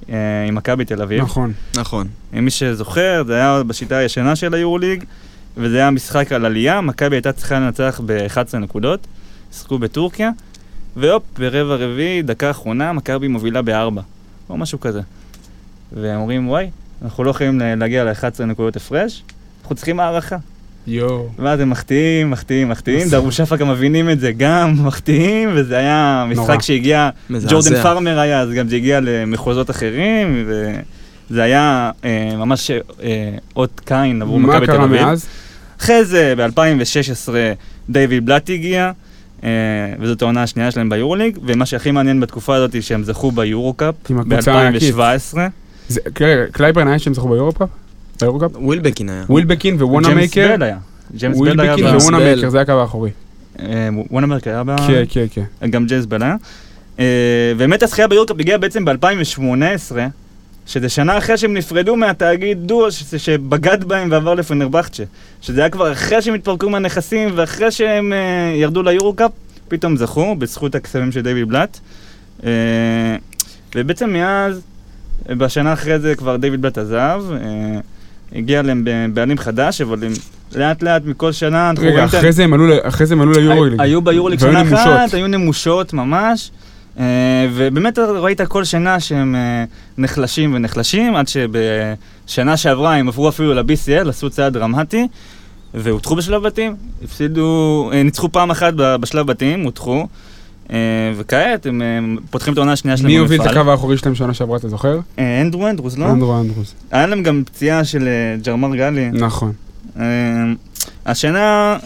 אה, 0.08 0.44
עם 0.48 0.54
מכבי 0.54 0.84
תל 0.84 1.02
אביב. 1.02 1.20
נכון. 1.20 1.52
נכון. 1.76 2.06
מי 2.32 2.50
שזוכר, 2.50 3.22
זה 3.26 3.34
היה 3.34 3.62
בשיטה 3.66 3.96
הישנה 3.96 4.36
של 4.36 4.54
היורוליג, 4.54 5.04
וזה 5.56 5.76
היה 5.76 5.90
משחק 5.90 6.32
על 6.32 6.44
עלייה, 6.44 6.80
מכבי 6.80 7.16
הייתה 7.16 7.32
צריכה 7.32 7.54
לנצח 7.60 8.00
ב-11 8.06 8.56
נקודות, 8.58 9.06
שיחקו 9.52 9.78
בטורקיה, 9.78 10.30
והופ, 10.96 11.22
ברבע 11.38 11.74
רביעי, 11.74 12.22
דקה 12.22 12.50
אחרונה, 12.50 12.92
מכבי 12.92 13.28
מובילה 13.28 13.62
בארבע, 13.62 14.02
או 14.50 14.56
משהו 14.56 14.80
כזה. 14.80 15.00
והם 15.92 16.20
אומרים, 16.20 16.48
וואי, 16.48 16.66
אנחנו 17.04 17.24
לא 17.24 17.30
יכולים 17.30 17.60
לה- 17.60 17.74
להגיע 17.74 18.04
ל-11 18.04 18.44
נקודות 18.44 18.76
הפרש, 18.76 19.22
אנחנו 19.62 19.76
צריכים 19.76 20.00
הערכה. 20.00 20.36
יואו. 20.86 21.28
ואז 21.38 21.60
הם 21.60 21.70
מחטיאים, 21.70 22.30
מחטיאים, 22.30 22.68
מחטיאים. 22.68 23.08
דרוש 23.08 23.40
אפקה 23.40 23.64
מבינים 23.64 24.10
את 24.10 24.20
זה 24.20 24.32
גם, 24.32 24.74
מחטיאים, 24.86 25.48
וזה 25.54 25.76
היה. 25.78 26.24
משחק 26.28 26.62
שהגיע. 26.62 27.10
ג'ורדן 27.48 27.82
פארמר 27.82 28.18
היה, 28.18 28.40
אז 28.40 28.50
גם 28.52 28.68
זה 28.68 28.76
הגיע 28.76 29.00
למחוזות 29.02 29.70
אחרים, 29.70 30.44
וזה 31.30 31.42
היה 31.42 31.90
אה, 32.04 32.36
ממש 32.36 32.70
אה, 32.70 32.78
אות 33.56 33.80
קין 33.84 34.22
עבור 34.22 34.40
מה 34.40 34.48
מכבי 34.48 34.66
תל 34.66 34.72
קרה 34.72 34.84
אביב. 34.84 35.02
מאז? 35.02 35.26
אחרי 35.80 36.04
זה, 36.04 36.34
ב-2016, 36.36 37.28
דיוויד 37.90 38.26
בלאט 38.26 38.50
הגיע, 38.50 38.90
אה, 39.44 39.48
וזאת 40.00 40.22
העונה 40.22 40.42
השנייה 40.42 40.70
שלהם 40.70 40.88
ביורוליג, 40.88 41.38
ומה 41.46 41.66
שהכי 41.66 41.90
מעניין 41.90 42.20
בתקופה 42.20 42.54
הזאת, 42.56 42.82
שהם 42.82 43.04
זכו 43.04 43.30
ביורו-קאפ 43.32 43.94
עם 44.10 44.18
הקבוצה 44.18 44.52
הענקית. 44.54 44.94
ב-2017. 44.94 45.38
זה- 45.88 46.00
רגע, 46.20 46.42
קלייברן 46.52 46.88
היה 46.88 46.98
שהם 46.98 47.14
זכו 47.14 47.28
ביורוקאפ? 47.28 47.68
ביורוקאפ? 48.20 48.50
ווילבקין 48.54 49.08
היה. 49.08 49.24
ווילבקין 49.28 49.82
ווונה 49.82 50.08
ג'יימס 50.08 50.20
מייקר? 50.36 50.54
בל 50.56 50.62
היה. 50.62 50.76
ג'יימס 51.16 51.38
בל 51.38 51.46
היה 51.46 51.54
ווילבקין. 51.56 51.86
ג'יימס 51.86 52.02
ווונה. 52.02 52.18
מייקר, 52.18 52.48
זה 52.50 52.60
הקו 52.60 52.72
האחורי. 52.72 53.10
אה, 53.60 53.88
וונה 54.10 54.26
מרק 54.26 54.46
היה 54.46 54.64
ב... 54.64 54.76
כן, 54.86 55.02
כן, 55.08 55.24
כן. 55.60 55.70
גם 55.70 55.86
ג'יימס 55.86 56.06
בל 56.06 56.22
היה. 56.22 56.36
אה, 56.98 57.04
באמת 57.56 57.82
הזכייה 57.82 58.08
ביורקאפ 58.08 58.36
הגיעה 58.40 58.58
בעצם 58.58 58.84
ב-2018, 58.84 59.96
שזה 60.66 60.88
שנה 60.88 61.18
אחרי 61.18 61.38
שהם 61.38 61.54
נפרדו 61.54 61.96
מהתאגיד 61.96 62.58
דו 62.66 62.92
ש- 62.92 63.14
שבגד 63.14 63.84
בהם 63.84 64.08
ועבר 64.10 64.34
לפנרבכצ'ה. 64.34 65.02
שזה 65.40 65.60
היה 65.60 65.70
כבר 65.70 65.92
אחרי 65.92 66.22
שהם 66.22 66.34
התפרקו 66.34 66.70
מהנכסים 66.70 67.28
ואחרי 67.34 67.70
שהם 67.70 68.12
אה, 68.12 68.52
ירדו 68.56 68.82
ליורו-קאפ, 68.82 69.30
פתאום 69.68 69.96
זכו, 69.96 70.34
בזכות 70.38 70.74
הכספים 70.74 71.12
של 71.12 71.20
דיוויד 71.20 71.48
בלאט. 71.48 71.78
אה, 72.44 72.50
ובעצם 73.74 74.10
מאז, 74.12 74.60
בשנה 75.28 75.72
אחרי 75.72 75.98
זה 75.98 76.14
כבר 76.14 76.36
דיוויד 76.36 76.62
בלאט 76.62 76.78
עזב, 76.78 77.22
אה, 77.32 77.78
הגיע 78.34 78.62
להם 78.62 78.84
בעלים 79.14 79.38
חדש, 79.38 79.80
אבל 79.80 80.04
הם 80.04 80.12
לאט 80.54 80.82
לאט 80.82 81.02
מכל 81.04 81.32
שנה 81.32 81.72
רגע, 81.78 82.04
אחרי 82.04 82.32
זה 82.32 82.44
הם 82.44 82.54
עלו 82.54 82.74
אחרי 82.82 83.06
זה 83.06 83.14
הם 83.14 83.20
עלו 83.20 83.32
ליורוליג. 83.32 83.80
היו 83.80 84.02
ביורוליג 84.02 84.40
שנה. 84.40 84.62
אחת, 84.62 85.14
היו 85.14 85.26
נמושות 85.26 85.92
ממש. 85.92 86.50
אה, 87.00 87.04
ובאמת 87.54 87.98
ראית 87.98 88.40
כל 88.40 88.64
שנה 88.64 89.00
שהם 89.00 89.34
אה, 89.34 89.64
נחלשים 89.98 90.54
ונחלשים, 90.54 91.16
עד 91.16 91.26
שבשנה 91.28 92.56
שעברה 92.56 92.94
הם 92.94 93.08
עברו 93.08 93.28
אפילו 93.28 93.54
ל-BCL, 93.54 94.08
עשו 94.08 94.30
צעד 94.30 94.52
דרמטי, 94.52 95.08
והודחו 95.74 96.16
בשלב 96.16 96.42
בתים, 96.42 96.76
הפסידו, 97.04 97.90
אה, 97.92 98.02
ניצחו 98.02 98.32
פעם 98.32 98.50
אחת 98.50 98.74
בשלב 98.74 99.26
בתים, 99.26 99.64
הודחו, 99.64 100.06
אה, 100.70 100.76
וכעת 101.16 101.66
הם 101.66 102.16
פותחים 102.30 102.52
את 102.52 102.58
העונה 102.58 102.72
השנייה 102.72 102.96
שלהם 102.96 103.10
מי 103.10 103.16
הוביל 103.16 103.40
את 103.40 103.46
במפעל. 103.46 103.60
הקו 103.60 103.70
האחורי 103.70 103.98
שלהם 103.98 104.14
שנה 104.14 104.34
שעברה, 104.34 104.56
אתה 104.56 104.68
זוכר? 104.68 104.98
אנדרו 105.18 105.68
אנדרוס, 105.68 105.98
לא? 105.98 106.10
אנדרו 106.10 106.40
אנדרוס. 106.40 106.74
היה 106.90 107.06
להם 107.06 107.22
גם 107.22 107.42
פציעה 107.46 107.84
של 107.84 108.08
ג'רמר 108.42 108.76
גלי. 108.76 109.10
נכון. 109.12 109.52
השנה, 111.06 111.76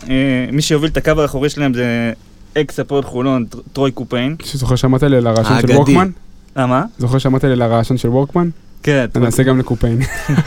מי 0.53 0.63
שהוביל 0.63 0.91
את 0.91 0.97
הקו 0.97 1.23
האחורי 1.23 1.51
שלהם 1.51 1.75
זה 1.75 2.13
אקס 2.61 2.81
הפועל 2.81 3.03
חולון, 3.03 3.45
טר- 3.45 3.59
טרוי 3.73 3.91
קופיין. 3.91 4.37
שזוכר 4.45 4.77
שאמרת 4.77 5.03
לי 5.03 5.17
על 5.17 5.27
הרעשן 5.27 5.61
של. 5.61 5.71
וורקמן? 5.73 6.11
אה, 6.57 6.67
מה? 6.67 6.85
זוכר 6.99 7.19
שאמרת 7.19 7.45
לי 7.45 7.53
על 7.53 7.63
הרעשן 7.63 7.97
של 7.97 8.09
וורקמן? 8.09 8.49
כן, 8.83 9.07
אני 9.17 9.27
אעשה 9.27 9.43
גם 9.43 9.59
לקופיין. 9.59 9.99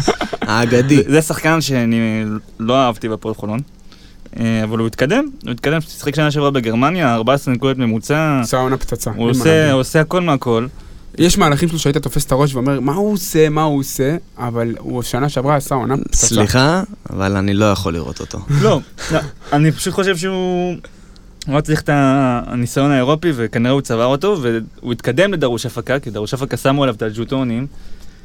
האגדי. 0.41 1.03
זה- 1.07 1.21
שחקן 1.21 1.61
שאני 1.61 2.23
לא 2.59 2.77
אהבתי 2.81 3.09
בהפועל 3.09 3.35
חולון. 3.35 3.59
אה, 4.39 4.63
אבל 4.63 4.79
הוא 4.79 4.87
התקדם, 4.87 5.23
הוא 5.43 5.51
התקדם, 5.51 5.81
שיחק 5.81 6.15
שנה 6.15 6.31
שעברה 6.31 6.51
בגרמניה, 6.51 7.13
14 7.15 7.53
נקודות 7.53 7.77
ממוצע, 7.77 8.39
עשה 8.41 8.57
עונה 8.57 8.77
פצצה. 8.77 9.11
הוא 9.15 9.29
עושה- 9.29 9.71
עושה 9.71 10.01
הכל 10.01 10.21
מהכל. 10.21 10.67
יש 11.17 11.37
מהלכים 11.37 11.69
שלו 11.69 11.79
שהיית 11.79 11.97
תופס 11.97 12.25
את 12.25 12.31
הראש 12.31 12.53
ואומר, 12.55 12.79
מה 12.79 12.93
הוא 12.93 13.13
עושה, 13.13 13.49
מה 13.49 13.63
הוא 13.63 13.79
עושה, 13.79 14.15
אבל 14.37 14.75
הוא 14.79 15.01
שנה 15.03 15.29
שעברה 15.29 15.55
עשה 15.55 15.75
עונה 15.75 15.97
פצצה. 15.97 16.27
סליחה, 16.27 16.83
אבל 17.09 17.35
אני 17.37 17.53
לא 17.53 17.65
יכול 17.71 17.93
לראות 17.93 18.19
אותו. 18.19 18.39
לא, 18.61 18.79
לא, 19.11 19.19
אני 19.53 19.71
פשוט 19.71 19.93
חושב 19.93 20.17
שהוא... 20.17 20.75
הוא 21.45 21.53
היה 21.53 21.61
צריך 21.61 21.81
את 21.81 21.89
הניסיון 21.93 22.91
האירופי 22.91 23.31
וכנראה 23.35 23.71
הוא 23.73 23.81
צבר 23.81 24.05
אותו 24.05 24.37
והוא 24.41 24.91
התקדם 24.91 25.33
לדרוש 25.33 25.65
הפקה 25.65 25.99
כי 25.99 26.09
דרוש 26.09 26.33
הפקה 26.33 26.57
שמו 26.57 26.83
עליו 26.83 26.95
את 26.95 27.01
הג'וטונים 27.01 27.67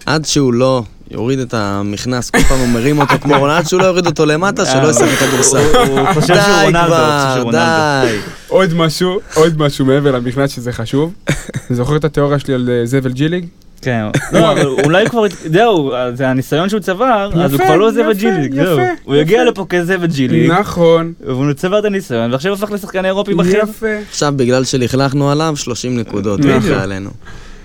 עד 0.07 0.25
שהוא 0.25 0.55
לא 0.55 0.83
יוריד 1.11 1.39
את 1.39 1.55
המכנס, 1.55 2.31
כל 2.31 2.39
פעם 2.39 2.59
הוא 2.59 2.69
מרים 2.69 2.99
אותו 2.99 3.15
כמו 3.21 3.35
רונלד, 3.39 3.57
עד 3.57 3.67
שהוא 3.67 3.81
לא 3.81 3.87
יוריד 3.87 4.07
אותו 4.07 4.27
למטה, 4.27 4.67
שלא 4.67 4.91
ישחק 4.91 5.09
כדורסל. 5.19 5.57
הוא- 5.59 5.99
הוא 6.01 6.13
חושב 6.15 6.27
שהוא 6.27 6.37
די 6.37 6.65
רונלדו, 6.65 6.95
הוא 6.95 7.03
חושב 7.03 7.35
שהוא 7.35 7.51
כבר, 7.51 7.61
רונלדו. 7.61 8.07
די. 8.07 8.19
עוד 8.49 8.75
משהו, 8.75 9.21
עוד 9.35 9.59
משהו 9.63 9.85
מעבר 9.85 10.11
למכנס 10.13 10.51
שזה 10.51 10.73
חשוב. 10.73 11.13
זוכר 11.71 11.97
את 11.97 12.05
התיאוריה 12.05 12.39
שלי 12.39 12.55
על 12.55 12.71
אה, 12.71 12.87
זבל 12.87 13.13
ג'יליג? 13.13 13.47
כן, 13.83 14.05
לא, 14.33 14.53
אבל 14.53 14.67
אולי 14.67 15.09
כבר, 15.11 15.23
זהו, 15.53 15.93
זה 16.15 16.29
הניסיון 16.29 16.69
שהוא 16.69 16.81
צבר, 16.81 17.31
אז 17.45 17.53
הוא 17.55 17.61
כבר 17.61 17.77
לא 17.77 17.93
זאב 17.93 18.05
יפה, 18.11 18.13
ג'יליג, 18.13 18.55
זהו. 18.55 18.79
הוא 19.05 19.17
יגיע. 19.17 19.45
לפה 19.45 19.67
כזאב 19.69 20.05
ג'יליג, 20.05 20.51
נכון. 20.51 21.13
והוא 21.21 21.53
צבר 21.53 21.79
את 21.79 21.85
הניסיון, 21.85 22.33
ועכשיו 22.33 22.53
הפך 22.53 22.71
לשחקן 22.71 23.05
אירופי 23.05 23.35
בכיר. 23.35 23.63
יפה. 23.63 23.87
עכשיו, 24.11 24.33
בגלל 24.37 24.65
שלכלכנו 24.65 25.31
עליו, 25.31 25.53
30 25.57 25.99
נקודות. 25.99 26.41
הוא 26.45 26.51
יחיה 26.51 26.83
עלינו. 26.83 27.11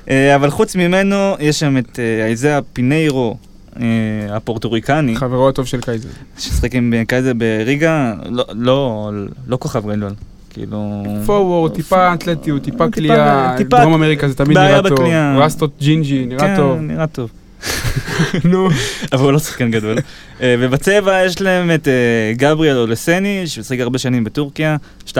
אה, 0.10 0.36
אבל 0.36 0.50
חוץ 0.50 0.76
ממנו, 0.76 1.16
יש 1.40 1.60
שם 1.60 1.78
את 1.78 2.00
אה, 2.00 2.26
איזאה 2.26 2.60
פיניירו, 2.74 3.38
אה, 3.80 3.86
הפורטוריקני, 4.30 5.16
חברו 5.16 5.50
הטוב 5.50 5.66
של 5.66 5.82
קייזר. 5.82 6.10
ששיחק 6.40 6.76
עם 6.76 6.94
אה, 6.98 7.04
קייזר 7.08 7.32
בריגה, 7.34 8.14
לא- 8.30 8.46
לא 8.56 9.10
לא 9.48 9.58
כוכב 9.62 9.92
גדול, 9.92 10.10
כאילו... 10.54 11.04
forward, 11.26 11.74
טיפה 11.74 12.14
אתלטיות, 12.14 12.64
טיפה 12.64 12.90
קליעה, 12.90 13.56
דרום 13.70 13.94
אמריקה 13.94 14.28
זה 14.30 14.36
תמיד 14.36 14.58
נראה 14.58 14.90
טוב. 14.90 15.00
רסטות 15.38 15.72
ג'ינג'י, 15.82 16.26
נראה 16.26 16.40
כן, 16.40 16.56
טוב. 16.56 16.80
נראה 16.80 17.08
טוב. 17.08 17.30
נו. 18.52 18.70
אבל 19.14 19.24
הוא 19.24 19.32
לא 19.32 19.40
שחקן 19.40 19.72
גדול. 19.72 19.98
אה, 20.42 20.56
ובצבע 20.60 21.26
יש 21.26 21.42
להם 21.42 21.72
את 21.72 21.88
אה, 21.88 22.34
גבריאל 22.36 22.78
אולסני, 22.78 23.48
ששיחק 23.48 23.80
הרבה 23.80 23.98
שנים 23.98 24.24
בטורקיה, 24.24 24.78
2-11, 25.08 25.14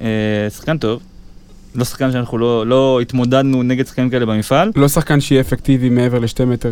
אה, 0.00 0.06
שחקן 0.50 0.78
טוב. 0.78 1.00
לא 1.74 1.84
שחקן 1.84 2.12
שאנחנו 2.12 2.38
לא, 2.38 2.66
לא 2.66 3.00
התמודדנו 3.00 3.62
נגד 3.62 3.86
שחקנים 3.86 4.10
כאלה 4.10 4.26
במפעל. 4.26 4.70
לא 4.76 4.88
שחקן 4.88 5.20
שיהיה 5.20 5.40
אפקטיבי 5.40 5.88
מעבר 5.88 6.18
לשתי 6.18 6.44
מטר, 6.44 6.70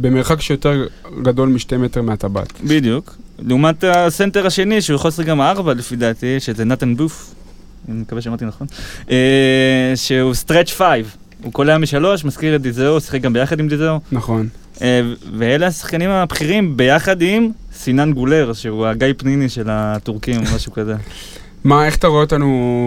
במרחק 0.00 0.40
שיותר 0.40 0.86
גדול 1.22 1.48
משתי 1.48 1.76
מטר 1.76 2.02
מהטבעת. 2.02 2.52
בדיוק. 2.64 3.16
לעומת 3.38 3.84
הסנטר 3.84 4.46
השני, 4.46 4.82
שהוא 4.82 4.94
יכול 4.96 5.08
לשחק 5.08 5.26
גם 5.26 5.40
ארבע 5.40 5.74
לפי 5.74 5.96
דעתי, 5.96 6.40
שזה 6.40 6.64
נתן 6.64 6.96
בוף, 6.96 7.34
אני 7.88 8.00
מקווה 8.00 8.20
שאמרתי 8.22 8.44
נכון, 8.44 8.66
אה, 9.10 9.16
שהוא 9.94 10.34
stretch 10.34 10.70
five. 10.70 11.16
הוא 11.42 11.52
קולע 11.52 11.78
משלוש, 11.78 12.24
מזכיר 12.24 12.56
את 12.56 12.62
דיזאו, 12.62 13.00
שיחק 13.00 13.20
גם 13.20 13.32
ביחד 13.32 13.60
עם 13.60 13.68
דיזאו. 13.68 14.00
נכון. 14.12 14.48
אה, 14.82 15.00
ואלה 15.38 15.66
השחקנים 15.66 16.10
הבכירים 16.10 16.76
ביחד 16.76 17.22
עם 17.22 17.50
סינן 17.72 18.12
גולר, 18.12 18.52
שהוא 18.52 18.86
הגיא 18.86 19.06
פניני 19.16 19.48
של 19.48 19.64
הטורקים 19.70 20.40
משהו 20.54 20.72
כזה. 20.72 20.94
מה, 21.64 21.86
איך 21.86 21.96
אתה 21.96 22.06
רואה 22.06 22.20
אותנו 22.20 22.46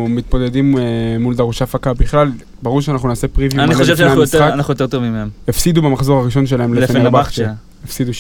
מתמודדים 0.10 0.78
אה, 0.78 0.84
מול 1.20 1.36
דרוש 1.36 1.62
הפקה? 1.62 1.94
בכלל, 1.94 2.32
ברור 2.64 2.82
שאנחנו 2.82 3.10
נעשה 3.10 3.28
פריוויו 3.28 3.64
אני 3.64 3.76
חושב 3.76 3.96
שאנחנו 3.98 4.22
יותר- 4.22 4.56
יותר 4.70 4.88
טובים 4.88 5.14
מהם. 5.14 5.30
הפסידו 5.48 5.82
במחזור 5.82 6.20
הראשון 6.22 6.46
שלהם 6.46 6.74
לפנרבכצ'ה. 6.74 7.52
הפסידו 7.84 8.12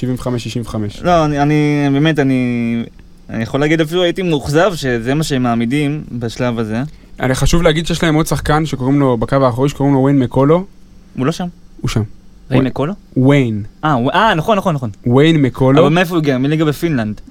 75-65. 0.67 0.75
לא, 1.01 1.25
אני, 1.25 1.41
אני 1.41 1.87
באמת, 1.93 2.19
אני, 2.19 2.83
אני 3.29 3.43
יכול 3.43 3.59
להגיד 3.59 3.81
אפילו 3.81 4.03
הייתי 4.03 4.21
מאוכזב 4.21 4.71
שזה 4.75 5.13
מה 5.13 5.23
שהם 5.23 5.43
מעמידים 5.43 6.03
בשלב 6.11 6.59
הזה. 6.59 6.83
אני 7.19 7.35
חשוב 7.35 7.61
להגיד 7.61 7.87
שיש 7.87 8.03
להם 8.03 8.15
עוד 8.15 8.27
שחקן 8.27 8.65
שקוראים 8.65 8.99
לו, 8.99 9.17
בקו 9.17 9.35
האחורי, 9.35 9.69
שקוראים 9.69 9.95
לו 9.95 10.03
ויין 10.03 10.19
מקולו. 10.19 10.65
הוא 11.17 11.25
לא 11.25 11.31
שם. 11.31 11.47
הוא 11.81 11.89
שם. 11.89 12.01
ראי 12.51 12.59
מקולו? 12.59 12.93
ויין. 13.17 13.63
אה, 13.83 13.95
אה, 14.13 14.33
נכון, 14.33 14.57
נכון, 14.57 14.75
נכון. 14.75 14.89
ויין 15.15 15.41
מקולו. 15.41 15.81
אבל 15.81 15.93
מאיפה 15.93 16.11
הוא 16.11 16.17
הגיע? 16.17 16.37
מליגה 16.37 16.65
בפינלנד. 16.65 17.21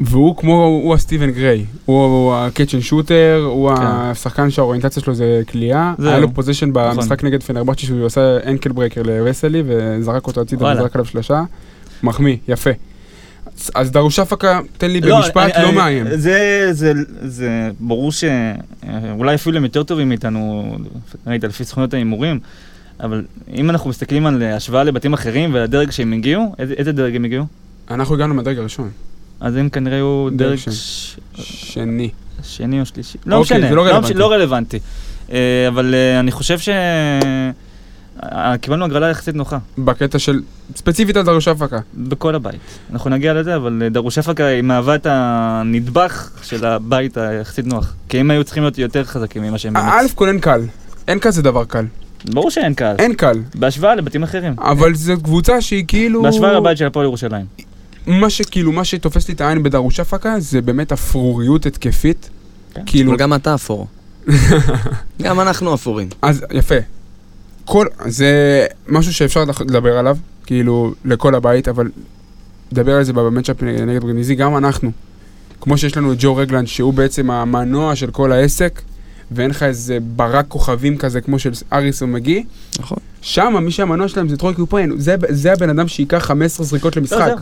והוא 0.00 0.36
כמו, 0.36 0.64
הוא 0.64 0.94
הסטיבן 0.94 1.30
גריי, 1.30 1.64
הוא, 1.84 2.34
ה 2.34 2.41
catch 2.41 2.74
and 2.74 2.82
shooter, 2.82 3.42
הוא 3.50 3.76
כן. 3.76 3.82
השחקן 3.86 4.50
שהאוריינטציה 4.50 5.02
שלו 5.02 5.14
זה 5.14 5.42
קליעה. 5.50 5.94
היה 5.98 6.18
לו 6.18 6.34
possession 6.34 6.70
נכון. 6.70 6.96
במשחק 6.96 7.24
נגד 7.24 7.42
פנרבכצ'ה 7.42 7.86
שהוא 7.86 8.06
עשה 8.06 8.38
ankle 8.46 8.72
breaker 8.72 9.02
לווסלי 9.02 9.62
וזרק 9.66 10.26
אותו 10.26 10.40
הצידה. 10.40 10.72
וזרק 10.76 10.94
עליו 10.94 11.04
שלושה, 11.04 11.42
מחמיא, 12.02 12.36
יפה. 12.48 12.70
אז- 13.74 13.90
דרושפקה, 13.90 14.60
תן 14.78 14.90
לי 14.90 15.00
במשפט, 15.00 15.36
אני- 15.54 15.62
לא 15.62 15.68
אני- 15.68 15.76
מאיים. 15.76 16.06
זה, 16.16 16.68
זה, 16.72 16.92
זה 17.22 17.48
ברור 17.80 18.12
שאולי 18.12 19.34
אפילו 19.34 19.56
הם 19.56 19.62
יותר 19.64 19.82
טובים 19.82 20.08
מאיתנו, 20.08 20.76
ראית, 21.26 21.44
לפי 21.44 21.64
סוכנויות 21.64 21.94
ההימורים, 21.94 22.38
אבל 23.00 23.24
אם 23.54 23.70
אנחנו 23.70 23.90
מסתכלים 23.90 24.26
על 24.26 24.42
השוואה 24.42 24.84
לבתים 24.84 25.12
אחרים 25.12 25.50
ולדרג 25.54 25.90
שהם 25.90 26.12
הגיעו, 26.12 26.54
איזה 26.58 26.92
דרג 26.92 27.16
הם 27.16 27.24
הגיעו? 27.24 27.44
אנחנו 27.90 28.14
הגענו 28.14 28.34
מהדרג 28.34 28.58
הראשון, 28.58 28.90
אז 29.40 29.56
הם 29.56 29.68
כנראה 29.68 29.96
היו 29.96 30.28
דרג 30.32 30.56
שני. 31.36 32.10
שני. 32.42 32.80
או 32.80 32.86
שלישי. 32.86 33.18
לא 33.26 33.36
אוקיי, 33.36 33.58
משנה, 33.58 33.74
לא 33.74 34.00
מש- 34.00 34.10
רלוונטי. 34.32 34.76
לא. 34.76 35.34
אה, 35.34 35.68
אבל 35.68 35.94
אה, 35.94 36.20
אני 36.20 36.30
חושב 36.32 36.58
ש... 36.58 36.68
אה, 38.22 38.58
קיבלנו 38.60 38.84
הגרלה 38.84 39.08
יחסית 39.10 39.34
נוחה, 39.34 39.58
בקטע 39.78 40.18
של, 40.18 40.40
ספציפית 40.76 41.16
על 41.16 41.22
דרושפקה. 41.22 41.78
בכל 41.94 42.34
הבית. 42.34 42.60
אנחנו 42.92 43.10
נגיע 43.10 43.34
לזה, 43.34 43.56
אבל 43.56 43.82
אה, 43.84 43.88
דרושפקה 43.88 44.44
היא 44.44 44.62
מהווה 44.62 44.94
את 44.94 45.06
הנדבך 45.10 46.30
של 46.42 46.66
הבית 46.66 47.16
היחסית 47.16 47.66
נוח. 47.66 47.94
כי 48.08 48.18
הם 48.18 48.30
היו 48.30 48.44
צריכים 48.44 48.62
להיות 48.62 48.78
יותר 48.78 49.04
חזקים 49.04 49.42
ממה 49.42 49.58
שהם 49.58 49.72
באמת. 49.72 49.86
א' 49.86 50.06
כל 50.14 50.28
אין 50.28 50.40
קל, 50.40 50.60
אין 51.08 51.18
כזה 51.18 51.42
דבר 51.42 51.64
קל, 51.64 51.84
ברור 52.24 52.50
שאין 52.50 52.74
קהל. 52.74 52.96
אין 52.98 53.14
קל, 53.14 53.38
בהשוואה 53.54 53.94
לבתים 53.94 54.22
אחרים. 54.22 54.54
אבל 54.58 54.94
זו 54.94 55.14
קבוצה 55.22 55.60
שהיא 55.60 55.84
כאילו... 55.88 56.22
בהשוואה 56.22 56.52
לבית 56.52 56.78
של 56.78 56.86
הפועל 56.86 57.06
ירושלים. 57.06 57.67
מה 58.08 58.30
שכאילו, 58.30 58.72
מה 58.72 58.84
שתופס 58.84 59.28
לי 59.28 59.34
את 59.34 59.40
העין 59.40 59.62
בדרושפקה 59.62 60.40
זה 60.40 60.60
באמת 60.60 60.92
אפרוריות 60.92 61.66
התקפית. 61.66 62.30
כן. 62.74 62.82
כאילו, 62.86 63.10
אבל 63.10 63.18
גם 63.18 63.34
אתה 63.34 63.54
אפור. 63.54 63.86
גם 65.22 65.40
אנחנו 65.40 65.74
אפורים. 65.74 66.08
אז 66.22 66.44
יפה. 66.52 66.74
כל, 67.64 67.86
זה 68.06 68.66
משהו 68.88 69.14
שאפשר 69.14 69.44
לדבר 69.44 69.98
עליו, 69.98 70.16
כאילו, 70.46 70.94
לכל 71.04 71.34
הבית, 71.34 71.68
אבל 71.68 71.90
לדבר 72.72 72.96
על 72.96 73.04
זה 73.04 73.12
במצ'אפ 73.12 73.62
נגד 73.62 74.02
ברניזי, 74.02 74.34
גם 74.34 74.56
אנחנו. 74.56 74.90
כמו 75.60 75.78
שיש 75.78 75.96
לנו 75.96 76.12
את 76.12 76.16
ג'ו 76.20 76.36
רגלנד, 76.36 76.66
שהוא 76.66 76.94
בעצם 76.94 77.30
המנוע 77.30 77.96
של 77.96 78.10
כל 78.10 78.32
העסק, 78.32 78.82
ואין 79.30 79.50
לך 79.50 79.62
איזה 79.62 79.98
ברק 80.16 80.44
כוכבים 80.48 80.96
כזה 80.96 81.20
כמו 81.20 81.38
של 81.38 81.50
אריס 81.72 82.02
ומגי, 82.02 82.44
נכון. 82.78 82.98
שם 83.20 83.56
מי 83.62 83.70
שהמנוע 83.70 84.08
שלהם 84.08 84.28
זה 84.28 84.36
טרוי 84.36 84.54
קופיין, 84.54 84.92
זה, 84.98 85.14
זה 85.28 85.52
הבן 85.52 85.70
אדם 85.70 85.88
שייקח 85.88 86.18
15 86.18 86.66
זריקות 86.66 86.96
למשחק. 86.96 87.26
זהו. 87.26 87.36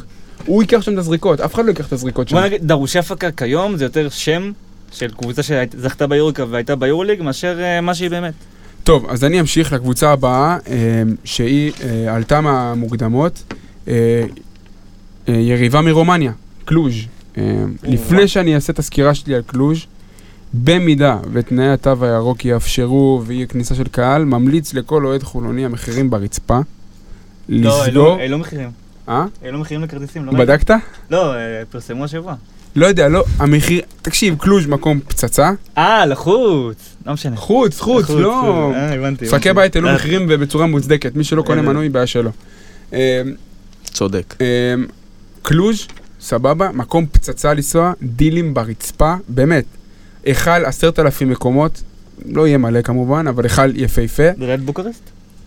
הוא 0.45 0.63
ייקח 0.63 0.81
שם 0.81 0.93
את 0.93 0.99
הזריקות, 0.99 1.41
אף 1.41 1.55
אחד 1.55 1.65
לא 1.65 1.69
ייקח 1.71 1.87
את 1.87 1.93
הזריקות 1.93 2.29
שם. 2.29 2.37
בוא 2.37 2.45
נגיד, 2.45 2.67
דרושפקה 2.67 3.31
כיום 3.31 3.77
זה 3.77 3.85
יותר 3.85 4.09
שם 4.09 4.53
של 4.93 5.11
קבוצה 5.11 5.43
שזכתה 5.43 6.07
ביוריקה 6.07 6.45
והייתה 6.51 6.77
ביורוליג, 6.77 7.23
מאשר 7.23 7.61
אה, 7.61 7.81
מה 7.81 7.95
שהיא 7.95 8.11
באמת. 8.11 8.35
טוב, 8.85 9.07
אז 9.09 9.25
אני 9.25 9.41
אמשיך 9.41 9.73
לקבוצה 9.73 10.13
הבאה, 10.13 10.59
אה, 10.69 11.03
שהיא 11.25 11.73
אה, 11.85 12.15
עלתה 12.15 12.41
מהמוקדמות, 12.41 13.43
אה, 13.89 14.25
אה, 15.29 15.35
יריבה 15.35 15.81
מרומניה, 15.81 16.33
קלוז'. 16.65 16.95
אה, 17.39 17.43
לפני 17.83 18.29
שאני 18.29 18.55
אעשה 18.55 18.73
את 18.73 18.79
הסקירה 18.79 19.15
שלי 19.15 19.35
על 19.35 19.43
קלוז', 19.47 19.79
במידה 20.55 21.19
ותנאי 21.33 21.69
התו 21.69 22.05
הירוק 22.05 22.45
יאפשרו 22.45 23.23
ויהיה 23.27 23.47
כניסה 23.47 23.75
של 23.75 23.85
קהל, 23.85 24.25
ממליץ 24.25 24.75
לכל 24.75 25.07
אוהד 25.07 25.23
חולוני 25.23 25.65
המחירים 25.65 26.11
ברצפה. 26.11 26.61
לסגור... 27.49 28.17
העלו 28.19 28.39
מחירים. 28.39 28.86
אה? 29.09 29.25
העלו 29.43 29.59
מחירים 29.59 29.83
לכרטיסים, 29.83 30.25
לא 30.25 30.31
ראיתי. 30.31 30.47
בדקת? 30.47 30.71
לא, 31.11 31.35
אה, 31.35 31.63
פרסמו 31.71 32.05
השבוע. 32.05 32.35
לא 32.77 32.87
יודע, 32.87 33.09
לא, 33.09 33.25
המחיר... 33.39 33.83
תקשיב, 34.03 34.37
קלוז' 34.39 34.67
מקום 34.67 35.01
פצצה. 35.09 35.51
אה, 35.79 36.07
לחוץ. 36.07 36.97
לא 37.07 37.13
משנה. 37.13 37.37
חוץ, 37.37 37.81
חוץ, 37.81 38.11
לא... 38.11 38.73
אה, 38.75 38.95
הבנתי. 38.95 39.25
משחקי. 39.25 39.53
בית 39.53 39.77
העלו 39.77 39.89
אה, 39.89 39.95
מחירים 39.95 40.27
ובצורה 40.29 40.67
מוצדקת, 40.67 41.17
מי 41.17 41.25
שלא 41.25 41.43
קונה 41.43 41.61
אה, 41.61 41.67
מנוי, 41.67 41.89
בעיה 41.89 42.07
שלו. 42.07 42.31
צודק. 43.85 44.35
קלוז', 45.43 45.87
סבבה, 46.21 46.71
מקום 46.73 47.07
פצצה 47.13 47.55
לנסוע, 47.55 47.93
דילים 48.03 48.55
ברצפה, 48.55 49.15
באמת. 49.29 49.65
היכל 50.25 50.65
עשרת 50.65 50.99
אלפים 50.99 51.31
מקומות, 51.31 51.83
לא 52.27 52.47
יהיה 52.47 52.59
מלא 52.59 52.83
כמובן, 52.83 53.27
אבל 53.27 53.45
היכל 53.45 53.77
יפהפה. 53.77 54.29
זה 54.39 54.47
ליד 54.47 54.67
בוקרשט? 54.67 55.01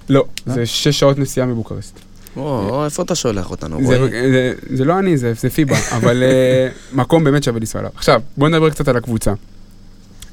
לא, 0.10 0.26
אה? 0.48 0.54
זה 0.54 0.66
שש 0.66 1.00
שעות 1.00 1.18
נסיעה 1.18 1.48
מבוקרשט. 1.48 2.00
או, 2.40 2.86
איפה 2.86 3.04
אתה 3.04 3.16
שולח 3.16 3.52
אותנו, 3.52 3.80
זה, 3.88 3.98
רועי? 3.98 4.12
זה, 4.12 4.54
זה 4.74 4.86
לא 4.86 5.00
אני, 5.00 5.18
זה, 5.18 5.34
זה 5.34 5.50
פיבה, 5.50 5.76
אבל 5.98 6.24
אה, 6.24 6.68
מקום 6.94 7.24
באמת 7.24 7.44
שווה 7.44 7.60
לנסוע 7.60 7.82
אליו. 7.82 7.92
עכשיו, 7.96 8.22
בואו 8.38 8.50
נדבר 8.50 8.70
קצת 8.70 8.88
על 8.88 8.98
הקבוצה. 8.98 9.34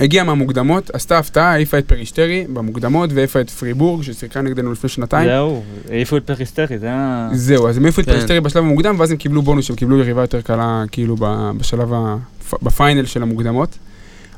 הגיעה 0.01 0.25
מהמוקדמות, 0.25 0.91
עשתה 0.95 1.19
הפתעה, 1.19 1.53
העיפה 1.53 1.79
את 1.79 1.89
פרישטרי 1.89 2.47
במוקדמות, 2.53 3.11
והעיפה 3.13 3.41
את 3.41 3.51
פריבורג, 3.51 4.03
ששיחקה 4.03 4.41
נגדנו 4.43 4.73
לפני 4.73 4.89
שנתיים. 4.91 5.29
זהו, 5.29 5.63
העיפו 5.91 6.17
את 6.17 6.27
פריסטרי, 6.27 6.79
זה 6.79 6.87
היה... 6.87 7.29
זהו, 7.33 7.69
אז 7.69 7.77
הם 7.77 7.85
העיפו 7.85 8.01
את 8.01 8.07
כן. 8.07 8.13
פרישטרי 8.13 8.41
בשלב 8.41 8.65
המוקדם, 8.65 8.97
ואז 8.99 9.11
הם 9.11 9.17
קיבלו 9.17 9.43
בונוס, 9.43 9.71
הם 9.71 9.77
קיבלו 9.77 9.99
יריבה 9.99 10.21
יותר 10.21 10.41
קלה, 10.41 10.85
כאילו, 10.93 11.17
ב- 11.21 11.51
בשלב, 11.59 11.93
ה- 11.93 12.17
ב 12.63 12.70
final 12.70 13.07
של 13.07 13.23
המוקדמות. 13.23 13.79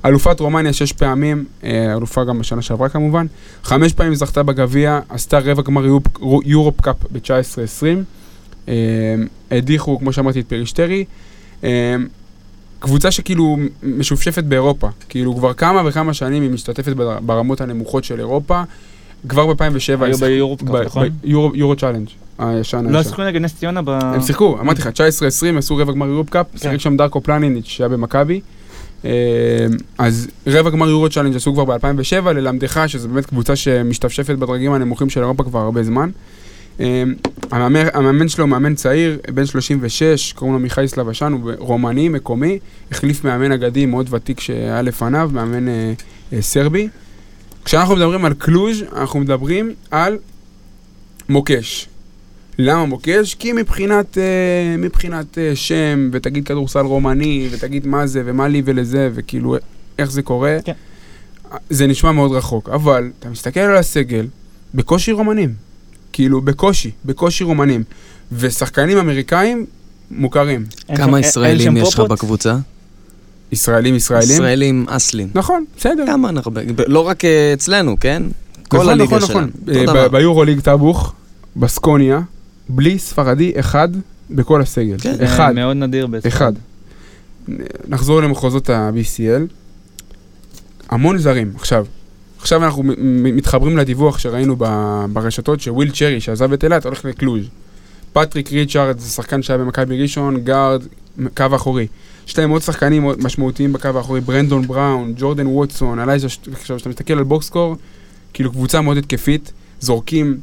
אלופת 0.05 0.41
רומניה 0.41 0.73
שש 0.73 0.93
פעמים, 0.93 1.45
אה, 1.65 1.93
אלופה 1.97 2.25
גם 2.25 2.39
בשנה 2.39 2.63
שעברה 2.63 2.89
כמובן. 2.89 3.27
חמש 3.65 3.93
פעמים 3.93 4.15
זכתה 4.15 4.43
בגביע, 4.43 5.01
עשתה 5.09 5.39
רבע 5.39 5.63
גמר 5.63 5.85
יורופ- 6.45 6.81
קאפ 6.83 6.97
ב-19-20. 7.13 7.85
אה, 8.69 8.75
הדיחו, 9.51 9.99
כמו 9.99 10.13
שאמרתי, 10.13 10.41
את 10.41 10.47
פרישטרי. 10.49 11.05
אה, 11.65 11.97
קבוצה 12.81 13.11
שכאילו 13.11 13.57
משופשפת 13.83 14.45
באירופה. 14.45 14.89
כאילו, 15.09 15.35
כבר 15.37 15.53
כמה 15.53 15.83
וכמה 15.87 16.15
שנים 16.15 16.43
היא 16.43 16.51
משתתפת 16.51 16.93
בר- 16.93 17.19
ברמות 17.21 17.61
הנמוכות 17.61 18.05
של 18.05 18.19
אירופה. 18.19 18.63
כבר 19.29 19.47
ב-2007 19.55 19.59
היו 20.05 20.17
ביורופ 20.19 20.61
קאפ, 20.63 20.87
נכון? 20.87 21.09
יורו 21.55 21.77
צ'אלנג' 21.77 22.07
הישן 22.39 22.87
לא. 22.87 23.03
שיחקו 23.03 23.23
נגד 23.25 23.41
נס 23.41 23.55
ציונה 23.55 23.83
ב... 23.83 23.89
הם 23.91 24.21
שיחקו, 24.23 24.59
אמרתי 24.61 24.81
לך, 24.81 24.87
19-20 24.87 24.91
עשו 25.59 25.77
רבע 25.77 25.93
גמר 25.93 26.07
יורופ 26.07 26.31
קאפ, 26.31 26.47
כן. 26.53 26.59
שיחק 26.59 26.79
שם 26.81 26.97
דרקו 26.97 27.21
פלניניץ' 27.21 27.67
שהיה 27.67 27.89
במכבי. 27.89 28.41
אה, 29.05 29.11
אז 29.99 30.29
רבע 30.47 30.71
גמר 30.71 30.89
יורו 30.89 31.09
צ'אלנג' 31.11 31.37
עשו 31.37 31.53
כבר 31.53 31.65
ב-2007, 31.65 32.31
ללמדך 32.31 32.85
שזו 32.87 33.09
באמת 33.09 33.27
קבוצה 33.27 33.57
שמשתפשפת 33.57 34.35
בדרגים 34.35 34.73
הנמוכים 34.73 35.11
של 35.11 35.21
אירופה 35.21 35.45
כבר 35.45 35.59
הרבה 35.59 35.83
זמן. 35.83 36.11
אה, 36.81 37.03
המאמן, 37.51 38.29
שלו 38.29 38.45
הוא 38.45 38.51
מאמן 38.51 38.75
צעיר, 38.75 39.19
בן 39.35 39.47
36, 39.47 40.33
קוראים 40.33 40.55
לו 40.55 40.61
מיכאי 40.61 40.89
סילבשן, 40.89 41.33
הוא 41.33 41.53
רומני, 41.59 42.09
מקומי, 42.09 42.59
החליף 42.91 43.25
מאמן 43.25 43.53
אגדי 43.53 43.87
מאוד 43.87 44.15
ותיק 44.15 44.41
שהיה 44.41 44.83
לפניו, 44.83 45.31
מאמן 45.33 45.69
אה, 45.69 45.93
סרבי. 46.41 46.89
כשאנחנו 47.65 47.97
מדברים 47.97 48.25
על 48.25 48.35
קלוז', 48.35 48.83
אנחנו 48.97 49.21
מדברים 49.21 49.75
על 49.91 50.19
מוקש. 51.29 51.89
למה 52.59 52.85
מוקש? 52.85 53.35
כי 53.35 53.53
מבחינת, 53.53 54.19
אה, 54.19 54.23
מבחינת 54.79 55.39
אה, 55.39 55.57
שם, 55.57 56.09
ותגיד 56.13 56.45
כדורסל 56.47 56.81
רומני, 56.81 57.49
ותגיד 57.53 57.87
מה 57.87 58.07
זה, 58.07 58.23
ומה 58.25 58.49
לי 58.49 58.63
ולזה, 58.65 59.11
וכאילו 59.15 59.57
איך 59.99 60.11
זה 60.11 60.23
קורה, 60.23 60.57
כן. 60.65 60.73
זה 61.71 61.87
נשמע 61.87 62.13
מאוד 62.13 62.33
רחוק. 62.33 62.69
אבל 62.69 63.11
אתה 63.21 63.29
מסתכל 63.29 63.61
על 63.61 63.77
הסגל, 63.77 64.27
בקושי 64.75 65.13
רומנים. 65.13 65.53
כאילו, 66.13 66.41
בקושי, 66.41 66.91
בקושי 67.05 67.45
רומנים. 67.45 67.83
ושחקנים 68.33 68.99
אמריקאים 68.99 69.67
מוכרים. 70.11 70.65
כמה 70.97 71.21
ישראלים 71.21 71.77
יש 71.77 71.95
לך? 71.95 72.01
בקבוצה? 72.01 72.57
ישראלים, 73.53 73.95
ישראלים. 73.95 74.31
ישראלים 74.31 74.87
אצלם. 74.89 75.29
נכון, 75.35 75.65
בסדר. 75.77 76.07
כמה 76.07 76.29
אנחנו... 76.29 76.51
ב- 76.51 76.61
לא 76.87 77.01
רק 77.01 77.25
אה, 77.25 77.51
אצלנו, 77.53 77.97
כן? 78.01 78.23
כל 78.69 78.77
נכון, 78.77 78.89
הליגה 78.89 79.17
נכון, 79.17 79.29
שלנו. 79.29 79.47
נכון. 79.67 79.85
דבר. 79.85 80.09
ב- 80.09 80.13
ביורוליג 80.13 80.61
טאבוך, 80.61 81.13
בסקוניה, 81.57 82.21
בלי 82.69 82.99
ספרדי 82.99 83.53
אחד 83.61 83.89
בכל 84.31 84.61
הסגל. 84.61 84.97
כן. 85.01 85.15
אחד. 85.25 85.55
מאוד 85.55 85.77
נדיר 85.77 86.07
בעצם. 86.07 86.29
אחד. 86.29 86.53
נחזור 87.89 88.23
למחוזות 88.23 88.71
ה-BCL. 88.71 89.53
המון 90.89 91.19
זרים. 91.19 91.53
עכשיו, 91.55 91.87
עכשיו 92.39 92.65
אנחנו 92.65 92.83
מתחברים 93.07 93.77
לדיווח 93.77 94.19
שראינו 94.19 94.57
ברשתות 95.13 95.61
שוויל 95.61 95.91
צ'רי, 95.91 96.21
שעזב 96.21 96.53
את 96.53 96.65
אילת, 96.65 96.85
הולך 96.85 97.05
לקלוז'. 97.05 97.45
פטריק 98.13 98.53
ריצ'ארד 98.53 98.99
זה 98.99 99.09
שחקן 99.11 99.43
שהיה 99.43 99.59
במכבי 99.59 100.03
ראשון, 100.03 100.41
גארד, 100.45 100.83
קו 101.37 101.47
אחורי. 101.57 101.87
יש 102.29 102.39
להם 102.39 102.51
עוד 102.51 102.63
שחקנים 102.63 103.07
משמעותיים 103.19 103.73
בקו 103.73 103.89
האחורי, 103.89 104.21
ברנדון 104.21 104.67
בראון, 104.67 105.15
ג'ורדן 105.17 105.47
ווטסון, 105.47 105.99
עכשיו 105.99 106.77
כשאתה 106.77 106.89
מסתכל 106.89 107.15
על 107.15 107.25
box 107.25 107.42
score, 107.42 107.77
כאילו 108.33 108.51
קבוצה 108.53 108.81
מאוד 108.81 108.97
התקפית, 108.97 109.53
זורקים 109.81 110.39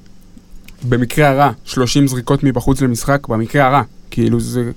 במקרה 0.89 1.29
הרע 1.29 1.51
30 1.65 2.07
זריקות 2.07 2.43
מבחוץ 2.43 2.81
למשחק, 2.81 3.27
במקרה 3.27 3.67
הרע. 3.67 3.81
כאילו 4.11 4.39
זה, 4.39 4.71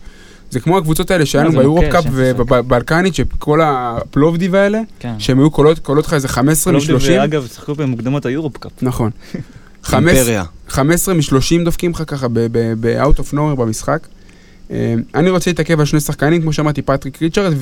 זה 0.50 0.60
כמו 0.60 0.78
הקבוצות 0.78 1.10
האלה 1.10 1.26
שהיינו 1.26 1.52
זה 1.52 1.58
ביורופ 1.58 1.84
קאפ. 1.90 2.04
ובבלקנית, 2.12 3.14
שכל 3.14 3.60
הפלובדיב 3.62 4.54
האלה, 4.54 4.80
כן. 4.98 5.14
שהם 5.18 5.38
היו 5.38 5.50
קולעות, 5.50 5.78
קולעות 5.78 6.06
לך 6.06 6.14
איזה 6.14 6.28
15 6.28 6.72
פלובדיב, 6.72 6.96
מ-30. 6.96 7.24
אגב, 7.24 7.46
שיחקו 7.46 7.74
במוקדמות 7.74 8.26
היורופ 8.26 8.56
קאפ. 8.56 8.72
נכון. 8.82 9.10
15 9.82 10.18
אימפריה. 10.18 10.44
15 10.68 11.14
מ-30 11.14 11.64
דופקים 11.64 11.90
לך 11.90 12.02
ככה 12.06 12.26
ב-out 12.32 13.18
of 13.18 13.34
nowhere 13.34 13.56
במשחק. 13.56 14.06
אה, 14.70 14.94
אני 15.14 15.30
רוצה 15.30 15.50
להתעכב 15.50 15.80
על 15.80 15.86
שני 15.86 16.00
שחקנים, 16.00 16.42
כמו 16.42 16.52
שאמרתי, 16.52 16.82
פטריק 16.82 17.22
ריצ'רד, 17.22 17.52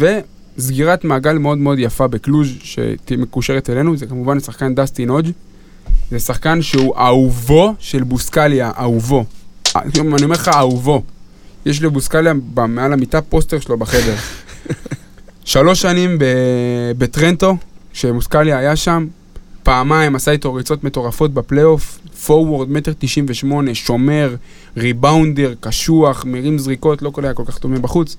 וסגירת 0.59 1.05
מעגל 1.05 1.39
מאוד 1.39 1.59
מאוד 1.59 1.79
יפה 1.79 2.07
בקלוז' 2.07 2.49
שתהיה 2.63 3.19
מקושרת 3.19 3.71
אלינו, 3.71 3.97
זה 3.97 4.07
כמובן 4.07 4.37
השחקן 4.37 4.75
דסטין 4.75 5.09
הודג'. 5.09 5.31
זה 6.11 6.19
שחקן 6.19 6.63
שהוא 6.63 6.97
אהובו 6.97 7.75
של 7.79 8.05
בוסקליה, 8.05 8.71
אהובו. 8.79 9.25
אה, 9.77 9.81
אני 9.83 10.01
אומר 10.25 10.35
לך, 10.35 10.49
אהובו. 10.49 11.03
יש 11.67 11.83
לבוסקליה 11.83 12.33
מעל 12.55 12.93
המיטה 12.93 13.23
פוסטר 13.23 13.61
שלו 13.61 13.79
בחדר. 13.79 14.15
שלוש 15.45 15.83
שנים 15.83 16.19
ב- 16.19 16.93
בטרנטו, 16.99 17.57
כשבוסקליה 17.93 18.59
היה 18.59 18.77
שם, 18.77 19.07
פעמיים 19.63 20.17
עשה 20.17 20.31
איתו 20.31 20.55
ריצות 20.55 20.85
מטורפות 20.85 21.35
בפלייאוף, 21.35 21.99
פורוורד, 22.27 22.71
מטר 22.71 22.93
תשעים 22.99 23.27
ושמונה, 23.29 23.75
שומר, 23.75 24.35
ריבאונדר, 24.77 25.55
קשוח, 25.61 26.25
מרים 26.25 26.59
זריקות, 26.59 27.03
לא 27.03 27.11
כל 27.11 27.25
היה 27.25 27.35
כל 27.35 27.45
כך 27.47 27.59
טוב 27.59 27.71
מבחוץ, 27.71 28.17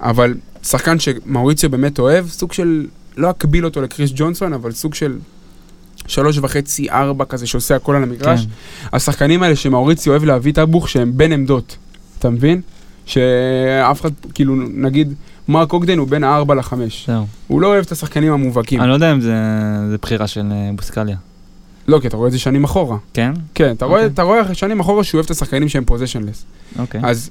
אבל 0.00 0.34
שחקן 0.62 0.98
שמאוריציו 0.98 1.70
באמת 1.70 1.98
אוהב, 1.98 2.28
סוג 2.28 2.52
של, 2.52 2.86
לא 3.16 3.30
אקביל 3.30 3.64
אותו 3.64 3.82
לקריס 3.82 4.10
ג'ונסון, 4.14 4.52
אבל 4.52 4.72
סוג 4.72 4.94
של 4.94 5.18
שלוש 6.06 6.38
וחצי, 6.38 6.90
ארבע 6.90 7.24
כזה, 7.24 7.46
שעושה 7.46 7.76
הכל 7.76 7.96
על 7.96 8.02
המגרש. 8.02 8.40
כן. 8.40 8.50
השחקנים 8.96 9.42
האלה 9.42 9.56
שמאוריציו 9.56 10.12
אוהב 10.12 10.24
להביא 10.24 10.52
את 10.52 10.58
אבוך 10.58 10.88
שהם 10.88 11.12
בין 11.16 11.32
עמדות, 11.32 11.76
אתה 12.18 12.30
מבין? 12.30 12.60
שאף 13.06 14.00
אחד, 14.00 14.10
כאילו, 14.34 14.54
נגיד, 14.56 15.14
מרק 15.48 15.72
אוגדן 15.72 15.98
הוא 15.98 16.08
בין 16.08 16.24
הארבע 16.24 16.54
לחמש. 16.54 17.06
זהו. 17.06 17.26
הוא 17.46 17.60
לא 17.60 17.66
אוהב 17.66 17.84
את 17.84 17.92
השחקנים 17.92 18.32
המובהקים. 18.32 18.80
אני 18.80 18.88
לא 18.88 18.94
יודע 18.94 19.12
אם 19.12 19.20
זה 19.20 19.34
זה 19.90 19.96
בחירה 20.02 20.26
של 20.26 20.44
אה, 20.50 20.70
בוסקליה. 20.76 21.16
לא, 21.88 21.98
כי 22.00 22.08
אתה 22.08 22.16
רואה 22.16 22.26
את 22.26 22.32
זה 22.32 22.38
שנים 22.38 22.64
אחורה. 22.64 22.96
כן? 23.14 23.32
כן, 23.54 23.72
אתה 23.76 23.84
רואה, 23.84 24.00
אוקיי. 24.00 24.14
אתה 24.14 24.22
רואה 24.22 24.54
שנים 24.54 24.80
אחורה 24.80 25.04
שהוא 25.04 25.18
אוהב 25.18 25.24
את 25.24 25.30
השחקנים 25.30 25.68
שהם 25.68 25.84
positionless. 25.84 26.44
אוקיי. 26.78 27.00
אז 27.04 27.30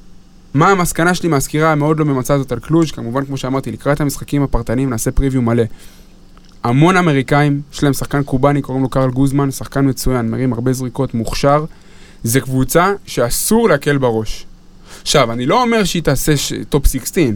מה 0.53 0.69
המסקנה 0.69 1.13
שלי 1.13 1.29
מהסקירה 1.29 1.71
המאוד 1.71 1.99
לא 1.99 2.05
ממצה 2.05 2.33
הזאת 2.33 2.51
על 2.51 2.59
קלוז'? 2.59 2.91
כמובן, 2.91 3.25
כמו 3.25 3.37
שאמרתי, 3.37 3.71
לקראת 3.71 4.01
המשחקים 4.01 4.43
הפרטניים 4.43 4.89
נעשה 4.89 5.11
preview 5.11 5.41
מלא. 5.41 5.63
המון 6.63 6.97
אמריקאים, 6.97 7.61
יש 7.73 7.83
להם 7.83 7.93
שחקן 7.93 8.23
קובאני, 8.23 8.61
קוראים 8.61 8.83
לו 8.83 8.89
קרל 8.89 9.09
גוזמן, 9.11 9.51
שחקן 9.51 9.89
מצוין, 9.89 10.29
מרים 10.31 10.53
הרבה 10.53 10.73
זריקות, 10.73 11.13
מוכשר. 11.13 11.65
זה 12.23 12.39
קבוצה 12.41 12.93
שאסור 13.05 13.69
להקל 13.69 13.97
בראש. 13.97 14.45
עכשיו, 15.01 15.31
אני 15.31 15.45
לא 15.45 15.61
אומר 15.63 15.83
שהיא 15.83 16.03
תעשה 16.03 16.37
ש... 16.37 16.53
טופ 16.69 16.87
16. 16.87 17.23
אני 17.23 17.33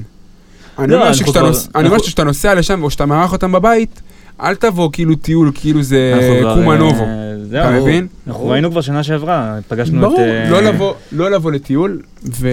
לא, 0.91 0.95
אומר 0.95 1.07
אנחנו 1.07 1.13
שכשאתה 1.19 1.39
כבר- 1.39 1.47
נוס... 1.47 1.67
אני 1.76 1.88
אומר 1.88 1.97
שכשאתה 1.97 2.24
נוסע 2.24 2.55
לשם 2.55 2.84
או 2.84 2.89
שאתה 2.91 3.05
מארח 3.05 3.32
אותם 3.32 3.51
בבית, 3.51 4.01
אל 4.41 4.55
תבוא 4.55 4.89
כאילו 4.93 5.15
טיול, 5.15 5.51
כאילו 5.55 5.84
זה 5.84 6.13
כבר, 6.41 6.55
קומנובו. 6.55 7.03
אה, 7.03 7.61
אתה. 7.61 7.72
מבין? 7.82 8.07
אנחנו 8.28 8.47
ראינו 8.47 8.72
כבר 8.72 8.82
שנה 8.82 9.03
שעברה, 9.03 9.57
פגשנו 9.67 9.97
את... 9.97 10.01
ברור, 10.01 10.19
אה, 10.19 10.49
לא 10.49 10.61
לבוא- 10.61 10.93
לא 11.11 11.32
לבוא 11.32 11.51
לטיול, 11.51 12.01
ו... 12.39 12.49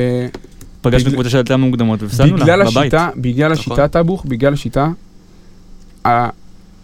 פגשנו 0.80 0.98
בגלל- 1.04 1.12
קבוצה 1.14 1.30
שהייתה 1.30 1.56
מוקדמות 1.56 2.02
והפסדנו 2.02 2.36
לה 2.36 2.44
בגלל 2.44 2.60
בבית. 2.62 2.76
השיטה, 2.76 3.08
בגלל 3.16 3.52
נכון. 3.52 3.72
השיטה 3.72 3.88
טאבוך, 3.88 4.24
בגלל 4.28 4.52
השיטה, 4.52 4.88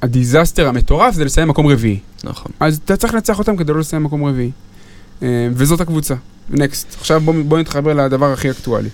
ה 0.04 0.11
disaster 0.11 0.68
המטורף 0.68 1.14
זה 1.14 1.24
לסיים 1.24 1.48
מקום 1.48 1.66
רביעי. 1.66 1.98
נכון. 2.24 2.52
אז 2.60 2.80
אתה 2.84 2.96
צריך 2.96 3.14
לנצח 3.14 3.38
אותם 3.38 3.56
כדי 3.56 3.72
לא 3.72 3.80
לסיים 3.80 4.02
מקום 4.02 4.24
רביעי. 4.24 4.50
אה, 5.22 5.48
וזאת 5.52 5.80
הקבוצה. 5.80 6.14
next. 6.50 6.94
עכשיו 7.00 7.20
בוא, 7.20 7.34
בוא 7.48 7.58
נתחבר 7.58 7.94
לדבר 7.94 8.32
הכי 8.32 8.50
אקטואלי. 8.50 8.88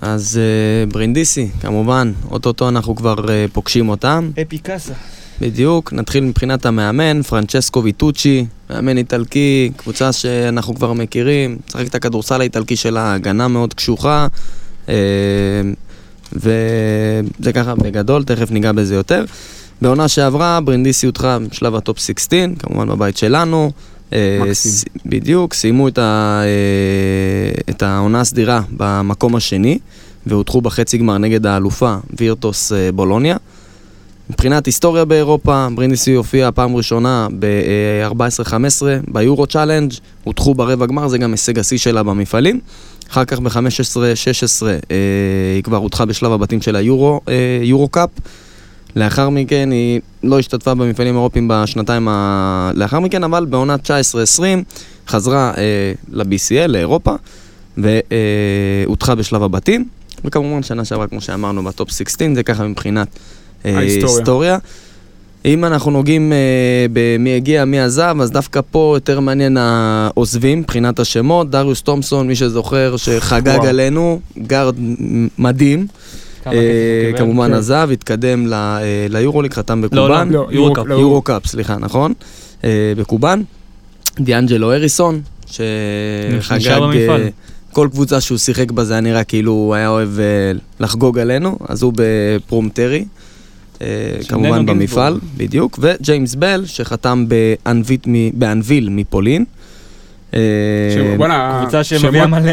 אז 0.00 0.40
אה, 0.40 0.86
ברינדיסי, 0.92 1.48
כמובן, 1.60 2.12
אוטוטו 2.30 2.68
אנחנו 2.68 2.96
כבר 2.96 3.30
אה, 3.30 3.46
פוגשים 3.52 3.88
אותם. 3.88 4.30
הפי 4.42 4.61
קאסה. 4.61 4.92
בדיוק, 5.40 5.92
נתחיל 5.92 6.24
מבחינת 6.24 6.66
המאמן, 6.66 7.22
פרנצ'סקו 7.22 7.82
ויטוצ'י, 7.82 8.46
מאמן 8.70 8.98
איטלקי, 8.98 9.70
קבוצה 9.76 10.12
שאנחנו 10.12 10.74
כבר 10.74 10.92
מכירים, 10.92 11.58
משחק 11.68 11.86
את 11.86 11.94
הכדורסל 11.94 12.40
האיטלקי 12.40 12.76
שלה, 12.76 13.14
הגנה 13.14 13.48
מאוד 13.48 13.74
קשוחה, 13.74 14.26
אה, 14.88 14.94
וזה 16.32 17.52
ככה 17.54 17.74
בגדול, 17.74 18.24
תכף 18.24 18.50
ניגע 18.50 18.72
בזה 18.72 18.94
יותר. 18.94 19.24
בעונה 19.82 20.08
שעברה, 20.08 20.60
ברינדיסי 20.60 21.06
הודחה 21.06 21.38
בשלב 21.38 21.74
הטופ 21.74 21.98
16, 21.98 22.44
כמובן 22.58 22.88
בבית 22.88 23.16
שלנו. 23.16 23.70
אה, 24.12 24.38
מקסים. 24.42 24.92
בדיוק, 25.06 25.54
סיימו 25.54 25.88
את, 25.88 25.98
ה, 25.98 26.40
אה, 26.44 27.62
את 27.70 27.82
העונה 27.82 28.20
הסדירה 28.20 28.60
במקום 28.76 29.36
השני, 29.36 29.78
והודחו 30.26 30.60
בחצי 30.60 30.98
גמר 30.98 31.18
נגד 31.18 31.46
האלופה 31.46 31.96
וירטוס 32.20 32.72
אה, 32.72 32.92
בולוניה. 32.92 33.36
מבחינת 34.30 34.66
היסטוריה 34.66 35.04
באירופה, 35.04 35.68
ברינדיסי 35.74 36.14
הופיע 36.14 36.50
פעם 36.54 36.76
ראשונה 36.76 37.28
ב-14-15 37.38 38.52
ביורו 39.08 39.46
צ'אלנג', 39.46 39.92
הודחו 40.24 40.54
ברבע 40.54 40.86
גמר, 40.86 41.08
זה 41.08 41.18
גם 41.18 41.30
הישג 41.30 41.58
השיא 41.58 41.78
שלה 41.78 42.02
במפעלים. 42.02 42.60
אחר 43.10 43.24
כך 43.24 43.40
ב-15-16 43.40 44.66
היא 45.54 45.62
כבר 45.62 45.76
הודחה 45.76 46.04
בשלב 46.04 46.32
הבתים 46.32 46.62
של 46.62 46.76
היורו 46.76 47.20
אה, 47.28 47.86
קאפ. 47.90 48.10
לאחר 48.96 49.28
מכן 49.28 49.70
היא 49.70 50.00
לא 50.22 50.38
השתתפה 50.38 50.74
במפעלים 50.74 51.14
האירופיים 51.14 51.48
בשנתיים 51.48 52.08
ה... 52.08 52.70
לאחר 52.74 53.00
מכן, 53.00 53.24
אבל 53.24 53.44
בעונת 53.44 53.90
19-20 53.90 53.90
חזרה 55.08 55.52
אה, 55.56 55.92
ל-BCL, 56.12 56.66
לאירופה, 56.66 57.14
והודחה 57.76 59.14
בשלב 59.14 59.42
הבתים. 59.42 59.88
וכמובן 60.24 60.62
שנה 60.62 60.84
שעברה, 60.84 61.06
כמו 61.06 61.20
שאמרנו, 61.20 61.64
בטופ 61.64 61.90
16, 61.90 62.28
זה 62.34 62.42
ככה 62.42 62.66
מבחינת 62.66 63.08
אה, 63.64 63.76
ההיסטוריה. 63.76 64.16
היסטוריה. 64.16 64.58
אם 65.44 65.64
אנחנו 65.64 65.90
נוגעים 65.90 66.32
אה, 66.32 66.86
במי 66.92 67.36
הגיע, 67.36 67.64
מי 67.64 67.80
עזב, 67.80 68.16
אז 68.20 68.30
דווקא 68.30 68.60
פה 68.70 68.92
יותר 68.96 69.20
מעניין 69.20 69.56
העוזבים 69.56 70.58
מבחינת 70.58 70.98
השמות. 70.98 71.50
דריוס 71.50 71.82
תומפסון, 71.82 72.26
מי 72.26 72.36
שזוכר, 72.36 72.96
שחגג 72.96 73.54
וואו. 73.56 73.68
עלינו, 73.68 74.20
גארד 74.38 74.74
מדהים. 75.38 75.86
כמה 76.44 76.52
אה, 76.54 76.58
כסף 76.60 76.68
הוא 77.06 77.16
קיבל? 77.16 77.18
כמובן 77.18 77.46
כן. 77.48 77.54
עזב, 77.54 77.88
התקדם 77.92 78.46
ל- 78.46 78.52
אה, 78.54 78.78
ליורוליג, 79.10 79.52
חתם 79.54 79.82
לא, 79.82 79.88
בקובאן. 79.88 80.28
לא, 80.30 80.46
יורו 80.50 80.72
קאפ. 80.74 80.86
לא, 80.86 80.94
יורו 80.94 81.22
קאפ, 81.22 81.46
סליחה, 81.46 81.76
נכון? 81.78 82.12
אה, 82.64 82.92
בקובאן. 82.96 83.42
דיאנג'לו 84.20 84.72
אריסון, 84.72 85.20
שחגג... 85.46 86.80
כל 87.72 87.88
קבוצה 87.92 88.20
שהוא 88.20 88.38
שיחק 88.38 88.70
בה 88.70 88.84
זה 88.84 88.94
היה 88.94 89.00
נראה 89.00 89.24
כאילו 89.24 89.52
הוא 89.52 89.74
היה 89.74 89.88
אוהב 89.88 90.18
אה, 90.20 90.24
לחגוג 90.80 91.18
עלינו, 91.18 91.58
אז 91.68 91.82
הוא 91.82 91.92
בפרומטרי, 91.96 93.04
כמובן 94.28 94.66
במפעל. 94.66 95.18
בדיוק, 95.36 95.78
וג'יימס 95.82 96.34
בל, 96.34 96.62
שחתם 96.66 97.24
באנבית 97.28 98.04
מ- 98.06 98.38
באנביל 98.38 98.88
מפולין. 98.88 99.44
אה, 100.34 101.14
בואנה, 101.16 101.58
קבוצה 101.62 101.84
שמביאה 101.84 102.26
מלא... 102.26 102.52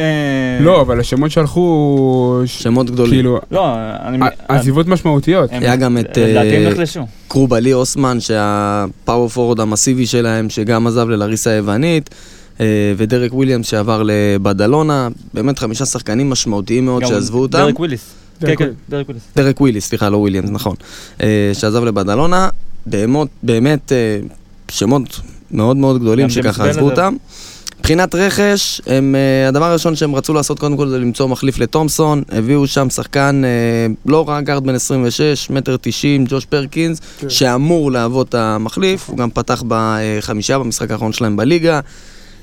לא, 0.60 0.82
אבל 0.82 1.00
השמות 1.00 1.32
שהלכו, 1.32 2.42
שמות 2.46 2.90
גדולים. 2.92 3.14
כאילו, 3.14 3.40
לא, 3.52 3.74
אני... 4.06 4.26
עזיבות 4.48 4.88
משמעותיות. 4.88 5.50
היה 5.52 5.76
גם 5.76 5.98
את, 5.98 6.18
לדעתי 6.18 6.56
הם 6.56 6.66
אה, 6.66 6.70
נחלשו. 6.72 7.06
קרובלי 7.28 7.74
אוסמן, 7.74 8.20
שה 8.20 8.61
power 8.61 9.30
forward 9.30 9.60
המסיבי 9.60 10.06
שלהם, 10.06 10.50
שגם 10.50 10.88
עזב 10.88 11.10
ללריסה 11.10 11.50
היוונית, 11.50 12.10
אה, 12.60 12.66
ודרק 12.98 13.34
וויליאמס 13.34 13.68
שעבר 13.68 14.04
לבדלונה, 14.06 15.08
באמת 15.34 15.60
חמישה 15.60 15.86
שחקנים 15.86 16.30
משמעותיים 16.30 16.86
מאוד 16.86 17.06
שעזבו 17.06 17.40
אותם. 17.40 17.58
דרק 17.58 17.80
וויליס. 17.80 18.14
כן, 18.40 18.48
דרק 18.48 18.58
כן, 18.58 18.64
וויליס. 18.64 18.80
דרק 18.90 19.06
וויליס. 19.08 19.24
דרק 19.36 19.62
וויליס, 19.62 19.88
סליחה, 19.88 20.10
לא 20.10 20.18
וויליאמס, 20.18 20.50
נכון. 20.50 20.76
שעזב 21.54 21.84
לבדלונה, 21.84 22.50
באמת, 22.86 23.28
באמת 23.44 23.92
שמות 24.72 25.20
מאוד 25.52 25.78
מאוד 25.78 26.02
גדולים 26.02 26.30
שככה 26.30 26.70
עזבו 26.70 26.86
עזב. 26.86 26.92
אותם. 26.92 27.16
מבחינת 27.92 28.16
רכש, 28.16 28.82
הם, 28.88 29.16
אה, 29.16 29.48
הדבר 29.48 29.66
הראשון 29.66 29.96
שהם 29.96 30.16
רצו 30.16 30.34
לעשות 30.34 30.60
קודם 30.60 30.78
כל 30.78 30.88
זה 30.88 31.00
למצוא 31.00 31.28
מחליף 31.28 31.60
לתומסון, 31.60 32.24
הביאו 32.30 32.68
שם 32.68 32.90
שחקן 32.90 33.42
אה, 33.46 33.94
לא 34.06 34.30
רע, 34.30 34.42
גארד 34.42 34.64
בן 34.64 34.76
26, 34.76 35.50
מטר 35.50 35.78
90, 35.82 36.26
ג'וש 36.28 36.46
פרקינס, 36.46 37.00
כן. 37.20 37.30
שאמור 37.30 37.92
להוות 37.92 38.36
המחליף, 38.36 39.10
הוא 39.10 39.18
גם 39.18 39.30
פתח 39.30 39.64
בחמישה 39.68 40.60
במשחק 40.60 40.92
האחרון 40.92 41.14
שלהם 41.14 41.36
בליגה. 41.36 41.80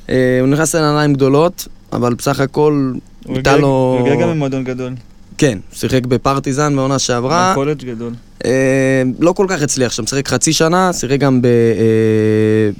אה, 0.08 0.38
הוא 0.40 0.48
נכנס 0.48 0.74
לנעליים 0.74 1.12
גדולות, 1.14 1.68
אבל 1.92 2.14
בסך 2.14 2.40
הכל 2.40 2.92
הייתה 3.28 3.56
לו... 3.56 3.96
הוא 4.00 4.08
הגיע 4.08 4.22
גם 4.22 4.28
ממועדון 4.28 4.64
גדול. 4.64 4.94
כן, 5.38 5.58
הוא 5.70 5.78
שיחק 5.78 6.06
בפרטיזן 6.06 6.76
בעונה 6.76 6.98
שעברה. 6.98 7.52
קולג' 7.54 7.84
גדול. 7.84 8.12
אה, 8.44 9.02
לא 9.20 9.32
כל 9.32 9.46
כך 9.48 9.62
הצליח 9.62 9.92
שם, 9.92 10.06
שיחק 10.06 10.28
חצי 10.28 10.52
שנה, 10.52 10.92
שיחק 10.92 11.18
גם 11.18 11.42
ב- 11.42 11.46
אה, 11.46 12.70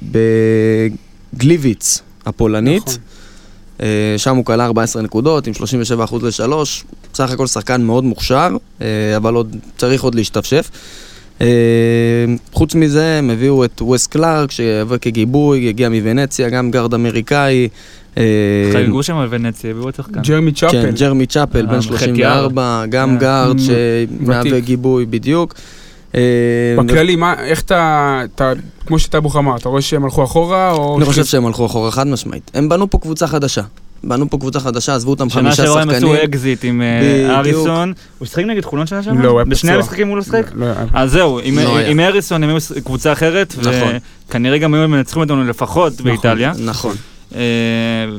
בגליביץ 1.35 2.03
הפולנית. 2.29 2.83
נכון. 2.83 2.99
אה, 3.83 4.15
שם 4.17 4.37
הוא 4.37 4.45
כלה 4.45 4.65
14 4.65 5.03
נקודות 5.03 5.47
עם 5.47 5.53
37% 5.53 5.61
ל-3, 6.23 6.53
בסך 7.13 7.31
הכל 7.31 7.47
שחקן 7.47 7.83
מאוד 7.83 8.05
מוכשר, 8.05 8.49
אה, 8.83 8.87
אבל 9.17 9.35
עוד 9.35 9.57
צריך 9.77 10.03
עוד 10.03 10.15
להשתפשף. 10.15 10.71
אה, 11.41 11.47
חוץ 12.53 12.75
מזה, 12.75 13.19
הם 13.19 13.31
הביאו 13.31 13.65
את 13.65 13.83
וס 13.83 14.07
קלארק, 14.07 14.51
שיבוא 14.51 14.97
כגיבוי, 14.97 15.69
הגיע 15.69 15.89
מוונציה, 15.89 16.49
גם 16.49 16.71
גארד 16.71 16.95
אמריקאי. 16.95 17.69
חגגו 18.73 19.03
שם 19.03 19.15
בוונציה, 19.15 19.71
הביאו 19.71 19.85
עוד 19.85 19.95
שחקן. 19.95 20.23
ג'רמי 20.23 20.53
צ'אפל. 20.53 20.83
כן, 20.83 20.91
ג'רמי 20.91 21.27
צ'אפל, 21.27 21.67
בן 21.67 21.75
אה, 21.75 21.83
34, 21.83 22.85
גם 22.89 23.19
גארד 23.19 23.57
שמהווה. 23.59 24.61
גיבוי 24.61 25.07
בדיוק. 25.07 25.55
אה, 26.15 26.21
בכללי, 26.85 27.17
מה, 27.17 27.35
איך 27.45 27.61
אתה, 27.61 28.21
אתה, 28.35 28.53
כמו 28.87 28.99
שטאבוך 28.99 29.37
אמר, 29.37 29.57
אתה 29.57 29.69
רואה 29.69 29.83
שהם 29.83 30.05
הלכו 30.05 30.25
אחורה, 30.25 30.71
או... 30.73 30.97
אני 30.97 31.05
חושב 31.05 31.25
שהם 31.25 31.47
הלכו 31.47 31.67
אחורה 31.67 31.91
חד 31.91 32.07
משמעית. 32.07 32.51
הם 32.55 32.69
בנו 32.69 32.91
פה 32.91 32.99
קבוצה 32.99 33.27
חדשה. 33.27 33.63
בנו 34.05 34.31
פה 34.31 34.39
קבוצה 34.39 34.61
חדשה, 34.61 34.95
עזבו 34.95 35.11
אותם 35.11 35.29
שנה 35.31 35.43
חמישה 35.43 35.57
שעברה 35.63 35.83
הם 35.83 35.91
שחקנים. 35.91 36.13
עשו 36.15 36.25
אקזיט 36.25 36.65
עם 36.65 36.83
אה. 36.83 37.37
הריסון. 37.39 37.93
הוא 38.19 38.27
שיחק 38.27 38.45
נגד 38.45 38.65
חולון 38.65 38.87
שנה 38.87 39.03
שעברה? 39.03 39.23
לא, 39.23 39.29
הוא 39.29 39.39
היה 39.39 39.45
בשני 39.45 39.71
פצוע. 39.71 39.83
המשחקים 39.83 40.09
הוא 40.09 40.17
לא 40.17 40.23
שיחק? 40.23 40.51
לא, 40.55 40.65
היה- 40.67 40.75
אז 40.93 41.11
זהו, 41.13 41.39
עם- 41.43 41.59
לא 41.59 42.03
אריסון 42.05 42.43
הם 42.43 42.49
היו 42.51 42.59
קבוצה 42.85 43.13
אחרת, 43.13 43.55
נכון. 43.59 43.73
וכנראה 44.29 44.59
גם 44.59 44.75
היו 44.75 44.89
מנצחים 44.89 45.23
אותנו 45.23 45.45
לפחות 45.45 46.01
באיטליה, 46.01 46.53
נכון. 46.65 46.97
אה, 47.35 47.41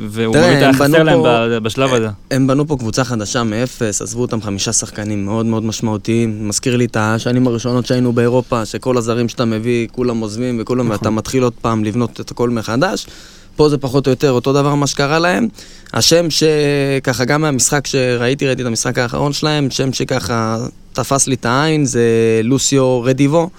והוא 0.09 0.33
באמת 0.33 0.75
חסר 0.75 1.03
להם 1.03 1.19
בשלב 1.63 1.93
הזה. 1.93 2.07
הם 2.31 2.47
בנו 2.47 2.67
פה 2.67 2.77
קבוצה 2.77 3.03
חדשה 3.03 3.43
מאפס, 3.43 4.01
עזבו 4.01 4.21
אותם 4.21 4.41
חמישה 4.41 4.73
שחקנים 4.73 5.25
מאוד 5.25 5.45
מאוד 5.45 5.63
משמעותיים. 5.63 6.47
מזכיר 6.47 6.77
לי 6.77 6.85
את 6.85 6.97
השנים 6.99 7.47
הראשונות 7.47 7.85
שהיינו 7.85 8.13
באירופה, 8.13 8.65
שכל 8.65 8.97
הזרים 8.97 9.29
שאתה 9.29 9.45
מביא, 9.45 9.87
כולם 9.91 10.19
עוזבים 10.19 10.57
וכולם, 10.61 10.85
נכון. 10.85 10.91
ואתה 10.91 11.09
מתחיל 11.09 11.43
עוד 11.43 11.53
פעם 11.61 11.83
לבנות 11.83 12.19
את 12.19 12.31
הכל 12.31 12.49
מחדש. 12.49 13.07
פה 13.55 13.69
זה 13.69 13.77
פחות 13.77 14.07
או 14.07 14.11
יותר 14.11 14.31
אותו 14.31 14.53
דבר 14.53 14.75
מה 14.75 14.87
שקרה 14.87 15.19
להם. 15.19 15.47
השם 15.93 16.25
שככה, 16.29 17.25
גם 17.25 17.41
מהמשחק 17.41 17.87
שראיתי, 17.87 18.47
ראיתי 18.47 18.61
את 18.61 18.67
המשחק 18.67 18.97
האחרון 18.97 19.33
שלהם, 19.33 19.69
שם 19.69 19.93
שככה 19.93 20.57
תפס 20.93 21.27
לי 21.27 21.35
את 21.35 21.45
העין 21.45 21.85
זה 21.85 22.03
לוסיו 22.43 23.01
רדיבו. 23.01 23.49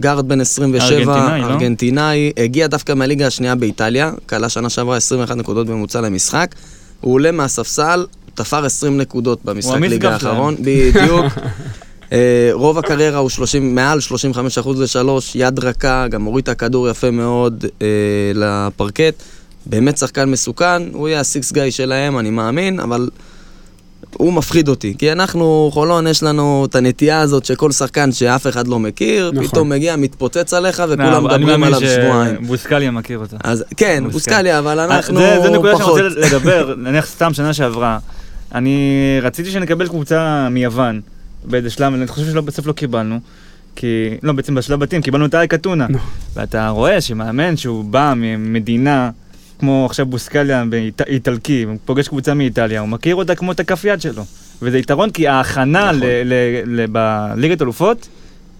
גארד 0.00 0.28
בן 0.28 0.40
27, 0.40 0.96
ארגנטינאי, 0.96 1.40
לא? 1.40 1.46
ארגנטינאי, 1.46 2.32
הגיע 2.36 2.66
דווקא 2.66 2.92
מהליגה 2.92 3.26
השנייה 3.26 3.54
באיטליה, 3.54 4.12
כלה 4.28 4.48
שנה 4.48 4.68
שעברה 4.70 4.96
21 4.96 5.36
נקודות 5.36 5.66
בממוצע 5.66 6.00
למשחק. 6.00 6.54
הוא 7.00 7.14
עולה 7.14 7.32
מהספסל, 7.32 8.06
תפר 8.34 8.64
20 8.64 8.98
נקודות 8.98 9.44
במשחק 9.44 9.80
ליגה. 9.80 10.12
האחרון, 10.12 10.56
בדיוק. 10.60 11.24
אה, 12.12 12.50
רוב 12.52 12.78
הקריירה 12.78 13.18
הוא 13.18 13.30
30, 13.30 13.74
מעל 13.74 13.98
35% 14.54 14.68
לשלוש, 14.78 15.36
יד 15.36 15.58
רכה, 15.58 16.08
גם 16.08 16.24
הוריד 16.24 16.42
את 16.42 16.48
הכדור 16.48 16.88
יפה 16.88 17.10
מאוד 17.10 17.64
אה, 17.82 17.86
לפרקט. 18.34 19.14
באמת 19.66 19.98
שחקן 19.98 20.30
מסוכן, 20.30 20.82
הוא 20.92 21.08
יהיה 21.08 21.20
הסיקס 21.20 21.52
גאי 21.52 21.70
שלהם, 21.70 22.18
אני 22.18 22.30
מאמין, 22.30 22.80
אבל 22.80 23.08
הוא 24.18 24.32
מפחיד 24.32 24.68
אותי. 24.68 24.94
כי 24.98 25.12
אנחנו, 25.12 25.70
חולון, 25.72 26.06
יש 26.06 26.22
לנו 26.22 26.66
את 26.70 26.74
הנטייה 26.74 27.20
הזאת 27.20 27.44
שכל 27.44 27.72
שחקן 27.72 28.12
שאף 28.12 28.46
אחד 28.46 28.68
לא 28.68 28.78
מכיר, 28.78 29.30
נכון. 29.34 29.46
פתאום 29.48 29.68
מגיע, 29.68 29.96
מתפוצץ 29.96 30.54
עליך, 30.54 30.82
וכולם 30.88 31.10
לא, 31.10 31.16
אני 31.16 31.24
מדברים 31.24 31.46
מאמין 31.46 31.74
עליו 31.74 31.80
שבועיים. 31.80 32.36
שבוסקליה 32.44 32.90
מכיר 32.90 33.18
אותה. 33.18 33.36
אז 33.44 33.64
כן, 33.76 34.04
בוסקליה. 34.12 34.58
אבל 34.58 34.80
אנחנו 34.80 35.20
אה, 35.20 35.36
זה, 35.36 35.42
זה 35.42 35.50
נקודה 35.50 35.76
שאני. 35.76 35.88
רוצה 35.90 36.02
לדבר, 36.02 36.74
נניח 36.84 37.06
סתם 37.06 37.34
שנה 37.34 37.54
שעברה. 37.54 37.98
אני 38.54 39.18
רציתי 39.22 39.50
שנקבל 39.50 39.88
קבוצה 39.88 40.48
מיוון 40.50 41.00
באיזה 41.44 41.70
שלב, 41.70 41.94
אני 41.94 42.06
חושב 42.06 42.32
שבסוף 42.32 42.66
לא 42.66 42.72
קיבלנו. 42.72 43.20
כי, 43.76 44.10
לא, 44.22 44.32
בעצם 44.32 44.54
בשלב 44.54 44.80
בתים 44.80 45.02
קיבלנו 45.02 45.26
את 45.26 45.34
אייק 45.34 45.54
אתונה. 45.54 45.86
ואתה 46.34 46.68
רואה 46.68 47.00
שמאמן 47.00 47.56
שהוא 47.56 47.84
בא 47.84 48.12
ממדינה, 48.16 49.10
כמו 49.58 49.86
עכשיו 49.86 50.06
בוסקליה 50.06 50.64
באיט- 50.70 51.00
איטלקי, 51.08 51.62
הוא 51.62 51.76
פוגש 51.84 52.08
קבוצה 52.08 52.34
מאיטליה, 52.34 52.80
הוא 52.80 52.88
מכיר 52.88 53.14
אותה 53.16 53.34
כמו 53.34 53.52
את 53.52 53.60
הכף 53.60 53.84
יד 53.84 54.00
שלו. 54.00 54.24
וזה 54.62 54.78
יתרון 54.78 55.10
כי 55.10 55.28
ההכנה 55.28 55.84
נכון. 55.92 56.00
ל- 56.00 56.22
ל- 56.24 56.80
ל- 56.80 56.86
בליגת 56.92 57.62
אלופות 57.62 58.08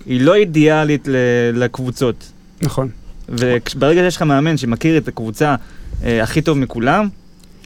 היא 0.07 0.21
לא 0.21 0.35
אידיאלית 0.35 1.09
ל- 1.09 1.17
לקבוצות. 1.65 2.31
נכון. 2.63 2.89
וברגע 3.29 4.01
שיש 4.03 4.17
לך 4.17 4.23
מאמן 4.23 4.57
שמכיר 4.57 4.97
את 4.99 5.09
הקבוצה 5.09 5.55
אה, 6.05 6.23
הכי 6.23 6.43
טוב 6.43 6.59
מכולם, 6.59 7.09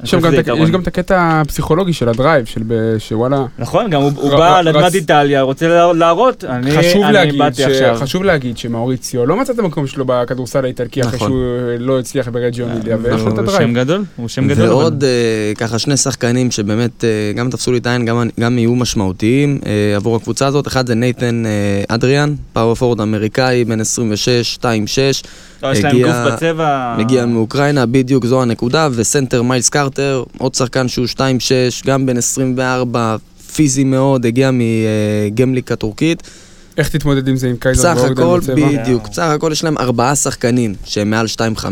יש 0.05 0.14
גם 0.14 0.34
את 0.34 0.38
ה- 0.38 0.40
יתרון. 0.40 0.62
יש 0.62 0.70
גם 0.70 0.80
את 0.80 0.86
הקטע 0.86 1.40
הפסיכולוגי 1.40 1.92
של 1.92 2.09
ה 2.09 2.14
drive, 2.14 2.44
של 2.46 2.62
ב- 2.66 2.99
שוואלה. 2.99 3.44
נכון, 3.59 3.90
גם 3.90 4.03
הוא, 4.03 4.30
בא 4.30 4.61
רץ- 4.61 4.94
איטליה, 4.94 5.42
רוצה 5.42 5.68
לה- 5.68 5.92
להראות, 5.92 6.44
אני, 6.44 6.70
באתי 7.38 7.57
ש... 7.57 7.61
עכשיו. 7.61 7.96
חשוב 8.01 8.22
להגיד 8.22 8.59
שמאוריציו 8.59 9.26
לא 9.26 9.36
מצא 9.36 9.53
את 9.53 9.59
המקום 9.59 9.86
שלו 9.86 10.05
בכדורסל 10.09 10.64
האיטלקי 10.64 11.01
אחרי 11.03 11.16
נכון. 11.16 11.28
שהוא 11.30 11.44
לא 11.78 11.99
הצליח 11.99 12.28
ברג'יוניליה, 12.28 12.96
ויש 13.03 13.20
לו 13.22 13.28
את 13.28 13.38
הוא 13.38 13.46
שם 13.46 13.53
ה 13.52 13.56
drive. 13.56 13.74
גדול, 13.74 14.05
הוא 14.16 14.28
שם 14.28 14.49
גדול. 14.49 14.68
ועוד 14.68 15.05
אה, 15.05 15.09
ככה 15.59 15.78
שני 15.78 15.96
שחקנים 15.96 16.51
שבאמת 16.51 17.05
אה, 17.05 17.09
גם 17.36 17.51
תפסו 17.51 17.72
לי 17.72 17.78
את 17.78 17.86
העין, 17.86 18.05
גם, 18.05 18.28
גם 18.40 18.59
יהיו 18.59 18.74
משמעותיים 18.74 19.61
אה, 19.66 19.96
עבור 19.96 20.16
הקבוצה 20.16 20.46
הזאת. 20.46 20.66
אחד 20.66 20.86
זה 20.86 20.94
נייתן 20.94 21.46
אה, 21.46 21.51
אדריאן, 21.88 22.34
power 22.52 22.74
forward 22.74 23.00
אמריקאי, 23.01 23.64
בן 23.64 23.80
26, 23.80 24.59
2-6, 24.62 24.64
אבל... 25.62 25.72
יש 25.72 25.84
להם 25.84 26.02
גוף 26.02 26.32
בצבע... 26.32 26.94
מגיע 26.98 27.26
מאוקראינה, 27.26 27.86
בדיוק 27.86 28.26
זו 28.26 28.42
הנקודה, 28.42 28.88
וסנטר 28.92 29.42
מיילס 29.42 29.68
קרטר, 29.68 30.24
עוד 30.38 30.54
שחקן 30.54 30.88
שהוא 30.88 31.06
2-6, 31.16 31.18
גם 31.86 32.06
בן 32.06 32.16
24, 32.16 33.16
פיזי 33.54 33.84
מאוד, 33.84 34.26
הגיע 34.26 34.50
מגמליק 34.52 35.72
הטורקית. 35.72 36.22
איך 36.78 36.88
תתמודד 36.88 37.28
עם 37.28 37.36
זה 37.36 37.48
עם 37.48 37.56
קייזר 37.61 37.94
סך 37.94 38.00
ואוגדן 38.02 38.22
הכל, 38.22 38.40
בצבע? 38.40 38.54
בדיוק, 38.82 39.06
סך 39.12 39.22
הכל 39.22 39.48
יש 39.52 39.64
להם 39.64 39.78
ארבעה 39.78 40.14
שחקנים 40.16 40.74
שהם 40.84 41.11
מעל 41.11 41.26
2-5, 41.36 41.64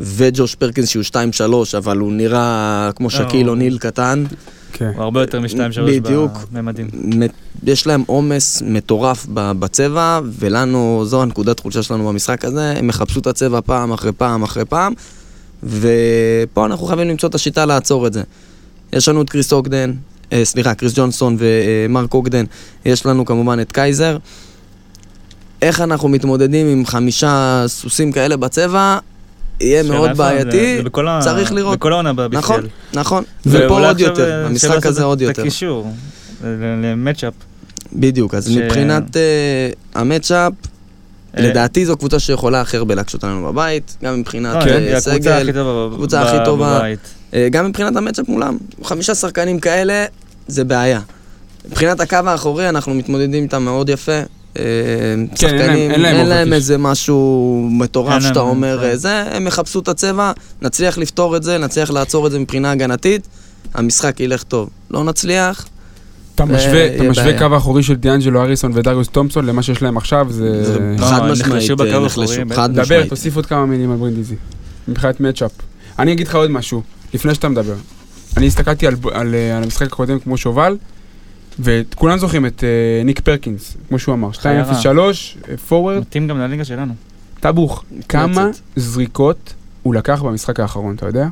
וג'וש 0.00 0.54
פרקינס 0.54 0.88
שהוא 0.88 1.02
2-3, 1.12 1.16
אבל 1.76 1.98
הוא 1.98 2.12
נראה 2.12 2.90
כמו 2.96 3.10
שקיל 3.10 3.46
הוא- 3.46 3.50
אוניל 3.50 3.78
קטן. 3.78 4.24
כן. 4.72 4.92
הוא 4.94 5.02
הרבה 5.02 5.20
יותר 5.20 5.40
משתיים 5.40 5.72
שלוש 5.72 5.90
בדיוק. 5.90 6.32
בממדים. 6.52 6.88
יש 7.64 7.86
להם 7.86 8.02
עומס 8.06 8.62
מטורף 8.66 9.26
בצבע, 9.32 10.20
ולנו, 10.38 11.02
זו 11.06 11.22
הנקודת 11.22 11.60
חולשה 11.60 11.82
שלנו 11.82 12.08
במשחק 12.08 12.44
הזה, 12.44 12.74
הם 12.76 12.88
יחפשו 12.88 13.20
את 13.20 13.26
הצבע 13.26 13.60
פעם 13.60 13.92
אחרי 13.92 14.12
פעם 14.12 14.42
אחרי 14.42 14.64
פעם, 14.64 14.92
ופה 15.62 16.66
אנחנו 16.66 16.86
חייבים 16.86 17.08
למצוא 17.08 17.28
את 17.28 17.34
השיטה 17.34 17.66
לעצור 17.66 18.06
את 18.06 18.12
זה. 18.12 18.22
יש 18.92 19.08
לנו 19.08 19.22
את 19.22 19.30
קריס 19.30 19.52
אוגדן, 19.52 19.92
אה, 20.32 20.44
סליחה, 20.44 20.74
קריס 20.74 20.92
ג'ונסון 20.96 21.36
ומרק 21.38 22.14
אוגדן, 22.14 22.44
יש 22.84 23.06
לנו 23.06 23.24
כמובן 23.24 23.60
את 23.60 23.72
קייזר. 23.72 24.18
איך 25.62 25.80
אנחנו 25.80 26.08
מתמודדים 26.08 26.66
עם 26.66 26.86
חמישה 26.86 27.64
סוסים 27.66 28.12
כאלה 28.12 28.36
בצבע, 28.36 28.98
יהיה 29.60 29.82
מאוד 29.82 30.10
בעייתי, 30.16 30.82
צריך 31.20 31.52
לראות. 31.52 31.78
בכל 31.78 31.92
העונה 31.92 32.12
ב-BCL. 32.12 32.36
נכון, 32.36 32.66
נכון, 32.94 33.24
ופה 33.46 33.86
עוד 33.88 34.00
יותר, 34.00 34.46
אה, 34.52 34.58
שאלה 34.58 34.74
הזה 34.84 35.04
עוד 35.04 35.22
את 35.22 35.28
יותר. 35.28 35.42
הקישור, 35.42 35.92
למצ'אפ. 36.82 37.32
בדיוק, 37.92 38.34
אז 38.34 38.56
מבחינת 38.56 39.16
uh, 39.16 39.18
המצ'אפ, 39.94 40.52
אה, 41.36 41.42
לדעתי 41.42 41.86
זו 41.86 41.96
קבוצה 41.96 42.18
שיכולה 42.18 42.60
הכי 42.60 42.76
הרבה 42.76 42.94
להקשות 42.94 43.24
עלינו 43.24 43.44
בבית, 43.52 43.96
גם 44.04 44.20
מבחינת 44.20 44.64
לא, 44.66 44.70
אה, 44.70 45.00
סגל, 45.00 45.52
ב- 45.52 46.14
הכי 46.14 46.36
טובה. 46.44 46.80
אה, 47.34 47.48
גם 47.50 47.66
מבחינת 47.66 47.96
המצ'אפ 47.96 48.28
מולם. 48.28 48.58
חמישה 48.84 49.14
שחקנים 49.14 49.60
כאלה, 49.60 50.04
זה 50.46 50.64
בעיה. 50.64 51.00
מבחינת 51.68 52.00
הקו 52.00 52.16
האחורי, 52.26 52.68
אנחנו 52.68 52.94
מתמודדים 52.94 53.42
איתם 53.42 53.62
מאוד 53.62 53.88
יפה. 53.88 54.20
אה, 54.58 54.64
כן, 55.30 55.36
שחקנים, 55.36 55.90
אין 55.90 56.28
להם. 56.28 56.52
איזה 56.52 56.78
משהו 56.78 57.68
מטורף 57.72 58.22
שאתה 58.22 58.40
אומר, 58.40 58.78
כן. 58.80 58.86
אה, 58.86 58.96
זה, 58.96 59.22
הם 59.22 59.46
יחפשו 59.46 59.78
את 59.80 59.88
הצבע, 59.88 60.32
נצליח 60.62 60.98
לפתור 60.98 61.36
את 61.36 61.42
זה, 61.42 61.58
נצליח 61.58 61.90
לעצור 61.90 62.26
את 62.26 62.32
זה 62.32 62.38
מבחינה 62.38 62.70
הגנתית, 62.70 63.28
המשחק 63.74 64.20
ילך 64.20 64.42
טוב. 64.42 64.68
לא 64.90 65.04
נצליח, 65.04 65.66
אתה 66.34 66.46
זה 66.46 66.52
משווה, 66.52 66.96
אתה 66.96 67.02
משווה. 67.02 67.38
קו 67.38 67.54
האחורי 67.54 67.82
של 67.82 67.94
דיאנג'לו 67.94 68.42
אריסון 68.42 68.72
ודריוס 68.74 69.08
תומפסון 69.08 69.46
למה 69.46 69.62
שיש 69.62 69.82
להם 69.82 69.96
עכשיו, 69.96 70.26
זה... 70.30 70.78
לא, 70.98 71.06
חד 71.06 71.24
משמעית 71.24 71.80
נחלשו 72.04 72.32
אה, 72.32 72.56
חד 72.56 72.72
דבר, 72.72 72.82
משמעית. 72.82 73.08
תוסיף 73.08 73.36
עוד 73.36 73.46
כמה 73.46 73.66
מילים 73.66 73.90
על 73.90 73.96
ברינדיזי, 73.96 74.34
מבחינת 74.88 75.20
מצ'אפ. 75.20 75.50
אני 75.98 76.12
אגיד 76.12 76.28
לך 76.28 76.34
עוד 76.34 76.50
משהו, 76.50 76.82
לפני 77.14 77.34
שאתה 77.34 77.48
מדבר. 77.48 77.74
אני 78.36 78.46
הסתכלתי 78.46 78.86
אה, 78.86 78.92
על 79.14 79.34
המשחק 79.34 79.86
הקודם 79.86 80.18
כמו 80.18 80.36
שובל, 80.36 80.76
וכולם 81.60 82.18
זוכרים 82.18 82.46
את 82.46 82.64
אה, 82.64 83.04
ניק 83.04 83.20
פרקינס, 83.20 83.76
כמו 83.88 83.98
שהוא 83.98 84.14
אמר, 84.14 84.28
203, 84.44 85.36
פורוורד, 85.68 85.98
מתאים 85.98 86.28
גם 86.28 86.38
לליגה 86.38 86.64
שלנו. 86.64 86.94
טבוך. 87.40 87.84
כמה. 88.08 88.48
זריקות 88.76 89.54
הוא 89.82 89.94
לקח 89.94 90.22
במשחק 90.22 90.60
האחרון, 90.60 90.94
אתה 90.94 91.06
יודע? 91.06 91.28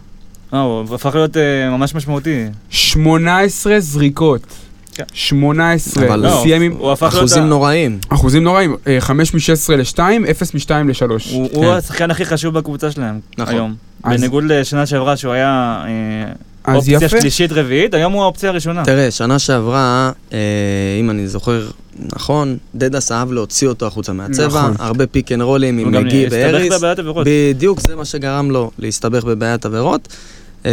אה, 0.55 0.61
הוא 0.61 0.95
הפך 0.95 1.15
להיות 1.15 1.37
אה, 1.37 1.71
ממש 1.71 1.95
משמעותי. 1.95 2.45
18 2.71 3.81
זריקות. 3.81 4.47
כן. 4.95 5.05
18, 5.15 6.07
אבל 6.09 6.25
הוא 6.25 6.33
לא, 6.35 6.41
סיים 6.43 6.63
עם 6.63 6.73
הוא 6.73 6.93
הפך 6.93 7.03
להיות... 7.03 7.15
אחוזים 7.17 7.43
נוראים. 7.49 7.99
אחוזים 8.09 8.45
נוראים, 8.45 8.77
5 9.01 9.35
מ-16 9.35 9.39
ל-2, 9.77 9.99
0 10.31 10.55
מ-2 10.55 10.71
ל-3. 10.71 11.33
הוא 11.33 11.49
הוא 11.53 11.67
השחקן 11.67 12.11
הכי 12.11 12.25
חשוב 12.25 12.55
בקבוצה 12.59 12.91
שלהם 12.91 13.21
נכון. 13.39 13.55
היום. 13.55 13.75
אז- 14.05 14.21
בניגוד 14.21 14.45
לשנה 14.45 14.87
שעברה 14.87 15.17
שהוא 15.17 15.33
היה 15.33 15.83
אה, 15.87 16.33
אז 16.67 16.77
אופציה 16.77 16.99
יפה. 17.03 17.21
שלישית 17.21 17.53
רביעית, 17.53 17.95
היום 17.95 18.13
הוא 18.13 18.23
האופציה 18.23 18.51
הראשונה. 18.51 18.85
תראה, 18.85 19.11
שנה 19.11 19.39
שעברה, 19.39 20.13
אה, 20.33 20.39
אם 21.01 21.11
אני 21.11 21.29
זוכר 21.29 21.69
נכון, 21.99 22.57
דדס 22.75 23.13
אהב 23.13 23.33
להוציא 23.33 23.69
אותו 23.69 23.87
החוצה 23.87 24.13
מהצבע, 24.13 24.47
נכון. 24.47 24.75
הרבה 24.79 25.07
pick 25.07 25.33
and 25.33 25.43
roll 25.43 25.67
ים 25.67 25.79
הוא 25.79 25.87
עם 25.87 25.93
גם 25.93 26.05
מגי 26.05 26.27
הסתבך 26.27 26.53
ואריס. 26.53 26.73
בבעיית 26.73 26.99
עבירות. 26.99 27.27
בדיוק 27.31 27.81
זה 27.81 27.97
מה 27.97 28.05
שגרם 28.05 28.51
לו 28.51 28.71
להסתבך 28.79 29.25
בבעיית 29.25 29.67
עבירות. 29.67 30.09
אה, 30.67 30.71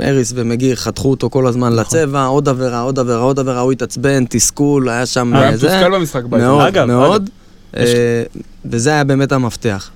אריס 0.00 0.32
ומגי 0.36 0.76
חתכו 0.76 1.10
אותו 1.10 1.30
כל 1.30 1.46
הזמן 1.46 1.72
נכון. 1.72 1.98
לצבע, 2.00 2.24
עוד 2.24 2.48
עבירה, 2.48 2.80
עוד 2.80 2.98
עבירה, 2.98 3.20
עוד 3.20 3.38
עבירה, 3.38 3.60
הוא 3.60 3.72
התעצבן, 3.72 4.24
תסכול, 4.28 4.88
היה 4.88 5.06
שם 5.06 5.34
היה 5.34 5.50
אה, 5.50 5.56
זה. 5.56 5.66
מתוסכל 5.68 5.94
במשחק 5.94 6.24
בית. 6.24 6.40
מאוד, 6.40 6.66
אגב, 6.66 6.84
מאוד. 6.86 7.30
אה, 7.76 8.22
וזה 8.64 8.90
היה 8.90 9.04
באמת 9.04 9.32
המפתח. 9.32 9.90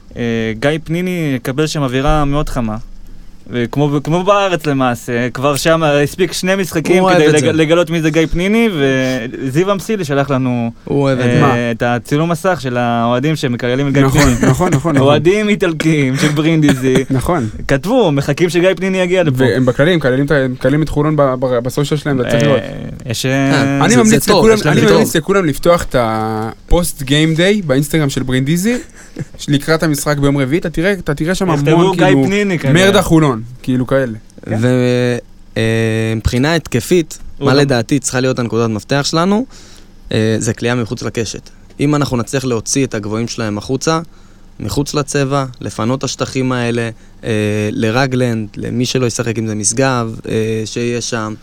גיא 0.58 0.70
פניני 0.84 1.32
יקבל 1.36 1.66
שם 1.66 1.82
אווירה 1.82 2.24
מאוד 2.24 2.48
חמה. 2.48 2.76
וכמו 3.50 3.90
כמו 4.04 4.24
בארץ 4.24 4.66
למעשה, 4.66 5.30
כבר 5.30 5.56
שם 5.56 5.82
הספיק 5.82 6.32
שני 6.32 6.54
משחקים 6.54 7.04
כדי 7.14 7.28
לג. 7.28 7.44
לגלות 7.44 7.90
מי 7.90 8.02
זה 8.02 8.10
גיא 8.10 8.26
פניני, 8.26 8.68
וזיו 8.74 9.72
אמסילי 9.72 10.04
שלח 10.04 10.30
לנו 10.30 10.70
הוא 10.84 11.02
אוהב 11.02 11.18
את 11.18 11.26
אה. 11.26 11.70
את 11.70 11.82
הצילום 11.82 12.30
מסך 12.30 12.58
של 12.60 12.76
האוהדים 12.76 13.36
שמקללים 13.36 13.88
את 13.88 13.92
גיא 13.92 14.02
נכון, 14.02 14.20
פניני. 14.20 14.34
נכון, 14.34 14.50
נכון, 14.50 14.94
נכון. 14.94 14.96
אוהדים 14.96 15.48
איטלקים 15.48 16.16
של 16.16 16.28
ברינדיזי, 16.28 16.94
נכון. 17.10 17.48
כתבו, 17.68 18.12
מחכים 18.12 18.48
שגיא 18.48 18.74
פניני 18.76 18.98
יגיע 18.98 19.22
לפה. 19.22 19.36
והם 19.44 19.66
בכללים, 19.66 20.00
מקללים 20.50 20.82
את 20.82 20.88
חולון 20.88 21.16
ב 21.62 21.68
social 21.68 22.00
שלהם, 22.00 22.20
אתה 22.20 22.30
צריך 22.30 22.42
לראות. 22.42 22.60
אה, 22.60 23.10
יש... 23.10 23.26
אה, 23.26 23.84
אני 23.84 23.96
ממליץ 23.96 24.28
לכולם, 24.28 24.56
להם 24.64 24.78
אני. 24.78 24.92
ממליץ 24.92 25.16
לכולם 25.16 25.44
לפתוח 25.44 25.82
את 25.82 25.96
ה 25.98 26.19
post 26.19 27.02
game 27.02 27.34
day 27.34 27.62
באינסטגרם 27.62 28.10
של 28.10 28.22
ברינדיזי, 28.22 28.76
לקראת 29.48 29.82
המשחק 29.82 30.18
ביום 30.18 30.38
רביעי, 30.38 30.60
אתה 30.60 31.14
תראה, 31.14 31.34
שם 31.34 31.54
יכתבו 31.54 31.70
המון 31.70 31.96
גיא 31.96 32.06
כאילו, 32.06 32.24
פניני 32.24 32.58
כנראה. 32.58 32.86
מרדה 32.86 33.02
חולון, 33.02 33.35
כאילו 33.62 33.86
כאלה. 33.86 34.18
כן. 34.44 34.58
ומבחינה 36.16 36.54
התקפית, 36.54 37.18
מה 37.40 37.50
גם- 37.50 37.56
לדעתי 37.56 37.98
צריכה 37.98 38.20
להיות 38.20 38.38
הנקודת 38.38 38.70
מפתח 38.70 39.02
שלנו, 39.04 39.46
אה, 40.12 40.36
זה 40.38 40.54
כליאה 40.54 40.74
מחוץ 40.74 41.02
לקשת. 41.02 41.50
אם 41.80 41.94
אנחנו 41.94 42.16
נצליח 42.16 42.44
להוציא 42.44 42.86
את 42.86 42.94
הגבוהים 42.94 43.28
שלהם 43.28 43.58
החוצה, 43.58 44.00
מחוץ 44.60 44.94
לצבע, 44.94 45.44
לפנות 45.60 45.98
את 45.98 46.04
השטחים 46.04 46.52
האלה, 46.52 46.90
אה, 47.24 47.30
לרגלנד, 47.72 48.48
למי 48.56 48.86
שלא 48.86 49.06
ישחק 49.06 49.38
אם 49.38 49.46
זה 49.46 49.54
משגב, 49.54 50.16
אה, 50.28 50.32
שיהיה 50.64 51.00
שם, 51.00 51.34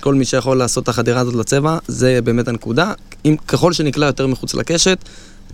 כל 0.00 0.14
מי 0.14 0.24
שיכול 0.24 0.56
לעשות 0.56 0.84
את 0.84 0.88
החדירה 0.88 1.20
הזאת 1.20 1.34
לצבע, 1.34 1.78
זה 1.88 2.18
באמת 2.24 2.48
הנקודה. 2.48 2.92
אם, 3.24 3.36
ככל 3.48 3.72
שנקלע 3.72 4.06
יותר 4.06 4.26
מחוץ 4.26 4.54
לקשת, 4.54 4.98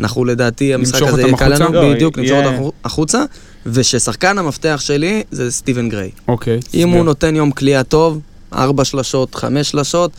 אנחנו 0.01 0.25
לדעתי, 0.25 0.75
המשחק 0.75 1.03
הזה 1.03 1.11
אותם 1.11 1.27
יהיה 1.27 1.37
קל 1.37 1.53
החוצה? 1.53 1.65
לנו, 1.65 1.83
לא, 1.83 1.95
בדיוק, 1.95 2.19
נמשוך 2.19 2.37
אותם 2.37 2.69
החוצה, 2.85 3.25
וששחקן 3.67 4.39
המפתח 4.39 4.81
שלי 4.81 5.23
זה 5.31 5.51
סטיבן 5.51 5.89
גריי. 5.89 6.11
אוקיי. 6.29 6.61
אם 6.75 6.89
הסבר. 6.89 6.99
הוא 6.99 7.05
נותן 7.05 7.37
יום 7.37 7.51
כליאה 7.51 7.83
טוב, 7.83 8.21
ארבע 8.53 8.85
שלשות, 8.85 9.35
חמש 9.35 9.71
שלשות, 9.71 10.11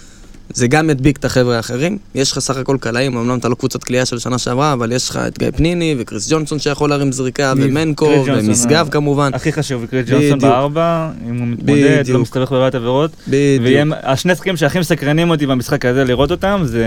זה 0.53 0.67
גם 0.67 0.89
ידביק 0.89 1.17
את 1.17 1.25
החבר'ה 1.25 1.57
האחרים. 1.57 1.97
יש 2.15 2.31
לך 2.31 2.39
סך 2.39 2.57
הכל 2.57 2.77
קלעים, 2.79 3.17
אמנם 3.17 3.37
אתה 3.37 3.49
לא 3.49 3.55
קבוצת 3.55 3.83
כליאה 3.83 4.05
של 4.05 4.19
שנה 4.19 4.37
שעברה, 4.37 4.73
אבל 4.73 4.91
יש 4.91 5.09
לך 5.09 5.17
את 5.27 5.39
גיא 5.39 5.47
פניני 5.55 5.95
וקריס 5.99 6.31
ג'ונסון 6.31 6.59
שיכול 6.59 6.89
להרים 6.89 7.11
זריקה, 7.11 7.53
ומנקו, 7.57 8.23
ומשגב 8.27 8.85
אה, 8.85 8.91
כמובן. 8.91 9.31
הכי 9.33 9.51
חשוב, 9.51 9.85
קריס 9.85 10.09
ג'ונסון. 10.09 10.39
בארבע, 10.39 11.09
אם 11.29 11.37
הוא 11.37 11.47
מתמודד, 11.47 12.03
לא. 12.07 12.19
מסתבך 12.19 12.51
בבעיית 12.51 12.75
עבירות. 12.75 13.11
בדיוק. 13.27 13.87
והשני 14.03 14.35
שחקנים 14.35 14.57
שהכי 14.57 14.79
מסקרנים 14.79 15.29
אותי 15.29 15.45
במשחק 15.45 15.85
הזה 15.85 16.03
לראות 16.03 16.31
אותם 16.31 16.61
זה 16.65 16.85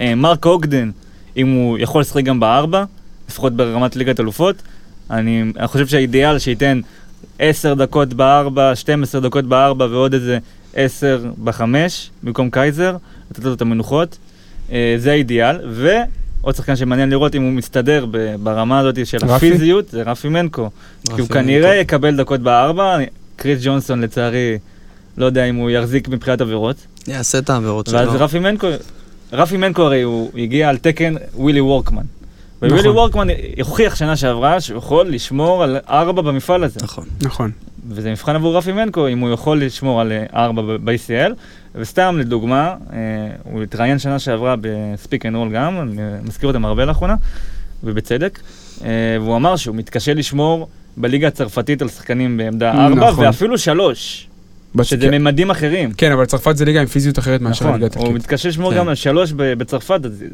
אה, 0.00 0.14
מרק 0.14 0.46
אוגדן, 0.46 0.90
אם 1.36 1.48
הוא 1.48 1.78
יכול 1.78 2.00
לשחק 2.00 2.24
גם 2.24 2.40
בארבע, 2.40 2.84
לפחות 3.28 3.52
ברמת 3.52 3.96
ליגת 3.96 4.20
אלופות. 4.20 4.62
אני, 5.10 5.44
אני 5.56 5.66
חושב 5.66 5.86
שהאידיאל 5.86 6.38
שייתן 6.38 6.80
10 7.38 7.74
דקות 7.74 8.14
בארבע, 8.14 8.74
12 8.74 9.20
דקות 9.20 9.44
בארבע 9.44 9.86
ועוד 9.90 10.14
איזה 10.14 10.38
10 10.74 11.24
בחמש 11.44 12.10
במקום 12.22 12.50
קייזר, 12.50 12.96
לתת 13.30 13.44
לו 13.44 13.54
את 13.54 13.60
המנוחות. 13.60 14.18
אה, 14.72 14.94
זה 14.98 15.12
האידיאל. 15.12 15.56
ועוד 15.70 16.54
שחקן 16.54 16.76
שמעניין 16.76 17.10
לראות 17.10 17.34
אם 17.34 17.42
הוא 17.42 17.52
מסתדר 17.52 18.06
ברמה 18.42 18.78
הזאת 18.78 19.06
של 19.06 19.18
רפי? 19.22 19.34
הפיזיות, 19.48 19.88
זה 19.88 20.02
רפי 20.02 20.28
מנקו. 20.28 20.70
כי 21.04 21.12
הוא 21.12 21.20
רפי 21.20 21.32
כנראה 21.32 21.68
מנקו. 21.68 21.80
יקבל 21.80 22.16
דקות 22.16 22.40
בארבע, 22.40 22.98
קריס 23.36 23.58
ג'ונסון 23.62 24.00
לצערי, 24.00 24.58
לא 25.16 25.26
יודע 25.26 25.44
אם 25.44 25.56
הוא 25.56 25.70
יחזיק 25.70 26.08
מבחינת 26.08 26.40
עבירות. 26.40 26.76
יעשה 27.06 27.38
את 27.38 27.50
העבירות 27.50 27.86
שלו. 27.86 27.98
ואז 27.98 28.08
רפי 28.08 28.38
מנקו, 28.38 28.68
רפי 29.32 29.56
מנקו 29.56 29.82
הרי 29.82 30.02
הוא 30.02 30.30
הגיע 30.38 30.68
על 30.68 30.78
תקן 30.78 31.14
ווילי 31.34 31.60
וורקמן. 31.60 32.02
ווילי 32.62 32.76
נכון. 32.76 32.90
וורקמן 32.90 33.26
הוכיח 33.64 33.94
שנה 33.94 34.16
שעברה 34.16 34.60
שהוא 34.60 34.78
יכול 34.78 35.08
לשמור 35.08 35.62
על 35.62 35.76
ארבע 35.88 36.22
במפעל 36.22 36.64
הזה. 36.64 36.80
נכון. 36.82 37.04
נכון. 37.22 37.50
וזה 37.88 38.10
מבחן 38.10 38.34
עבור 38.34 38.56
רפי 38.56 38.72
מנקו, 38.72 39.08
אם 39.08 39.18
הוא 39.18 39.30
יכול 39.30 39.64
לשמור 39.64 40.00
על 40.00 40.12
אה, 40.12 40.24
ארבע 40.34 40.62
ב-ACL. 40.62 41.32
וסתם 41.74 42.16
לדוגמה, 42.18 42.74
אה, 42.92 42.98
הוא 43.42 43.62
התראיין 43.62 43.98
שנה 43.98 44.18
שעברה 44.18 44.54
ב 44.60 44.71
Speak 44.71 45.26
and 45.26 45.36
Roll 45.36 45.52
גם, 45.52 45.80
אני 45.80 46.02
מזכיר 46.22 46.48
אותם 46.48 46.64
הרבה 46.64 46.84
לאחרונה, 46.84 47.14
ובצדק. 47.84 48.40
אה, 48.84 48.90
והוא 49.20 49.36
אמר 49.36 49.56
שהוא 49.56 49.76
מתקשה 49.76 50.14
לשמור 50.14 50.68
בליגה 50.96 51.28
הצרפתית 51.28 51.82
על 51.82 51.88
שחקנים 51.88 52.36
בעמדה 52.36 52.72
ארבע, 52.72 53.10
נכון. 53.10 53.24
ואפילו 53.24 53.58
שלוש, 53.58 54.25
שזה 54.84 54.96
כן. 55.10 55.14
ממדים 55.22 55.50
אחרים. 55.50 55.92
כן, 55.92 56.12
אבל 56.12 56.24
צרפת 56.24 56.56
זה 56.56 56.64
ליגה 56.64 56.80
עם 56.80 56.86
פיזיות 56.86 57.18
אחרת 57.18 57.40
מאשר 57.40 57.64
נכון, 57.64 57.74
הליגה 57.74 57.94
הוא 57.94 58.02
האיטלקית. 58.04 58.24
מתקשה 58.24 58.48
לשמור 58.48 58.70
כן. 58.72 58.78
גם 58.78 58.88
על 58.88 58.94
שלוש 58.94 59.32
ב- 59.32 59.52
בצרפת, 59.52 60.00
אז 60.04 60.24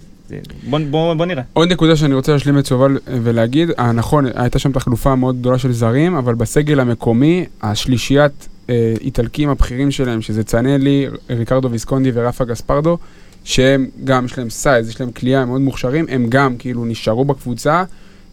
בוא- 0.71 0.79
בוא 0.91 1.15
בוא 1.15 1.27
נראה. 1.27 1.43
עוד 1.53 1.73
נקודה 1.73 1.97
שאני 1.97 2.15
רוצה 2.15 2.33
להשלים 2.33 2.59
את 2.59 2.67
שובל 2.67 2.99
אה, 3.09 3.19
ולהגיד, 3.23 3.71
אה, 3.79 3.93
נכון, 3.93 4.25
הייתה 4.35 4.59
שם 4.59 4.73
תחלופה 4.73 5.15
מאוד 5.15 5.39
גדולה 5.41 5.59
של 5.59 5.73
זרים, 5.73 6.15
אבל 6.15 6.35
בסגל 6.35 6.81
המקומי, 6.81 7.45
השלישיית 7.63 8.49
אה, 8.71 8.95
איטלקים 9.01 9.49
הבכירים 9.49 9.91
שלהם, 9.91 10.23
שזה 10.23 10.45
צנלי, 10.45 11.07
ריקרדו 11.31 11.71
ויסקונדי 11.71 12.11
ורפה 12.15 12.45
גספרדו, 12.45 12.99
שהם 13.45 13.87
גם, 14.05 14.25
יש 14.25 14.39
להם 14.39 14.51
סייז, 14.51 14.89
יש 14.89 15.01
להם 15.01 15.11
כליאה, 15.13 15.43
הם 15.43 15.49
מאוד 15.49 15.61
מוכשרים, 15.61 16.07
הם 16.09 16.27
גם 16.29 16.57
כאילו 16.57 16.85
נשארו 16.85 17.25
בקבוצה, 17.25 17.85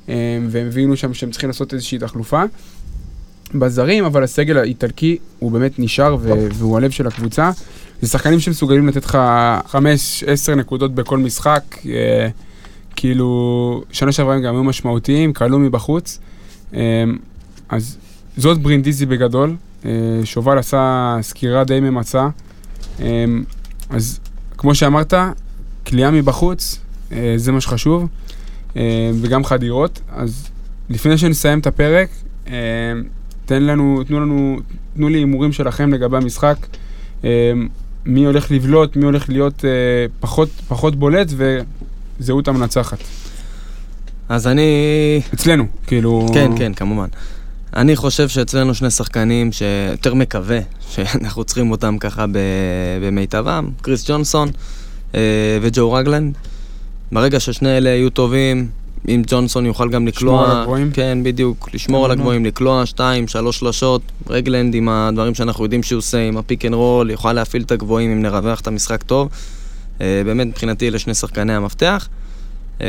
והם 0.07 0.67
הבינו 0.67 0.97
שם 0.97 1.13
שהם 1.13 1.31
צריכים 1.31 1.49
לעשות 1.49 1.73
איזושהי 1.73 1.99
תחלופה. 1.99 2.43
בזרים, 3.55 4.05
אבל 4.05 4.23
הסגל 4.23 4.57
האיטלקי 4.57 5.17
הוא 5.39 5.51
באמת 5.51 5.79
נשאר 5.79 6.15
ו- 6.19 6.47
והוא 6.53 6.77
הלב 6.77 6.91
של 6.91 7.07
הקבוצה. 7.07 7.51
זה 8.01 8.07
שחקנים 8.07 8.39
שמסוגלים 8.39 8.87
לתת 8.87 9.05
לך 9.05 9.17
5-10 9.71 9.75
נקודות 10.55 10.95
בכל 10.95 11.17
משחק. 11.17 11.63
אה, 11.85 12.27
כאילו, 12.95 13.83
שנה 13.91 14.11
שעברה 14.11 14.35
הם 14.35 14.41
גם 14.41 14.55
היו 14.55 14.63
משמעותיים, 14.63 15.33
כלו 15.33 15.59
מבחוץ. 15.59 16.19
אה, 16.73 17.03
אז 17.69 17.97
זאת 18.37 18.57
ברינדיזי 18.61 19.05
בגדול. 19.05 19.55
אה, 19.85 19.91
שובל 20.23 20.57
עשה 20.57 21.17
סקירה 21.21 21.63
די 21.63 21.79
ממצה. 21.79 22.27
אה, 22.99 23.25
אז 23.89 24.19
כמו 24.57 24.75
שאמרת, 24.75 25.13
כליאה 25.87 26.11
מבחוץ, 26.11 26.79
אה, 27.11 27.33
זה 27.37 27.51
מה 27.51 27.61
שחשוב. 27.61 28.07
אה, 28.77 29.11
וגם 29.21 29.43
חדירות. 29.43 30.01
אז 30.15 30.47
לפני 30.89 31.17
שנסיים 31.17 31.59
את 31.59 31.67
הפרק, 31.67 32.09
אה, 32.47 32.53
תן 33.49 33.63
לנו, 33.63 34.03
תנו 34.07 34.19
לנו, 34.19 34.59
תנו 34.95 35.09
לי 35.09 35.17
הימורים 35.17 35.51
שלכם 35.51 35.93
לגבי 35.93 36.17
המשחק. 36.17 36.57
אה, 37.23 37.51
מי 38.05 38.25
הולך 38.25 38.51
לבלוט, 38.51 38.95
מי 38.95 39.05
הולך 39.05 39.29
להיות 39.29 39.65
אה, 39.65 39.69
פחות, 40.19 40.49
פחות 40.67 40.95
בולט 40.95 41.27
וזהות 42.19 42.47
המנצחת. 42.47 42.97
אז 44.29 44.47
אני... 44.47 44.71
אצלנו, 45.33 45.65
כאילו... 45.87 46.27
כן, 46.33 46.51
כן, 46.57 46.73
כמובן. 46.73 47.07
אני 47.75 47.95
חושב 47.95 48.27
שאצלנו 48.27 48.73
שני 48.73 48.91
שחקנים 48.91 49.51
שיותר 49.51 50.13
מקווה 50.13 50.59
שאנחנו 50.89 51.43
צריכים 51.43 51.71
אותם 51.71 51.97
ככה 51.97 52.25
במיטבם, 53.01 53.69
קריס 53.81 54.09
ג'ונסון 54.09 54.49
אה, 55.15 55.19
וג'ו 55.61 55.91
רגלנד. 55.91 56.37
ברגע 57.11 57.39
ששני 57.39 57.77
אלה 57.77 57.89
יהיו 57.89 58.09
טובים, 58.09 58.67
אם 59.07 59.21
ג'ונסון 59.27 59.65
יוכל 59.65 59.89
גם 59.89 60.07
לקלוע... 60.07 60.41
לשמור 60.41 60.51
על 60.55 60.61
הגבוהים? 60.61 60.91
כן, 60.91 61.17
בדיוק, 61.23 61.69
לשמור 61.73 62.05
על 62.05 62.11
נו. 62.11 62.19
הגבוהים, 62.21 62.45
לקלוע 62.45 62.85
שתיים, 62.85 63.27
שלוש 63.27 63.59
שלשות. 63.59 64.01
רגלנד 64.29 64.75
עם 64.75 64.89
הדברים 64.89 65.35
שאנחנו 65.35 65.63
יודעים 65.63 65.83
שהוא 65.83 65.97
עושה, 65.97 66.17
עם 66.27 66.37
ה 66.37 66.43
pick 66.43 66.65
and 66.65 66.73
roll, 66.73 67.09
יוכל 67.11 67.33
להפעיל 67.33 67.61
את 67.63 67.71
הגבוהים 67.71 68.11
אם 68.11 68.21
נרווח 68.21 68.59
את 68.59 68.67
המשחק 68.67 69.03
טוב. 69.03 69.29
אה, 70.01 70.21
באמת, 70.25 70.47
מבחינתי 70.47 70.87
אלה 70.87 70.99
שני 70.99 71.13
שחקני 71.13 71.53
המפתח. 71.53 72.07
אה, 72.81 72.87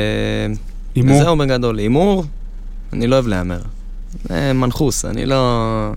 הימור? 0.94 1.22
זהו 1.22 1.36
בגדול, 1.36 1.78
הימור, 1.78 2.24
אני 2.92 3.06
לא 3.06 3.14
אוהב 3.14 3.26
להמר. 3.26 3.60
זה 4.28 4.52
מנחוס, 4.52 5.04
אני 5.04 5.26
לא... 5.26 5.90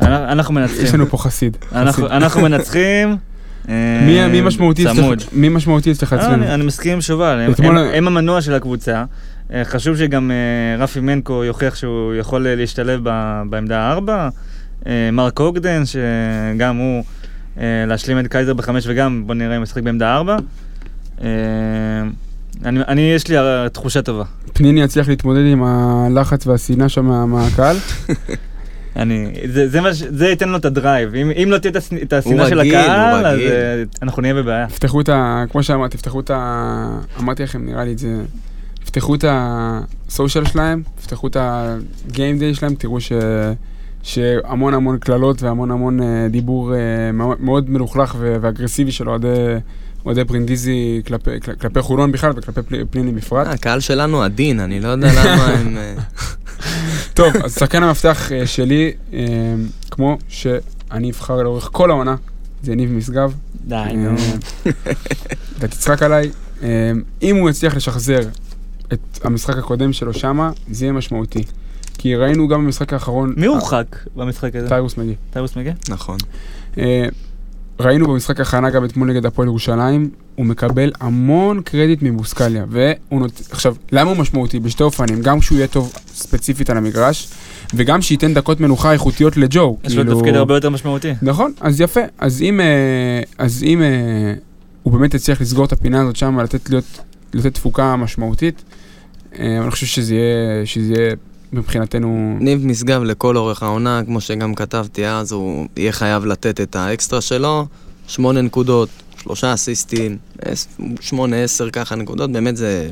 אנחנו 0.00 0.26
אנחנו 0.32 0.60
יש 0.60 0.70
מנצחים. 0.70 1.00
לנו 1.00 1.10
פה 1.10 1.18
חסיד. 1.18 1.56
אנחנו- 1.72 2.40
מנצחים. 2.42 3.16
אה, 3.68 4.28
מי- 4.32 4.40
משמעותי 4.40 4.84
צמוד. 4.84 5.18
אצלך? 5.18 5.28
מי 5.32 5.48
משמעותי 5.48 5.92
אצלך 5.92 6.12
אה, 6.12 6.18
אצלנו? 6.18 6.44
אני 6.44 6.64
מסכים 6.64 6.92
עם 6.92 7.00
שובל, 7.00 7.48
הם 7.94 8.06
המנוע 8.06 8.40
של 8.42 8.54
הקבוצה. 8.54 9.04
אה, 9.52 9.64
חשוב 9.64 9.96
שגם 9.96 10.30
אה, 10.30 10.36
רפי 10.84 11.00
מנקו 11.00 11.44
יוכיח 11.44 11.74
שהוא 11.74 12.14
יכול 12.14 12.46
אה, 12.46 12.54
להשתלב 12.54 13.00
ב- 13.02 13.42
בעמדה 13.50 13.78
הארבע. 13.80 14.28
מרק 15.12 15.40
אוגדן, 15.40 15.82
שגם 15.86 16.76
הוא 16.76 17.04
להשלים 17.86 18.18
את 18.18 18.26
קייזר 18.26 18.54
בחמש 18.54 18.84
וגם, 18.86 19.22
בוא 19.26 19.34
נראה 19.34 19.56
אם 19.56 19.62
ישחק 19.62 19.82
בעמדה 19.82 20.14
ארבע. 20.14 20.36
אני, 22.64 22.80
אני, 22.88 23.00
יש 23.00 23.28
לי 23.28 23.36
תחושה 23.72 24.02
טובה. 24.02 24.24
פניני 24.52 24.82
יצליח 24.82 25.08
להתמודד 25.08 25.40
עם 25.52 25.62
הלחץ 25.64 26.46
והשנאה 26.46 26.88
שם 26.88 27.04
מה- 27.04 27.26
מהקהל? 27.26 27.76
אני, 28.96 29.32
זה, 29.52 29.68
זה, 29.68 29.80
מה 29.80 29.88
זה 29.92 30.28
ייתן 30.28 30.48
לו 30.48 30.56
את 30.56 30.64
הדרייב. 30.64 31.14
אם, 31.14 31.30
אם 31.42 31.48
לא 31.50 31.58
תהיה 31.58 31.70
את 31.70 31.76
השנ- 31.76 32.02
את 32.02 32.12
השנאה 32.12 32.48
של 32.48 32.58
רגיל, 32.58 32.74
הוא 32.76 32.82
הקהל, 32.82 33.26
אז 33.26 33.34
רגיל. 33.34 33.50
אנחנו 34.02 34.22
נהיה 34.22 34.34
בבעיה. 34.34 34.66
תפתחו 34.66 35.00
את 35.00 35.08
ה... 35.08 35.44
כמו 35.50 35.62
שאמרתי, 35.62 35.96
תפתחו 35.96 36.20
את 36.20 36.30
ה... 36.30 36.98
אמרתי 37.20 37.42
לכם, 37.42 37.66
נראה 37.66 37.84
לי 37.84 37.92
את 37.92 37.98
זה... 37.98 38.08
תפתחו 38.86 39.14
את 39.14 39.24
הסושיאל 39.28 40.44
שלהם, 40.44 40.82
תפתחו 41.00 41.26
את 41.26 41.36
הגיים 41.40 42.38
דיי 42.38 42.54
שלהם, 42.54 42.74
תראו 42.74 43.00
ש... 43.00 43.12
שהמון 44.02 44.74
המון 44.74 44.98
קללות 44.98 45.42
והמון 45.42 45.70
המון 45.70 46.02
אה, 46.02 46.26
דיבור 46.30 46.74
אה, 46.74 46.78
מאוד- 47.40 47.70
מלוכלך 47.70 48.14
ו- 48.18 48.36
ואגרסיבי 48.40 48.92
של 48.92 49.08
אוהדי 49.08 49.26
אוהדי 50.06 50.24
ברינדיזי 50.24 51.02
כלפי, 51.06 51.30
כל- 51.40 51.52
כלפי 51.54 51.82
חולון 51.82 52.12
בכלל 52.12 52.32
וכלפי 52.36 52.62
פל- 52.62 52.84
פניני 52.90 53.12
בפרט. 53.12 53.46
אה, 53.46 53.52
הקהל 53.52 53.80
שלנו 53.80 54.22
עדין, 54.22 54.60
אני 54.60 54.80
לא 54.80 54.88
יודע 54.88 55.08
למה 55.12 55.44
הם... 55.46 55.76
טוב, 57.14 57.36
אז 57.44 57.54
שחקן 57.58 57.82
המפתח 57.82 58.30
שלי, 58.44 58.92
כמו 59.90 60.18
שאני 60.28 61.10
אבחר 61.10 61.42
לאורך 61.42 61.68
כל 61.72 61.90
העונה, 61.90 62.14
זה 62.62 62.74
ניב 62.74 62.92
משגב. 62.92 63.32
די, 63.66 63.82
נו. 63.94 64.10
אתה 65.58 65.68
תצחק 65.68 66.02
עליי. 66.02 66.30
אם 67.22 67.36
הוא 67.36 67.50
יצליח 67.50 67.76
לשחזר 67.76 68.20
את 68.92 69.24
המשחק 69.24 69.56
הקודם 69.56 69.92
שלו 69.92 70.14
שמה, 70.14 70.50
זה 70.70 70.84
יהיה 70.84 70.92
משמעותי. 70.92 71.44
כי 71.98 72.16
ראינו 72.16 72.48
גם 72.48 72.64
במשחק 72.64 72.92
האחרון... 72.92 73.34
מי 73.36 73.46
הורחק 73.46 73.96
במשחק 74.16 74.56
הזה? 74.56 74.68
טיירוס 74.68 74.96
מגי. 74.96 75.14
טיירוס 75.30 75.56
מגה? 75.56 75.72
נכון. 75.88 76.16
אה, 76.78 77.08
ראינו 77.80 78.06
במשחק 78.06 78.38
ההכנה 78.40 78.70
גם 78.70 78.84
אתמול 78.84 79.08
נגד 79.08 79.26
הפועל 79.26 79.48
ירושלים, 79.48 80.10
הוא 80.34 80.46
מקבל 80.46 80.92
המון 81.00 81.62
קרדיט 81.62 82.02
מבוסקליה, 82.02 82.64
והוא 82.68 83.20
נות... 83.20 83.42
עכשיו, 83.50 83.74
למה 83.92 84.10
הוא 84.10 84.18
משמעותי? 84.18 84.60
בשתי 84.60 84.82
אופנים, 84.82 85.22
גם 85.22 85.40
כשהוא 85.40 85.56
יהיה 85.58 85.66
טוב 85.68 85.92
ספציפית 86.14 86.70
על 86.70 86.76
המגרש, 86.76 87.28
וגם 87.74 88.02
שייתן 88.02 88.34
דקות 88.34 88.60
מנוחה 88.60 88.92
איכותיות 88.92 89.36
לג'ו. 89.36 89.76
יש 89.84 89.96
לו 89.96 90.02
כאילו- 90.02 90.18
תפקיד 90.18 90.34
הרבה 90.34 90.54
יותר 90.54 90.70
משמעותי. 90.70 91.12
נכון, 91.22 91.52
אז 91.60 91.80
יפה. 91.80 92.00
אז 92.18 92.42
אם, 92.42 92.60
אה, 92.60 92.66
אז 93.38 93.62
אם 93.62 93.82
אה, 93.82 94.34
הוא 94.82 94.92
באמת 94.92 95.14
יצליח 95.14 95.40
לסגור 95.40 95.64
את 95.64 95.72
הפינה 95.72 96.00
הזאת 96.02 96.16
שם, 96.16 96.40
לתת, 96.40 96.70
להיות, 96.70 97.00
לתת 97.34 97.54
תפוקה 97.54 97.96
משמעותית, 97.96 98.62
אני 99.38 99.70
חושב 99.70 99.86
שזה 99.86 100.14
יהיה, 100.14 100.66
שזה 100.66 100.94
יהיה 100.94 101.12
מבחינתנו... 101.52 102.36
ניב 102.40 102.66
משגב 102.66 103.02
לכל 103.02 103.36
אורך 103.36 103.62
העונה, 103.62 104.00
כמו 104.06 104.20
שגם 104.20 104.54
כתבתי 104.54 105.06
אז, 105.06 105.32
הוא 105.32 105.66
יהיה 105.76 105.92
חייב 105.92 106.26
לתת 106.26 106.60
את 106.60 106.76
האקסטרה 106.76 107.20
שלו, 107.20 107.66
שמונה 108.06 108.40
נקודות, 108.42 108.88
שלושה 109.22 109.54
אסיסטים, 109.54 110.16
עש- 110.42 110.66
שמונה, 111.00 111.36
עשר 111.36 111.70
ככה 111.70 111.94
נקודות, 111.96 112.32
באמת 112.32 112.56
זה 112.56 112.88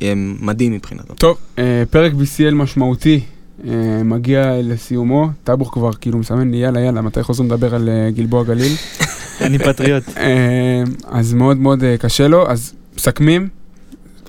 יהיה 0.00 0.14
מדהים 0.40 0.72
מבחינתו. 0.72 1.14
טוב, 1.14 1.36
אה, 1.58 1.82
פרק 1.90 2.12
BCL 2.12 2.54
משמעותי 2.54 3.20
אה, 3.68 3.72
מגיע 4.04 4.52
לסיומו. 4.62 5.28
טאבוך 5.44 5.70
כבר 5.72 5.92
כאילו 5.92 6.18
מסמן 6.18 6.50
לי 6.50 6.56
יאללה 6.56 6.80
יאללה, 6.80 7.02
מתי 7.02 7.22
חוזרים 7.22 7.50
לדבר 7.50 7.74
על 7.74 7.88
אה, 7.88 8.10
גלבוע 8.10 8.44
גליל? 8.44 8.72
אני 9.40 9.58
פטריוט. 9.58 10.04
אה, 10.16 10.82
אז 11.06 11.32
מאוד 11.34 11.56
מאוד 11.56 11.84
אה, 11.84 11.96
קשה 11.98 12.28
לו, 12.28 12.50
אז 12.50 12.72
מסכמים. 12.96 13.48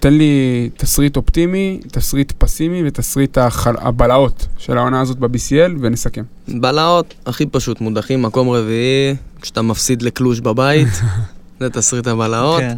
תן 0.06 0.14
לי 0.14 0.70
תסריט 0.78 1.18
אופטימי, 1.18 1.80
תסריט 1.92 2.32
פסימי 2.38 2.88
ותסריט 2.88 3.38
החל... 3.38 3.76
הבלהות 3.78 4.48
של 4.58 4.78
העונה 4.78 5.02
הזאת 5.02 5.18
ב-BCL 5.18 5.72
ונסכם. 5.82 6.24
בלהות, 6.48 7.14
הכי 7.26 7.46
פשוט, 7.46 7.82
מודחים 7.82 8.22
מקום 8.22 8.50
רביעי, 8.50 9.16
כשאתה 9.42 9.62
מפסיד 9.62 10.02
לקלוז' 10.02 10.40
בבית, 10.40 10.88
זה 11.60 11.70
תסריט 11.70 12.08
הבלהות. 12.08 12.60
כן. 12.60 12.78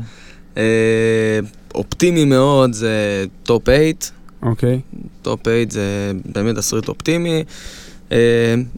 אה, 0.57 1.39
אופטימי 1.75 2.25
מאוד 2.25 2.73
זה 2.73 3.25
top 3.43 3.65
8, 3.65 3.91
אוקיי? 4.41 4.79
top 5.21 5.39
8 5.43 5.57
זה 5.69 6.11
באמת 6.25 6.55
תסריט 6.55 6.87
אופטימי. 6.87 7.43
אה, 8.11 8.17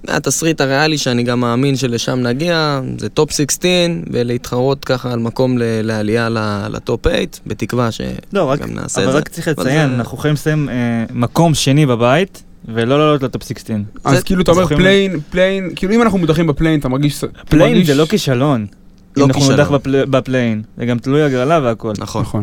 התסריט 0.08 0.62
הריאלי 0.62 0.98
שאני 0.98 1.24
גם 1.24 1.40
מאמין 1.40 1.76
שלשם 1.76 2.20
נגיע, 2.20 2.82
זה 2.98 3.10
top 3.10 3.32
16, 3.32 3.72
ולהתחרות 4.12 4.86
ככה 4.86 5.14
על 5.14 5.20
מקום 5.20 5.58
ל- 5.58 5.64
לעלייה 5.82 6.30
ל 6.72 6.79
top 6.79 7.02
8, 7.08 7.18
בתקווה 7.48 7.92
שגם 7.92 8.08
לא, 8.34 8.44
רק, 8.44 8.62
נעשה 8.62 9.02
אבל 9.02 9.08
את 9.08 9.14
זה. 9.14 9.18
רק 9.20 9.28
צריך 9.28 9.48
אבל 9.48 9.64
לציין, 9.64 9.90
זה- 9.90 9.96
אנחנו 9.96 10.18
יכולים 10.18 10.34
לסיים 10.34 10.70
אה, 10.70 10.76
מקום 11.14 11.54
שני 11.54 11.86
בבית, 11.86 12.44
ולא 12.68 13.00
לעלות 13.00 13.24
ל 13.24 13.29
top 13.29 13.44
16. 13.44 13.76
אז 14.04 14.24
כאילו 14.24 14.42
אתה 14.42 14.52
אומר 14.52 14.68
play-in, 14.68 15.20
play-in, 15.30 15.70
כאילו 15.76 15.94
אם 15.94 16.02
אנחנו 16.02 16.18
מודחים 16.18 16.48
ב 16.48 16.51
play-in, 16.51 16.80
אתה 16.80 16.90
מרגיש... 16.90 17.24
play-in 17.50 17.84
זה 17.84 17.96
לא 17.96 18.06
כישלון. 18.06 18.66
לא 19.18 19.24
אם 19.24 19.28
אנחנו 19.28 19.42
כישלון. 19.42 19.60
נודח 19.60 19.72
ב 19.72 19.80
pl- 19.80 20.06
ב 20.10 20.15
play-in, 20.15 20.62
זה 20.78 20.86
גם 20.86 21.00
תלוי 21.00 21.24
הגרלה 21.24 21.60
והכל. 21.64 21.94
נכון. 22.00 22.42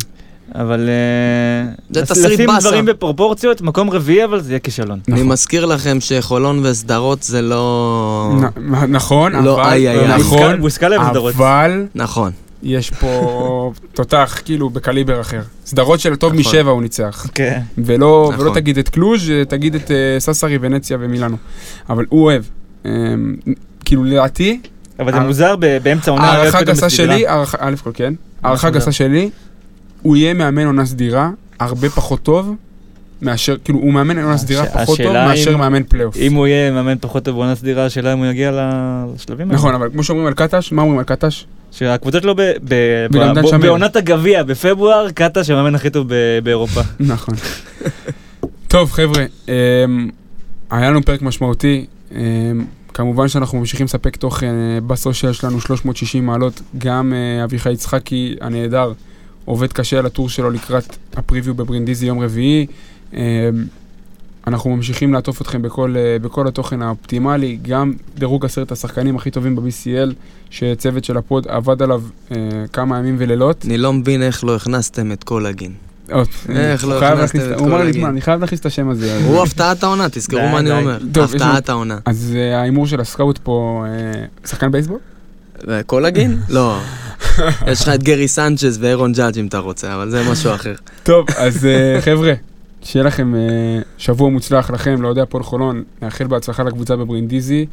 אבל... 0.54 0.88
אה, 0.88 1.72
לשים. 2.00 2.50
דברים 2.60 2.84
בפרופורציות, 2.84 3.60
מקום 3.62 3.90
רביעי 3.90 4.24
אבל 4.24 4.40
זה 4.40 4.52
יהיה 4.52 4.58
כישלון. 4.58 4.98
אני 5.08 5.14
נכון. 5.16 5.28
מזכיר 5.28 5.64
לכם 5.66 5.96
שחולון 6.00 6.60
וסדרות 6.66 7.22
זה 7.22 7.42
לא... 7.42 8.32
נכון, 8.88 9.32
לא, 9.44 9.54
אבל... 9.54 9.70
איי, 9.70 9.88
איי, 9.88 9.98
איי. 10.00 10.18
נכון. 10.18 10.52
אבל 11.36 11.84
נכון. 11.94 12.30
יש 12.62 12.90
פה 12.90 13.72
תותח 13.94 14.40
כאילו 14.44 14.70
בקליבר 14.70 15.20
אחר. 15.20 15.40
סדרות 15.66 16.00
של 16.00 16.16
טוב 16.16 16.32
נכון. 16.32 16.40
משבע 16.40 16.70
הוא 16.70 16.82
ניצח. 16.82 17.26
כן. 17.34 17.60
ולא, 17.78 18.30
נכון. 18.32 18.46
ולא 18.46 18.54
תגיד 18.54 18.78
את 18.78 18.88
קלוז', 18.88 19.20
תגיד 19.48 19.74
את 19.74 19.90
אה, 19.90 19.96
ססרי, 20.18 20.58
ונציה 20.60 20.96
ומילאנו. 21.00 21.36
אבל 21.90 22.04
הוא 22.08 22.24
אוהב. 22.24 22.42
אה, 22.86 22.90
כאילו 23.84 24.04
לדעתי, 24.04 24.60
אבל 24.98 25.12
זה 25.12 25.20
מוזר 25.20 25.56
באמצע. 25.82 26.10
להיות 26.10 26.24
הערכה 26.24 26.58
פתאום 26.60 26.76
גסה. 26.76 26.90
שלי, 26.90 27.26
הערכה- 27.26 27.58
א' 27.60 27.74
כל 27.84 27.90
כן, 27.94 28.14
הערכה. 28.42 28.70
גסה 28.70 28.92
שלי, 28.92 29.30
הוא 30.06 30.16
יהיה 30.16 30.34
מאמן 30.34 30.66
עונה 30.66 30.86
סדירה, 30.86 31.30
הרבה 31.60 31.88
פחות 31.90 32.22
טוב, 32.22 32.54
מאשר, 33.22 33.56
כאילו 33.64 33.78
הוא 33.78 33.92
מאמן 33.92 34.18
עונה 34.18 34.36
סדירה 34.36 34.66
פחות 34.66 34.98
טוב 35.02 35.12
מאשר 35.12 35.54
אם- 35.54 35.58
מאמן 35.58 35.82
פלייאוף. 35.82 36.16
אם 36.16 36.34
הוא 36.34 36.46
יהיה 36.46 36.70
מאמן 36.70 36.94
פחות 37.00 37.24
טוב 37.24 37.36
בעונה 37.36 37.54
סדירה, 37.54 37.84
השאלה 37.86 38.12
אם 38.12 38.18
הוא 38.18 38.26
יגיע 38.26 38.50
לשלבים 39.14 39.46
האלה. 39.48 39.58
נכון, 39.58 39.74
אבל 39.74 39.90
כמו 39.92 40.02
שאומרים 40.04 40.26
על 40.26 40.34
קטש, 40.34 40.72
מה 40.72 40.82
אומרים 40.82 40.98
על 40.98 41.04
קטש? 41.04 41.44
שהקבוצה 41.70 42.20
שלו. 42.20 42.34
בעונת 43.60 43.96
הגביע 43.96 44.42
בפברואר, 44.42 45.10
קאטה 45.10 45.44
שהמאמן 45.44 45.74
הכי 45.74 45.90
טוב 45.90 46.08
באירופה. 46.42 46.80
נכון. 47.00 47.34
טוב, 48.68 48.90
חבר'ה, 48.92 49.24
אמ, 49.48 49.52
היה 50.70 50.90
לנו 50.90 51.02
פרק 51.02 51.22
משמעותי. 51.22 51.86
אמ, 52.12 52.18
כמובן 52.94 53.28
שאנחנו 53.28 53.58
ממשיכים 53.58 53.84
לספק 53.86 54.16
תוכן 54.16 54.46
אה, 54.54 54.80
בסושיאל 54.86 55.32
שלנו 55.32 55.60
360 55.60 56.26
מעלות. 56.26 56.60
גם 56.78 57.12
אה, 57.12 57.44
אביחי 57.44 57.72
יצחקי 57.72 58.36
הנהדר 58.40 58.92
עובד 59.46 59.72
קשה 59.72 59.98
על 59.98 60.06
הטור 60.06 60.28
שלו 60.28 60.50
לקראת 60.50 60.96
הפריוויו 61.16 61.54
בברינדיזי 61.54 62.06
יום 62.06 62.20
רביעי. 62.20 62.66
אמ, 63.14 63.18
אנחנו 64.46 64.76
ממשיכים 64.76 65.12
לעטוף 65.12 65.42
אתכם 65.42 65.62
בכל, 65.62 65.94
אה, 65.96 66.16
בכל 66.22 66.48
התוכן 66.48 66.82
האופטימלי, 66.82 67.58
גם 67.62 67.92
דירוג 68.18 68.44
עשרת 68.44 68.72
השחקנים 68.72 69.16
הכי 69.16 69.30
טובים 69.30 69.56
ב-BCL, 69.56 70.12
שצוות 70.50 71.04
של 71.04 71.16
ה 71.16 71.24
pod 71.24 71.46
עבד 71.48 71.82
עליו 71.82 72.02
אה, 72.32 72.36
כמה 72.72 72.98
ימים 72.98 73.16
ולילות. 73.18 73.64
אני 73.64 73.78
לא 73.78 73.92
מבין 73.92 74.22
איך 74.22 74.44
לא 74.44 74.56
הכנסתם 74.56 75.12
את 75.12 75.24
כל 75.24 75.46
הגין. 75.46 75.72
עוד, 76.12 76.28
איך 76.48 76.84
הוא 76.84 76.90
לא 76.92 77.04
הכנסתם 77.04 77.38
את 77.38 77.44
הוא 77.44 77.58
כל 77.58 77.64
אמר 77.64 77.76
לי, 77.82 77.88
הגיל? 77.88 77.92
"תשמע, 78.00 78.08
אני 78.08 78.20
חייב 78.20 78.40
להכניס 78.40 78.60
את 78.60 78.66
השם 78.66 78.88
הזה. 78.88 79.20
הוא 79.24 79.42
הפתעת 79.42 79.82
העונה, 79.82 80.08
תזכרו 80.08 80.40
מה 80.40 80.58
אני. 80.58 80.70
אומר. 80.70 80.98
הפתעת 81.24 81.68
העונה. 81.68 81.98
אז 82.04 82.32
אה, 82.36 82.60
ההימור 82.60 82.86
של 82.86 83.00
ה 83.00 83.07
scout 83.07 83.38
פה, 83.38 83.84
אה, 83.86 84.48
שחקן 84.48 84.72
בייסבול? 84.72 84.98
כל 85.86 86.04
הגין? 86.04 86.38
לא. 86.48 86.78
יש 87.66 87.82
לך 87.82 87.88
את 87.88 88.02
גרי 88.02 88.28
סנצ'ז 88.28 88.78
ואירון 88.80 89.12
ג'אג' 89.12 89.38
אם 89.38 89.46
אתה 89.46 89.58
רוצה, 89.58 89.94
אבל 89.94 90.10
זה 90.10 90.30
משהו 90.30 90.54
אחר. 90.54 90.74
טוב, 91.02 91.26
אז 91.36 91.66
אה, 91.66 92.00
חבר'ה, 92.00 92.32
שיהיה 92.82 93.04
לכם 93.04 93.34
אה, 93.34 93.40
שבוע 93.98 94.30
מוצלח 94.30 94.70
לכם, 94.70 95.02
לאוהדי 95.02 95.20
הפועל 95.20 95.42
חולון, 95.42 95.82
נאחל 96.02 96.26
בהצלחה 96.26 96.62
לקבוצה 96.62 96.96
בברינדיזי. 96.96 97.66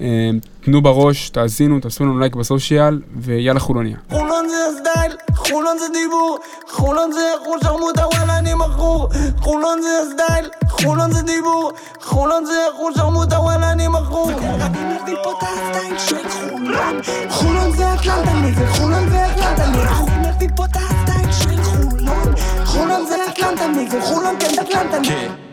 אה, 0.00 0.30
תנו 0.60 0.82
בראש, 0.82 1.30
תאזינו, 1.30 1.80
תעשו 1.80 2.04
לנו 2.04 2.18
לייק 2.18 2.34
ב 2.34 2.42
social, 2.42 3.00
ויאללה 3.16 3.60
חולוניה. 3.60 3.96
חולון 4.10 4.48
זה 4.48 4.56
הסטייל, 4.70 5.12
חולון 5.36 5.78
זה 5.78 5.84
דיבור, 5.92 6.38
חולון 6.68 7.12
זה 7.12 7.20
אחוז 7.42 7.60
שרמוטה 7.64 8.06
וואלה 8.06 8.38
אני 8.38 8.54
מכור. 8.54 9.08
חולון 9.38 9.82
זה 9.82 9.88
הסטייל, 10.02 10.50
חולון 10.68 11.12
זה 11.12 11.22
דיבור, 11.22 11.72
חולון 12.00 12.44
זה 12.44 12.58
אחוז 12.74 12.94
שרמוטה 12.96 13.40
וואלה 13.40 13.72
אני 13.72 13.88
מכור. 13.88 14.30
אני 14.30 14.94
מביא 15.02 15.16
פה 15.24 15.32
את 15.32 15.42
הסטייל 15.42 15.98
של 15.98 16.28
חולון. 16.28 17.00
חולון 17.28 17.70
זה 17.76 17.94
אטלנטה 17.94 18.66
חולון 18.66 19.08
זה 19.08 19.26
אטלנטה 19.26 19.64
אני 19.64 20.28
מביא 20.30 20.48
פה 20.56 20.64
את 20.64 20.76
הסטייל 20.76 21.32
של 21.32 21.62
חולון. 21.62 22.34
חולון 22.64 23.06
זה 23.06 23.16
אטלנטה 23.28 24.00
חולון 24.00 24.34
כן 24.40 24.62
אטלנטה 24.62 25.45